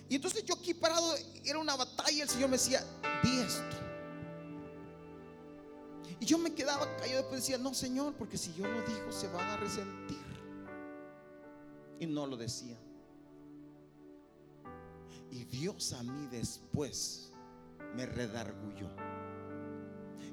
Y 0.07 0.15
entonces 0.15 0.45
yo 0.45 0.53
aquí 0.53 0.73
parado 0.75 1.13
era 1.43 1.59
una 1.59 1.75
batalla, 1.75 2.23
el 2.23 2.29
Señor 2.29 2.47
me 2.47 2.55
decía, 2.55 2.81
di 3.21 3.39
esto. 3.41 3.78
Y 6.19 6.25
yo 6.25 6.37
me 6.37 6.53
quedaba 6.53 6.85
callado 6.97 7.21
después 7.21 7.41
decía, 7.41 7.57
no 7.57 7.73
Señor, 7.73 8.13
porque 8.13 8.37
si 8.37 8.53
yo 8.53 8.67
lo 8.67 8.81
digo 8.81 9.11
se 9.11 9.27
van 9.29 9.49
a 9.49 9.57
resentir. 9.57 10.17
Y 11.99 12.05
no 12.05 12.27
lo 12.27 12.35
decía. 12.35 12.77
Y 15.31 15.45
Dios 15.45 15.93
a 15.93 16.03
mí 16.03 16.27
después 16.29 17.31
me 17.95 18.05
redargulló. 18.05 18.89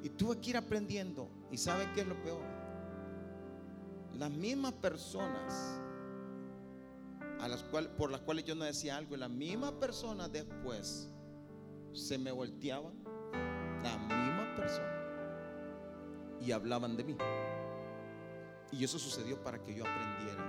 Y 0.03 0.09
tuve 0.11 0.39
que 0.39 0.51
ir 0.51 0.57
aprendiendo. 0.57 1.29
¿Y 1.51 1.59
saben 1.59 1.93
qué 1.95 2.01
es 2.01 2.07
lo 2.07 2.21
peor? 2.23 2.43
Las 4.19 4.31
mismas 4.31 4.73
personas 4.73 5.81
a 7.41 7.49
las 7.49 7.63
cuales, 7.65 7.91
por 7.91 8.11
las 8.11 8.23
cuales 8.23 8.45
yo 8.45 8.55
no 8.55 8.65
decía 8.65 8.97
algo, 8.97 9.17
las 9.17 9.31
mismas 9.31 9.73
personas 9.73 10.33
después 10.33 11.09
se 11.93 12.19
me 12.19 12.33
volteaban. 12.33 12.95
La 13.83 13.97
misma 13.99 14.55
persona 14.57 14.96
y 16.41 16.53
hablaban 16.53 16.97
de 16.97 17.05
mí. 17.05 17.17
Y 18.73 18.85
eso 18.85 18.99
sucedió 18.99 19.43
para 19.43 19.63
que 19.63 19.75
yo 19.75 19.85
aprendiera. 19.87 20.45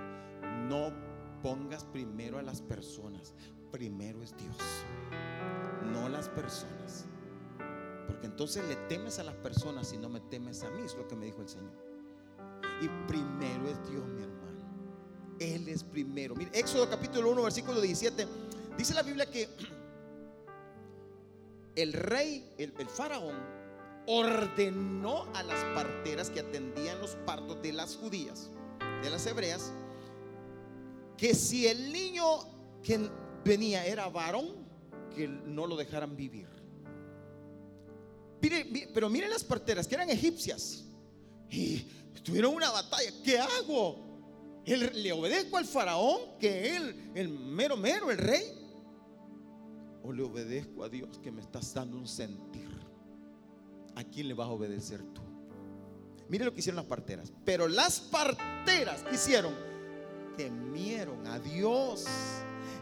No 0.68 0.92
pongas 1.42 1.84
primero 1.84 2.38
a 2.38 2.42
las 2.42 2.60
personas, 2.60 3.34
primero 3.70 4.22
es 4.22 4.36
Dios, 4.36 4.56
no 5.92 6.08
las 6.08 6.28
personas. 6.28 7.06
Porque 8.06 8.26
entonces 8.26 8.66
le 8.66 8.76
temes 8.88 9.18
a 9.18 9.24
las 9.24 9.34
personas 9.36 9.92
y 9.92 9.98
no 9.98 10.08
me 10.08 10.20
temes 10.20 10.62
a 10.62 10.70
mí, 10.70 10.82
es 10.82 10.96
lo 10.96 11.06
que 11.06 11.14
me 11.14 11.26
dijo 11.26 11.42
el 11.42 11.48
Señor. 11.48 11.72
Y 12.80 12.88
primero 13.06 13.68
es 13.68 13.88
Dios, 13.88 14.06
mi 14.08 14.22
hermano. 14.22 14.38
Él 15.38 15.68
es 15.68 15.84
primero. 15.84 16.34
Mire, 16.34 16.50
Éxodo 16.54 16.88
capítulo 16.88 17.30
1, 17.30 17.42
versículo 17.42 17.80
17. 17.80 18.26
Dice 18.76 18.94
la 18.94 19.02
Biblia 19.02 19.30
que 19.30 19.48
el 21.76 21.92
rey, 21.92 22.54
el, 22.58 22.74
el 22.78 22.88
faraón, 22.88 23.36
ordenó 24.06 25.26
a 25.34 25.42
las 25.42 25.62
parteras 25.74 26.30
que 26.30 26.40
atendían 26.40 27.00
los 27.00 27.16
partos 27.26 27.60
de 27.62 27.72
las 27.72 27.96
judías, 27.96 28.50
de 29.02 29.10
las 29.10 29.26
hebreas, 29.26 29.72
que 31.16 31.34
si 31.34 31.66
el 31.66 31.92
niño 31.92 32.24
que 32.82 33.10
venía 33.44 33.84
era 33.84 34.08
varón, 34.08 34.68
que 35.14 35.28
no 35.28 35.66
lo 35.66 35.76
dejaran 35.76 36.16
vivir. 36.16 36.48
pero 38.94 39.10
miren 39.10 39.30
las 39.30 39.44
parteras 39.44 39.86
que 39.88 39.96
eran 39.96 40.08
egipcias 40.10 40.84
y 41.50 41.78
tuvieron 42.22 42.54
una 42.54 42.70
batalla. 42.70 43.10
¿Qué 43.24 43.38
hago? 43.38 44.06
¿Le 44.64 45.12
obedezco 45.12 45.56
al 45.56 45.64
faraón, 45.64 46.38
que 46.38 46.76
él, 46.76 47.10
el 47.14 47.28
mero 47.30 47.76
mero, 47.76 48.10
el 48.10 48.18
rey? 48.18 48.44
¿O 50.02 50.12
le 50.12 50.22
obedezco 50.22 50.84
a 50.84 50.88
Dios 50.88 51.18
que 51.18 51.32
me 51.32 51.40
está 51.40 51.60
dando 51.74 51.96
un 51.96 52.06
sentir? 52.06 52.77
¿A 53.98 54.04
quién 54.04 54.28
le 54.28 54.34
vas 54.34 54.46
a 54.46 54.52
obedecer 54.52 55.02
tú? 55.12 55.22
Mire 56.28 56.44
lo 56.44 56.52
que 56.52 56.60
hicieron 56.60 56.76
las 56.76 56.84
parteras. 56.84 57.32
Pero 57.44 57.66
las 57.66 57.98
parteras 57.98 59.04
hicieron, 59.12 59.52
temieron 60.36 61.26
a 61.26 61.38
Dios 61.40 62.04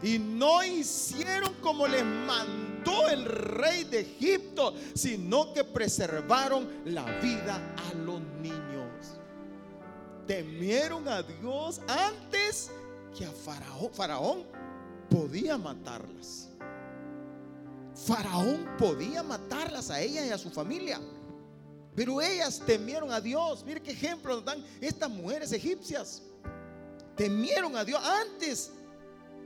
y 0.03 0.19
no 0.19 0.63
hicieron 0.63 1.53
como 1.55 1.87
les 1.87 2.05
mandó 2.05 3.09
el 3.09 3.25
rey 3.25 3.83
de 3.85 4.01
Egipto, 4.01 4.75
sino 4.93 5.53
que 5.53 5.63
preservaron 5.63 6.67
la 6.85 7.03
vida 7.19 7.73
a 7.89 7.93
los 7.95 8.21
niños. 8.41 9.17
Temieron 10.27 11.07
a 11.07 11.23
Dios 11.23 11.81
antes 11.87 12.69
que 13.17 13.25
a 13.25 13.31
Faraón. 13.31 13.89
Faraón 13.91 14.43
podía 15.09 15.57
matarlas. 15.57 16.46
Faraón 18.05 18.67
podía 18.77 19.23
matarlas 19.23 19.89
a 19.89 19.99
ella 19.99 20.25
y 20.25 20.29
a 20.29 20.37
su 20.37 20.49
familia. 20.49 20.99
Pero 21.95 22.21
ellas 22.21 22.61
temieron 22.65 23.11
a 23.11 23.19
Dios. 23.19 23.63
Mire 23.65 23.81
qué 23.81 23.91
ejemplo 23.91 24.35
nos 24.35 24.45
dan 24.45 24.63
estas 24.79 25.09
mujeres 25.09 25.51
egipcias. 25.51 26.21
Temieron 27.15 27.75
a 27.75 27.83
Dios 27.83 27.99
antes 28.03 28.71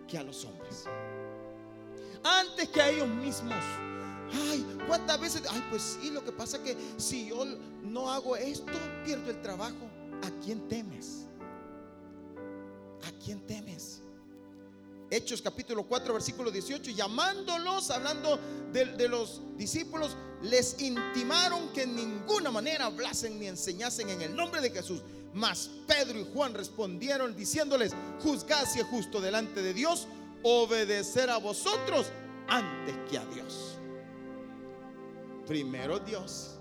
que 0.08 0.18
a 0.18 0.24
los 0.24 0.44
hombres. 0.44 0.84
Antes 2.24 2.68
que 2.68 2.82
a 2.82 2.90
ellos 2.90 3.08
mismos. 3.08 3.56
Ay, 4.34 4.66
¿cuántas 4.86 5.20
veces? 5.20 5.44
Ay, 5.50 5.64
pues 5.70 5.98
sí, 6.02 6.10
lo 6.10 6.24
que 6.24 6.32
pasa 6.32 6.58
es 6.58 6.64
que 6.64 6.78
si 6.98 7.30
yo 7.30 7.46
no 7.84 8.12
hago 8.12 8.36
esto, 8.36 8.72
pierdo 9.06 9.32
el 9.32 9.42
trabajo. 9.42 9.90
¿A 10.24 10.44
quién 10.44 10.68
temes? 10.68 11.26
¿A 13.08 13.12
quién 13.24 13.40
temes? 13.48 14.02
Hechos 15.12 15.42
capítulo 15.42 15.84
4, 15.84 16.14
versículo 16.14 16.52
18, 16.52 16.92
llamándolos, 16.92 17.92
hablando 17.92 18.40
de, 18.72 19.10
los 19.10 19.42
discípulos, 19.58 20.16
les 20.42 20.82
intimaron 20.82 21.68
que 21.74 21.84
en 21.84 21.98
ninguna 21.98 22.50
manera 22.50 22.86
hablasen 22.86 23.38
ni 23.38 23.48
enseñasen 23.48 24.10
en 24.10 24.22
el 24.22 24.34
nombre 24.34 24.62
de 24.62 24.72
Jesús. 24.72 25.02
Mas 25.34 25.70
Pedro 25.86 26.18
y 26.18 26.26
Juan 26.34 26.54
respondieron 26.54 27.36
diciéndoles, 27.36 27.92
juzgad 28.24 28.66
si 28.66 28.80
es 28.80 28.86
justo 28.86 29.20
delante 29.20 29.62
de 29.62 29.74
Dios 29.74 30.08
obedecer 30.44 31.30
a 31.30 31.40
vosotros 31.40 32.08
antes 32.48 32.96
que 33.10 33.18
a 33.18 33.26
Dios. 33.26 33.78
Primero 35.46 36.00
Dios. 36.00 36.52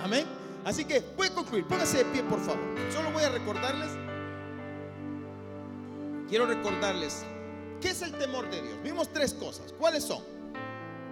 Amén. 0.00 0.26
Así 0.64 0.84
que 0.84 0.98
voy 1.16 1.28
a 1.28 1.34
concluir. 1.34 1.64
Póngase 1.68 1.98
de 1.98 2.04
pie, 2.06 2.24
por 2.24 2.40
favor. 2.40 2.60
Solo 2.92 3.12
voy 3.12 3.22
a 3.22 3.28
recordarles. 3.28 3.92
Quiero 6.28 6.46
recordarles 6.46 7.24
qué 7.84 7.90
es 7.90 8.00
el 8.00 8.12
temor 8.12 8.50
de 8.50 8.62
Dios. 8.62 8.82
Vimos 8.82 9.12
tres 9.12 9.34
cosas. 9.34 9.74
¿Cuáles 9.74 10.04
son? 10.04 10.22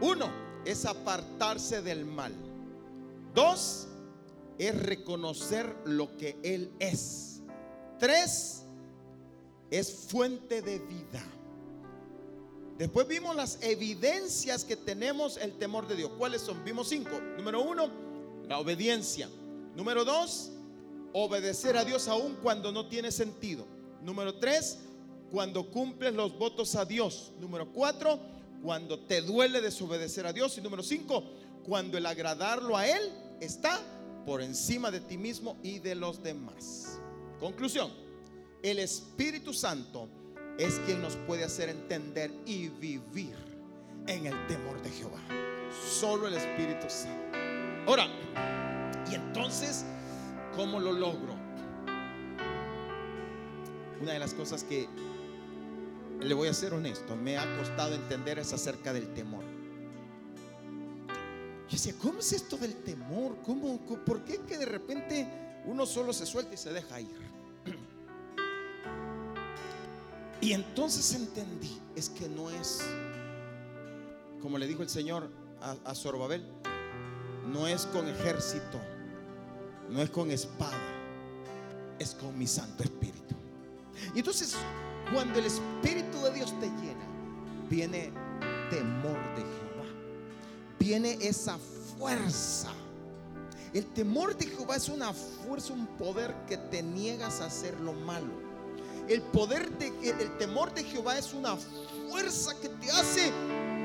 Uno 0.00 0.32
es 0.64 0.86
apartarse 0.86 1.82
del 1.82 2.06
mal. 2.06 2.32
Dos 3.34 3.88
es 4.58 4.82
reconocer 4.82 5.76
lo 5.84 6.16
que 6.16 6.38
Él 6.42 6.72
es. 6.78 7.42
Tres 7.98 8.62
es 9.70 9.92
fuente 10.08 10.62
de 10.62 10.78
vida. 10.78 11.22
Después 12.78 13.06
vimos 13.06 13.36
las 13.36 13.62
evidencias 13.62 14.64
que 14.64 14.76
tenemos 14.76 15.36
el 15.36 15.58
temor 15.58 15.86
de 15.86 15.96
Dios. 15.96 16.12
¿Cuáles 16.16 16.40
son? 16.40 16.64
Vimos 16.64 16.88
cinco. 16.88 17.20
Número 17.36 17.60
uno, 17.60 17.90
la 18.48 18.58
obediencia. 18.58 19.28
Número 19.76 20.06
dos, 20.06 20.52
obedecer 21.12 21.76
a 21.76 21.84
Dios 21.84 22.08
aún 22.08 22.38
cuando 22.42 22.72
no 22.72 22.88
tiene 22.88 23.12
sentido. 23.12 23.66
Número 24.00 24.38
tres, 24.38 24.78
cuando 25.32 25.64
cumples 25.64 26.12
los 26.14 26.36
votos 26.36 26.76
a 26.76 26.84
Dios. 26.84 27.32
Número 27.40 27.66
cuatro, 27.72 28.20
cuando 28.62 28.98
te 28.98 29.22
duele 29.22 29.62
desobedecer 29.62 30.26
a 30.26 30.32
Dios. 30.32 30.58
Y 30.58 30.60
número 30.60 30.82
cinco, 30.82 31.24
cuando 31.64 31.96
el 31.96 32.04
agradarlo 32.04 32.76
a 32.76 32.86
Él 32.86 33.10
está 33.40 33.80
por 34.26 34.42
encima 34.42 34.90
de 34.90 35.00
ti 35.00 35.16
mismo 35.16 35.56
y 35.62 35.78
de 35.78 35.94
los 35.94 36.22
demás. 36.22 37.00
Conclusión, 37.40 37.90
el 38.62 38.78
Espíritu 38.78 39.54
Santo 39.54 40.06
es 40.58 40.78
quien 40.80 41.00
nos 41.00 41.16
puede 41.16 41.44
hacer 41.44 41.70
entender 41.70 42.30
y 42.44 42.68
vivir 42.68 43.34
en 44.06 44.26
el 44.26 44.46
temor 44.48 44.82
de 44.82 44.90
Jehová. 44.90 45.20
Solo 45.98 46.28
el 46.28 46.34
Espíritu 46.34 46.88
Santo. 46.88 47.38
Ahora, 47.86 48.06
y 49.10 49.14
entonces, 49.14 49.86
¿cómo 50.54 50.78
lo 50.78 50.92
logro? 50.92 51.34
Una 54.00 54.12
de 54.12 54.18
las 54.18 54.34
cosas 54.34 54.62
que 54.62 54.88
le 56.24 56.34
voy 56.34 56.48
a 56.48 56.54
ser 56.54 56.74
honesto, 56.74 57.16
me 57.16 57.38
ha 57.38 57.58
costado 57.58 57.94
entender 57.94 58.38
es 58.38 58.52
acerca 58.52 58.92
del 58.92 59.12
temor. 59.14 59.44
Yo 61.68 61.76
decía, 61.76 61.94
¿cómo 62.00 62.20
es 62.20 62.32
esto 62.32 62.56
del 62.56 62.74
temor? 62.82 63.36
¿Cómo, 63.44 63.78
¿Por 63.80 64.24
qué 64.24 64.38
que 64.40 64.58
de 64.58 64.66
repente 64.66 65.26
uno 65.64 65.86
solo 65.86 66.12
se 66.12 66.26
suelta 66.26 66.54
y 66.54 66.56
se 66.58 66.72
deja 66.72 67.00
ir? 67.00 67.32
Y 70.40 70.52
entonces 70.52 71.14
entendí, 71.14 71.78
es 71.94 72.08
que 72.08 72.28
no 72.28 72.50
es, 72.50 72.82
como 74.42 74.58
le 74.58 74.66
dijo 74.66 74.82
el 74.82 74.88
Señor 74.88 75.30
a, 75.60 75.76
a 75.84 75.94
Zorobabel, 75.94 76.44
no 77.46 77.68
es 77.68 77.86
con 77.86 78.08
ejército, 78.08 78.80
no 79.88 80.02
es 80.02 80.10
con 80.10 80.32
espada, 80.32 80.76
es 81.98 82.14
con 82.16 82.36
mi 82.36 82.48
Santo 82.48 82.82
Espíritu. 82.82 83.36
Y 84.14 84.18
entonces, 84.18 84.56
cuando 85.12 85.38
el 85.38 85.46
Espíritu 85.46 86.18
de 86.22 86.32
Dios 86.32 86.52
te 86.60 86.66
llena, 86.66 87.06
viene 87.68 88.12
temor 88.70 89.18
de 89.34 89.42
Jehová, 89.42 89.88
viene 90.78 91.18
esa 91.20 91.58
fuerza. 91.96 92.70
El 93.72 93.86
temor 93.86 94.36
de 94.36 94.46
Jehová 94.46 94.76
es 94.76 94.88
una 94.88 95.12
fuerza, 95.14 95.72
un 95.72 95.86
poder 95.86 96.34
que 96.46 96.58
te 96.58 96.82
niegas 96.82 97.40
a 97.40 97.46
hacer 97.46 97.80
lo 97.80 97.94
malo. 97.94 98.52
El 99.08 99.22
poder 99.22 99.70
de 99.78 99.88
el 100.10 100.36
temor 100.38 100.72
de 100.74 100.84
Jehová 100.84 101.18
es 101.18 101.32
una 101.32 101.56
fuerza 101.56 102.54
que 102.60 102.68
te 102.68 102.90
hace 102.90 103.32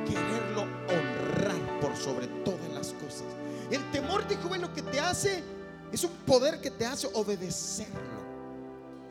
quererlo 0.05 0.61
honrar 0.61 1.79
por 1.79 1.95
sobre 1.95 2.27
todas 2.43 2.69
las 2.73 2.93
cosas. 2.93 3.23
El 3.71 3.89
temor 3.91 4.27
de 4.27 4.35
Jehová 4.35 4.57
es 4.57 4.61
lo 4.61 4.73
que 4.73 4.81
te 4.81 4.99
hace 4.99 5.43
es 5.91 6.03
un 6.03 6.11
poder 6.25 6.59
que 6.59 6.71
te 6.71 6.85
hace 6.85 7.07
obedecerlo 7.13 8.17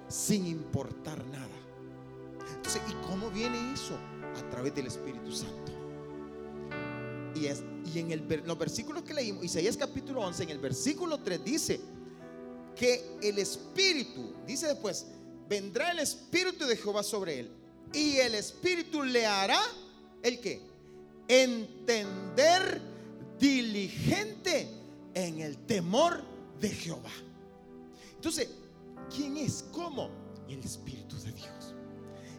sin 0.09 0.47
importar 0.47 1.25
nada. 1.27 1.47
Entonces, 2.57 2.83
¿y 2.89 3.07
cómo 3.07 3.31
viene 3.31 3.73
eso? 3.73 3.97
A 4.37 4.51
través 4.51 4.75
del 4.75 4.87
Espíritu 4.87 5.33
Santo. 5.33 5.73
Y, 7.35 7.47
es, 7.47 7.63
y 7.93 7.99
en 7.99 8.11
el, 8.11 8.43
los 8.45 8.59
versículos 8.59 9.03
que 9.03 9.15
leímos, 9.15 9.45
Isaías 9.45 9.77
capítulo 9.77 10.23
11, 10.23 10.45
en 10.45 10.51
el 10.51 10.59
versículo 10.59 11.19
3 11.21 11.45
dice 11.45 11.81
que 12.75 13.19
el 13.23 13.39
Espíritu, 13.39 14.35
dice 14.47 14.67
después, 14.67 15.07
vendrá 15.49 15.93
el 15.93 16.01
Espíritu 16.01 16.67
de 16.67 16.77
Jehová 16.77 17.03
sobre 17.03 17.41
él. 17.41 17.51
Y 17.93 18.17
el 18.17 18.35
Espíritu 18.35 19.03
le 19.03 19.27
hará 19.27 19.61
el 20.23 20.41
que? 20.41 20.61
Entender 21.29 22.81
diligente 23.39 24.69
en 25.15 25.41
el 25.41 25.57
temor 25.67 26.23
de 26.61 26.69
Jehová. 26.69 27.13
Entonces, 28.15 28.49
¿quién 29.15 29.37
es? 29.37 29.65
¿Cómo? 29.73 30.11
El 30.49 30.61
Espíritu 30.61 31.17
de 31.21 31.33
Dios. 31.33 31.56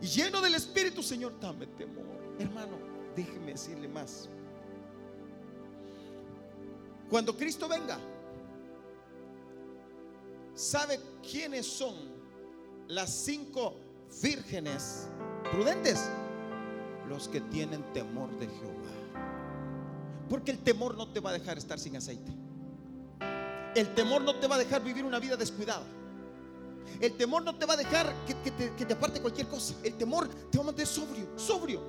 Y 0.02 0.08
lleno 0.08 0.42
del 0.42 0.56
Espíritu, 0.56 1.02
Señor, 1.02 1.40
dame 1.40 1.68
temor. 1.68 2.06
Hermano, 2.40 2.78
déjeme 3.16 3.54
decirle 3.54 3.88
más. 3.88 4.30
Cuando 7.10 7.36
Cristo 7.36 7.68
venga, 7.68 7.98
¿sabe 10.54 11.00
quiénes 11.30 11.66
son 11.66 11.96
las 12.88 13.10
cinco 13.10 13.76
vírgenes 14.22 15.08
prudentes? 15.52 16.10
Los 17.08 17.30
que 17.30 17.40
tienen 17.42 17.82
temor 17.94 18.30
de 18.38 18.48
Jehová. 18.48 18.78
Porque 20.30 20.52
el 20.52 20.60
temor 20.60 20.98
no 20.98 21.12
te 21.12 21.22
va 21.22 21.30
a 21.30 21.34
dejar 21.34 21.58
estar 21.58 21.80
sin 21.80 21.96
aceite. 21.96 22.32
El 23.76 23.94
temor 23.96 24.22
no 24.22 24.36
te 24.36 24.48
va 24.48 24.56
a 24.56 24.60
dejar 24.60 24.84
vivir 24.84 25.06
una 25.06 25.20
vida 25.20 25.38
descuidada. 25.38 25.86
El 27.00 27.16
temor 27.16 27.44
no 27.44 27.56
te 27.56 27.66
va 27.66 27.76
a 27.76 27.78
dejar 27.78 28.14
que, 28.26 28.34
te, 28.34 28.94
aparte 28.94 29.22
cualquier 29.22 29.48
cosa. 29.48 29.76
El 29.84 29.96
temor 29.96 30.28
te 30.28 30.58
va 30.58 30.64
a 30.64 30.66
mantener 30.68 30.88
sobrio, 30.88 31.28
sobrio. 31.38 31.88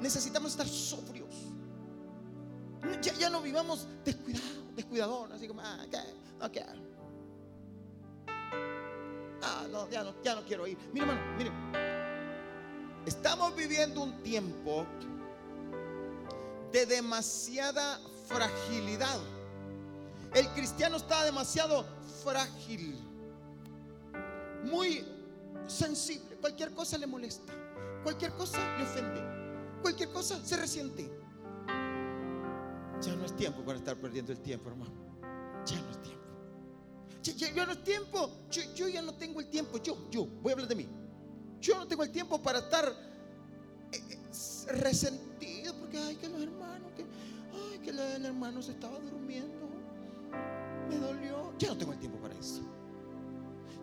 Necesitamos 0.00 0.52
estar 0.52 0.66
sobrios. 0.66 1.28
Ya, 3.02 3.28
no 3.28 3.42
vivamos 3.42 3.86
descuidados, 4.04 4.74
descuidador, 4.74 5.32
así 5.32 5.46
como, 5.46 5.60
ah, 5.60 5.84
¿qué? 5.90 6.64
Ah, 9.42 9.66
no, 9.70 9.88
ya 9.90 10.02
no, 10.04 10.14
ya 10.22 10.34
no 10.34 10.44
quiero 10.44 10.66
ir. 10.66 10.78
Mire, 10.92 11.06
hermano, 11.06 11.36
mire. 11.36 11.50
Estamos 13.06 13.54
viviendo 13.56 14.02
un 14.02 14.22
tiempo 14.22 14.86
de 16.72 16.86
demasiada 16.86 18.00
fragilidad. 18.26 19.18
El 20.34 20.46
cristiano 20.48 20.96
está 20.96 21.24
demasiado 21.24 21.86
frágil, 22.22 22.98
muy 24.64 25.04
sensible. 25.66 26.36
Cualquier 26.40 26.72
cosa 26.72 26.98
le 26.98 27.06
molesta, 27.06 27.52
cualquier 28.02 28.32
cosa 28.32 28.58
le 28.76 28.84
ofende, 28.84 29.22
cualquier 29.82 30.10
cosa 30.10 30.44
se 30.44 30.56
resiente. 30.56 31.10
Ya 33.00 33.14
no 33.14 33.24
es 33.24 33.36
tiempo 33.36 33.62
para 33.62 33.78
estar 33.78 33.96
perdiendo 33.96 34.32
el 34.32 34.40
tiempo, 34.40 34.70
hermano. 34.70 34.92
Ya 35.64 35.80
no 35.80 35.90
es 35.90 36.02
tiempo. 36.02 36.18
Ya, 37.22 37.66
no 37.66 37.72
es 37.72 37.84
tiempo. 37.84 38.30
Yo, 38.50 38.88
ya 38.88 39.02
no 39.02 39.14
tengo 39.14 39.40
el 39.40 39.48
tiempo. 39.48 39.78
Yo, 39.78 40.08
yo, 40.10 40.26
voy 40.26 40.50
a 40.50 40.52
hablar 40.54 40.68
de 40.68 40.74
mí. 40.74 40.88
Yo 41.60 41.76
no 41.76 41.86
tengo 41.86 42.02
el 42.02 42.10
tiempo 42.10 42.40
para 42.40 42.60
estar 42.60 42.88
eh, 43.92 44.02
eh, 44.10 44.72
resentido 44.72 45.74
porque, 45.78 45.98
ay, 45.98 46.16
que 46.16 46.28
los 46.28 46.40
hermanos, 46.40 46.92
que, 46.96 47.02
ay, 47.02 47.78
que 47.80 47.90
el 47.90 48.24
hermano 48.24 48.62
se 48.62 48.72
estaba 48.72 48.98
durmiendo. 48.98 49.68
Me 50.88 50.96
dolió. 50.96 51.52
Ya 51.58 51.68
no 51.68 51.78
tengo 51.78 51.92
el 51.92 51.98
tiempo 51.98 52.18
para 52.18 52.34
eso. 52.34 52.62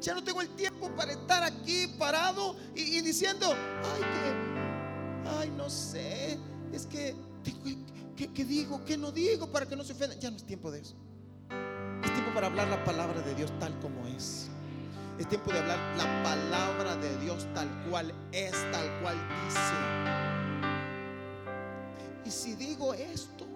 Ya 0.05 0.13
no 0.13 0.23
tengo 0.23 0.39
el 0.41 0.49
tiempo 0.49 0.89
para 0.95 1.13
estar 1.13 1.41
aquí 1.43 1.87
parado 1.97 2.55
y, 2.75 3.01
diciendo, 3.01 3.47
ay, 3.51 4.01
que, 4.01 5.29
ay, 5.29 5.49
no 5.57 5.67
sé, 5.67 6.37
es 6.71 6.85
que, 6.85 7.15
que, 8.15 8.31
que 8.31 8.45
digo, 8.45 8.85
que 8.85 8.97
no 8.97 9.11
digo 9.11 9.51
para 9.51 9.65
que 9.65 9.75
no 9.75 9.83
se 9.83 9.93
ofenda. 9.93 10.15
Ya 10.19 10.29
no 10.29 10.37
es 10.37 10.43
tiempo 10.43 10.69
de 10.69 10.81
eso 10.81 10.95
para 12.35 12.47
hablar 12.47 12.67
la 12.67 12.83
palabra 12.83 13.21
de 13.21 13.33
Dios 13.33 13.49
tal 13.59 13.79
como 13.79 14.05
es. 14.07 14.47
Es 15.17 15.29
tiempo 15.29 15.53
de 15.53 15.59
hablar 15.59 15.79
la 15.95 16.21
palabra 16.21 16.97
de 16.97 17.17
Dios 17.19 17.47
tal 17.53 17.69
cual 17.89 18.13
es, 18.33 18.51
tal 18.73 19.01
cual 19.01 19.15
dice. 19.45 19.59
Y 22.25 22.31
si 22.31 22.55
digo 22.55 22.93
esto, 22.93 23.47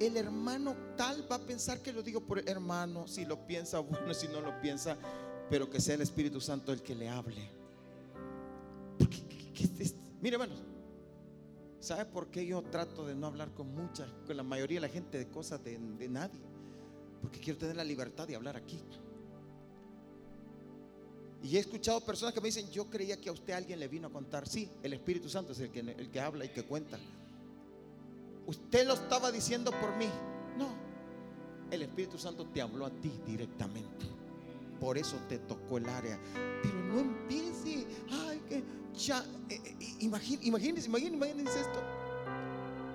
el 0.00 0.16
hermano 0.16 0.74
tal 0.96 1.30
va 1.30 1.36
a 1.36 1.38
pensar 1.38 1.80
que 1.80 1.92
lo 1.92 2.02
digo 2.02 2.20
por 2.20 2.40
hermano. 2.48 3.06
Si 3.06 3.24
lo 3.24 3.46
piensa, 3.46 3.78
bueno, 3.78 4.12
si 4.14 4.26
no 4.26 4.40
lo 4.40 4.60
piensa, 4.60 4.96
pero 5.50 5.68
que 5.70 5.80
sea 5.80 5.94
el 5.94 6.02
Espíritu 6.02 6.40
Santo 6.40 6.72
el 6.72 6.82
que 6.82 6.94
le 6.94 7.08
hable. 7.08 7.50
Porque, 8.98 9.22
mire, 10.20 10.34
hermano, 10.34 10.54
¿sabe 11.80 12.04
por 12.06 12.28
qué 12.28 12.46
yo 12.46 12.62
trato 12.62 13.06
de 13.06 13.14
no 13.14 13.26
hablar 13.26 13.52
con 13.54 13.74
mucha, 13.74 14.06
con 14.26 14.36
la 14.36 14.42
mayoría 14.42 14.80
de 14.80 14.86
la 14.86 14.92
gente 14.92 15.18
de 15.18 15.28
cosas 15.28 15.62
de 15.62 16.08
nadie? 16.08 16.40
Porque 17.22 17.40
quiero 17.40 17.58
tener 17.58 17.76
la 17.76 17.84
libertad 17.84 18.26
de 18.26 18.36
hablar 18.36 18.56
aquí. 18.56 18.80
Y 21.42 21.56
he 21.56 21.60
escuchado 21.60 22.00
personas 22.00 22.34
que 22.34 22.40
me 22.40 22.48
dicen, 22.48 22.68
yo 22.70 22.90
creía 22.90 23.20
que 23.20 23.28
a 23.28 23.32
usted 23.32 23.52
alguien 23.52 23.78
le 23.78 23.88
vino 23.88 24.08
a 24.08 24.10
contar. 24.10 24.48
Sí, 24.48 24.68
el 24.82 24.92
Espíritu 24.92 25.28
Santo 25.28 25.52
es 25.52 25.60
el 25.60 25.70
que, 25.70 25.80
el 25.80 26.10
que 26.10 26.20
habla 26.20 26.44
y 26.44 26.48
que 26.48 26.64
cuenta. 26.64 26.98
Usted 28.46 28.86
lo 28.86 28.94
estaba 28.94 29.30
diciendo 29.30 29.70
por 29.70 29.96
mí. 29.96 30.08
No, 30.56 30.68
el 31.70 31.82
Espíritu 31.82 32.18
Santo 32.18 32.46
te 32.46 32.60
habló 32.60 32.86
a 32.86 32.90
ti 32.90 33.12
directamente. 33.24 34.17
Por 34.80 34.98
eso 34.98 35.16
te 35.28 35.38
tocó 35.38 35.78
el 35.78 35.88
área. 35.88 36.18
Pero 36.62 36.78
no 36.84 37.00
empiece, 37.00 37.86
ay, 38.10 38.40
que 38.48 38.62
ya, 38.98 39.24
eh, 39.48 39.60
eh, 39.64 39.96
imagínense, 40.00 40.46
imagínense, 40.46 40.88
imagínense 40.88 41.60
esto. 41.60 41.82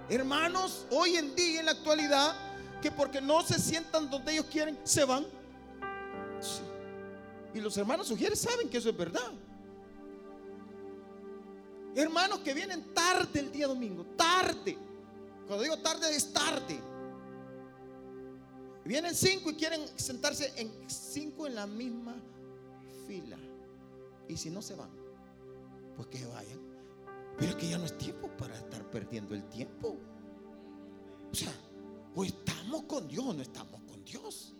Hermanos, 0.09 0.85
hoy 0.91 1.15
en 1.15 1.35
día, 1.35 1.61
en 1.61 1.65
la 1.65 1.71
actualidad, 1.71 2.35
que 2.81 2.91
porque 2.91 3.21
no 3.21 3.41
se 3.41 3.59
sientan 3.59 4.09
donde 4.09 4.33
ellos 4.33 4.45
quieren, 4.51 4.77
se 4.83 5.05
van. 5.05 5.25
Y 7.53 7.61
los 7.61 7.77
hermanos 7.77 8.07
sugieres 8.07 8.39
saben 8.39 8.69
que 8.69 8.77
eso 8.77 8.89
es 8.89 8.97
verdad. 8.97 9.31
Hermanos 11.95 12.39
que 12.39 12.53
vienen 12.53 12.93
tarde 12.93 13.39
el 13.39 13.51
día 13.51 13.67
domingo, 13.67 14.05
tarde. 14.17 14.77
Cuando 15.47 15.63
digo 15.63 15.77
tarde 15.79 16.15
es 16.15 16.33
tarde. 16.33 16.79
Vienen 18.85 19.15
cinco 19.15 19.51
y 19.51 19.55
quieren 19.55 19.81
sentarse 19.97 20.53
en 20.57 20.71
cinco 20.89 21.47
en 21.47 21.55
la 21.55 21.65
misma 21.65 22.15
fila. 23.07 23.37
Y 24.27 24.35
si 24.35 24.49
no 24.49 24.61
se 24.61 24.75
van, 24.75 24.89
pues 25.95 26.07
que 26.09 26.25
vayan. 26.25 26.59
Pero 27.37 27.51
es 27.51 27.55
que 27.55 27.69
ya 27.69 27.77
no 27.77 27.85
es 27.85 27.97
tiempo 27.97 28.29
para 28.37 28.55
estar 28.55 28.89
perdiendo 28.91 29.35
el 29.35 29.43
tiempo. 29.49 29.97
O 31.31 31.35
sea, 31.35 31.53
o 32.15 32.23
estamos 32.23 32.83
con 32.83 33.07
Dios 33.07 33.25
o 33.25 33.33
no 33.33 33.41
estamos 33.41 33.81
con 33.83 34.03
Dios. 34.03 34.53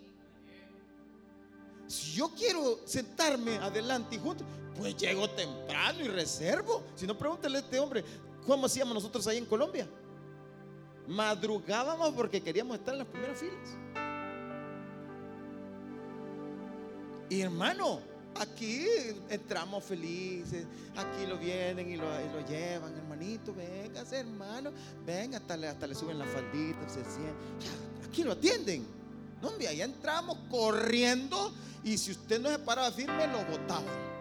Si 1.86 2.12
yo 2.12 2.30
quiero 2.30 2.80
sentarme 2.86 3.56
adelante 3.56 4.16
y 4.16 4.18
junto, 4.18 4.44
pues 4.76 4.96
llego 4.96 5.28
temprano 5.30 6.00
y 6.00 6.08
reservo. 6.08 6.82
Si 6.96 7.06
no, 7.06 7.16
pregúntale 7.16 7.58
a 7.58 7.60
este 7.60 7.78
hombre, 7.78 8.04
¿cómo 8.46 8.66
hacíamos 8.66 8.94
nosotros 8.94 9.26
ahí 9.26 9.38
en 9.38 9.46
Colombia? 9.46 9.88
Madrugábamos 11.06 12.12
porque 12.14 12.42
queríamos 12.42 12.78
estar 12.78 12.94
en 12.94 12.98
las 13.00 13.08
primeras 13.08 13.38
filas. 13.38 14.03
Y 17.28 17.40
hermano, 17.40 18.00
aquí 18.38 18.86
entramos 19.28 19.84
felices, 19.84 20.66
aquí 20.96 21.26
lo 21.26 21.38
vienen 21.38 21.90
y 21.90 21.96
lo, 21.96 22.06
llevan, 22.46 22.96
hermanito, 22.96 23.54
venga, 23.54 24.02
hermano, 24.12 24.70
venga, 25.04 25.38
hasta 25.38 25.56
le, 25.56 25.68
hasta 25.68 25.86
le 25.86 25.94
suben 25.94 26.18
la 26.18 26.26
faldita, 26.26 26.88
se 26.88 27.00
Aquí 28.06 28.22
lo 28.22 28.32
atienden. 28.32 28.86
No, 29.40 29.48
hombre, 29.48 29.68
allá 29.68 29.84
entramos 29.84 30.38
corriendo 30.50 31.52
y 31.82 31.98
si 31.98 32.12
usted 32.12 32.40
no 32.40 32.50
se 32.50 32.58
paraba 32.58 32.90
firme, 32.90 33.26
lo 33.26 33.44
botaban. 33.44 34.14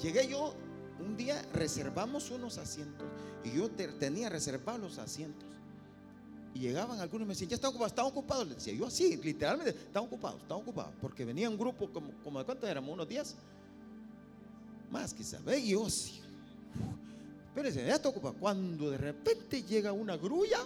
Llegué 0.00 0.28
yo, 0.28 0.54
un 1.00 1.16
día 1.16 1.42
reservamos 1.52 2.30
unos 2.30 2.58
asientos 2.58 3.06
y 3.42 3.56
yo 3.56 3.68
tenía 3.70 4.28
reservados 4.28 4.80
los 4.80 4.98
asientos. 4.98 5.48
Y 6.54 6.60
llegaban 6.60 7.00
algunos 7.00 7.24
y 7.24 7.28
me 7.28 7.34
decían, 7.34 7.50
ya 7.50 7.56
están 7.56 7.70
ocupados, 7.70 7.92
están 7.92 8.06
ocupados. 8.06 8.48
Les 8.48 8.56
decía 8.56 8.74
yo 8.74 8.86
así, 8.86 9.16
literalmente, 9.16 9.70
están 9.70 10.04
ocupados, 10.04 10.40
están 10.40 10.58
ocupados. 10.58 10.92
Porque 11.00 11.24
venía 11.24 11.48
un 11.48 11.58
grupo 11.58 11.90
como, 11.92 12.10
como 12.24 12.38
de 12.38 12.44
cuántos 12.44 12.68
éramos, 12.68 12.92
unos 12.92 13.08
días. 13.08 13.34
Más 14.90 15.12
quizás. 15.12 15.44
¿ve? 15.44 15.58
Y 15.58 15.70
yo 15.70 15.86
así. 15.86 16.20
Espérense, 17.48 17.86
ya 17.86 17.96
está 17.96 18.08
ocupado. 18.08 18.34
Cuando 18.34 18.90
de 18.90 18.98
repente 18.98 19.62
llega 19.62 19.92
una 19.92 20.16
grulla 20.16 20.60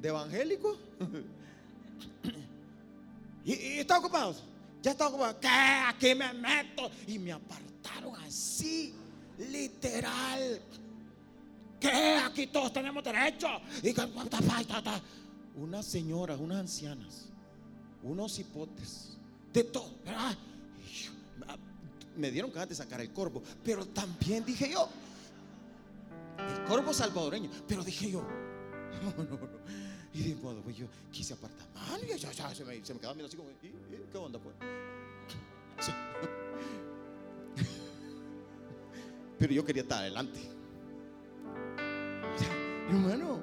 de 0.00 0.08
evangélicos 0.08 0.78
y, 3.44 3.52
y 3.52 3.78
están 3.78 3.98
ocupados. 3.98 4.42
Ya 4.82 4.90
está 4.90 5.08
ocupado. 5.08 5.38
¿Qué? 5.40 5.48
Aquí 5.48 6.14
me 6.14 6.32
meto. 6.34 6.90
Y 7.06 7.18
me 7.18 7.32
apartaron 7.32 8.14
así, 8.16 8.92
literal. 9.50 10.60
Aquí 12.24 12.46
todos 12.46 12.72
tenemos 12.72 13.04
derecho. 13.04 13.48
Y 13.82 13.94
unas 15.56 15.86
señoras, 15.86 16.40
unas 16.40 16.58
ancianas, 16.58 17.28
unos 18.02 18.38
hipotes, 18.38 19.16
de 19.52 19.64
todo. 19.64 19.90
Me 22.16 22.30
dieron 22.30 22.52
ganas 22.52 22.68
de 22.68 22.74
sacar 22.74 23.00
el 23.00 23.12
corvo, 23.12 23.42
pero 23.64 23.86
también 23.86 24.44
dije 24.44 24.70
yo, 24.70 24.88
el 26.38 26.64
corvo 26.64 26.92
salvadoreño, 26.92 27.50
pero 27.66 27.84
dije 27.84 28.10
yo, 28.10 28.22
no, 29.16 29.24
no. 29.24 29.38
Y 30.12 30.28
de 30.28 30.34
modo, 30.36 30.60
pues 30.62 30.76
yo 30.76 30.86
quise 31.10 31.34
apartar. 31.34 31.66
Y 32.02 32.18
ya, 32.18 32.30
ya, 32.30 32.54
se, 32.54 32.64
me, 32.64 32.84
se 32.84 32.94
me 32.94 33.00
quedaba 33.00 33.14
mirando 33.14 33.26
así 33.26 33.36
como, 33.36 33.50
¿qué 33.60 34.18
onda 34.18 34.38
pues? 34.38 34.54
Pero 39.38 39.52
yo 39.52 39.64
quería 39.64 39.82
estar 39.82 39.98
adelante. 39.98 40.53
hermano, 42.88 43.40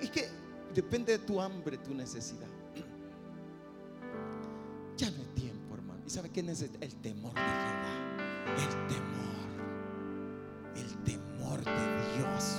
es 0.00 0.10
que 0.10 0.28
depende 0.74 1.18
de 1.18 1.24
tu 1.24 1.40
hambre, 1.40 1.78
tu 1.78 1.94
necesidad. 1.94 2.48
Ya 4.96 5.10
no 5.10 5.22
es 5.22 5.34
tiempo, 5.34 5.74
hermano. 5.74 6.02
¿Y 6.06 6.10
sabe 6.10 6.30
qué 6.30 6.42
necesita? 6.42 6.78
El 6.84 6.94
temor 6.96 7.32
de 7.34 7.40
Jehová. 7.40 7.92
El 8.58 8.68
temor. 8.88 9.46
El 10.76 11.04
temor 11.04 11.64
de 11.64 12.18
Dios 12.18 12.58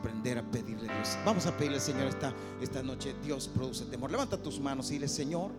aprender 0.00 0.38
a 0.38 0.42
pedirle 0.42 0.90
a 0.90 0.94
Dios. 0.96 1.18
Vamos 1.24 1.46
a 1.46 1.56
pedirle, 1.56 1.80
Señor, 1.80 2.06
esta, 2.06 2.32
esta 2.60 2.82
noche. 2.82 3.14
Dios 3.22 3.48
produce 3.48 3.84
temor. 3.84 4.10
Levanta 4.10 4.36
tus 4.36 4.60
manos 4.60 4.90
y 4.90 4.94
dile, 4.94 5.08
Señor, 5.08 5.50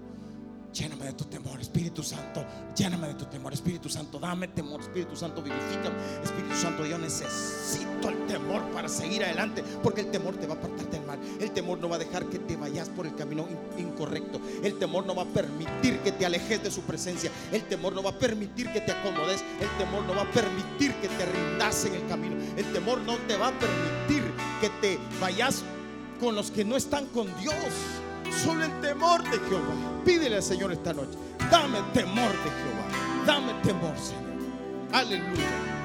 Lléname 0.73 1.05
de 1.05 1.13
tu 1.13 1.25
temor, 1.25 1.59
Espíritu 1.59 2.01
Santo. 2.01 2.45
Lléname 2.75 3.09
de 3.09 3.13
tu 3.15 3.25
temor, 3.25 3.51
Espíritu 3.53 3.89
Santo. 3.89 4.19
Dame 4.19 4.47
temor, 4.47 4.79
Espíritu 4.79 5.15
Santo. 5.17 5.41
Vivifícame, 5.41 5.95
Espíritu 6.23 6.55
Santo. 6.55 6.85
Yo 6.85 6.97
necesito 6.97 8.07
el 8.09 8.25
temor 8.27 8.61
para 8.71 8.87
seguir 8.87 9.23
adelante. 9.23 9.63
Porque 9.83 10.01
el 10.01 10.11
temor 10.11 10.35
te 10.37 10.47
va 10.47 10.53
a 10.53 10.57
apartar 10.57 10.89
del 10.89 11.05
mal. 11.05 11.19
El 11.41 11.51
temor 11.51 11.79
no 11.79 11.89
va 11.89 11.97
a 11.97 11.99
dejar 11.99 12.25
que 12.27 12.39
te 12.39 12.55
vayas 12.55 12.87
por 12.87 13.05
el 13.05 13.15
camino 13.15 13.45
incorrecto. 13.77 14.39
El 14.63 14.79
temor 14.79 15.05
no 15.05 15.13
va 15.13 15.23
a 15.23 15.25
permitir 15.25 15.99
que 15.99 16.13
te 16.13 16.25
alejes 16.25 16.63
de 16.63 16.71
su 16.71 16.81
presencia. 16.81 17.31
El 17.51 17.63
temor 17.63 17.93
no 17.93 18.01
va 18.01 18.11
a 18.11 18.19
permitir 18.19 18.71
que 18.71 18.79
te 18.79 18.93
acomodes. 18.93 19.43
El 19.59 19.69
temor 19.77 20.05
no 20.05 20.15
va 20.15 20.21
a 20.21 20.31
permitir 20.31 20.93
que 20.95 21.09
te 21.09 21.25
rindas 21.25 21.83
en 21.85 21.95
el 21.95 22.07
camino. 22.07 22.37
El 22.55 22.71
temor 22.71 22.99
no 23.01 23.17
te 23.27 23.35
va 23.35 23.49
a 23.49 23.59
permitir 23.59 24.23
que 24.61 24.69
te 24.81 24.99
vayas 25.19 25.63
con 26.21 26.35
los 26.35 26.49
que 26.49 26.63
no 26.63 26.77
están 26.77 27.07
con 27.07 27.27
Dios. 27.39 27.55
Solo 28.31 28.63
el 28.65 28.81
temor 28.81 29.23
de 29.23 29.37
Jehová. 29.39 30.03
Pídele 30.05 30.37
al 30.37 30.43
Señor 30.43 30.71
esta 30.71 30.93
noche. 30.93 31.17
Dame 31.49 31.79
temor 31.93 32.31
de 32.31 32.49
Jehová. 32.49 33.25
Dame 33.25 33.53
temor, 33.63 33.93
Señor. 33.97 34.31
Aleluya. 34.93 35.80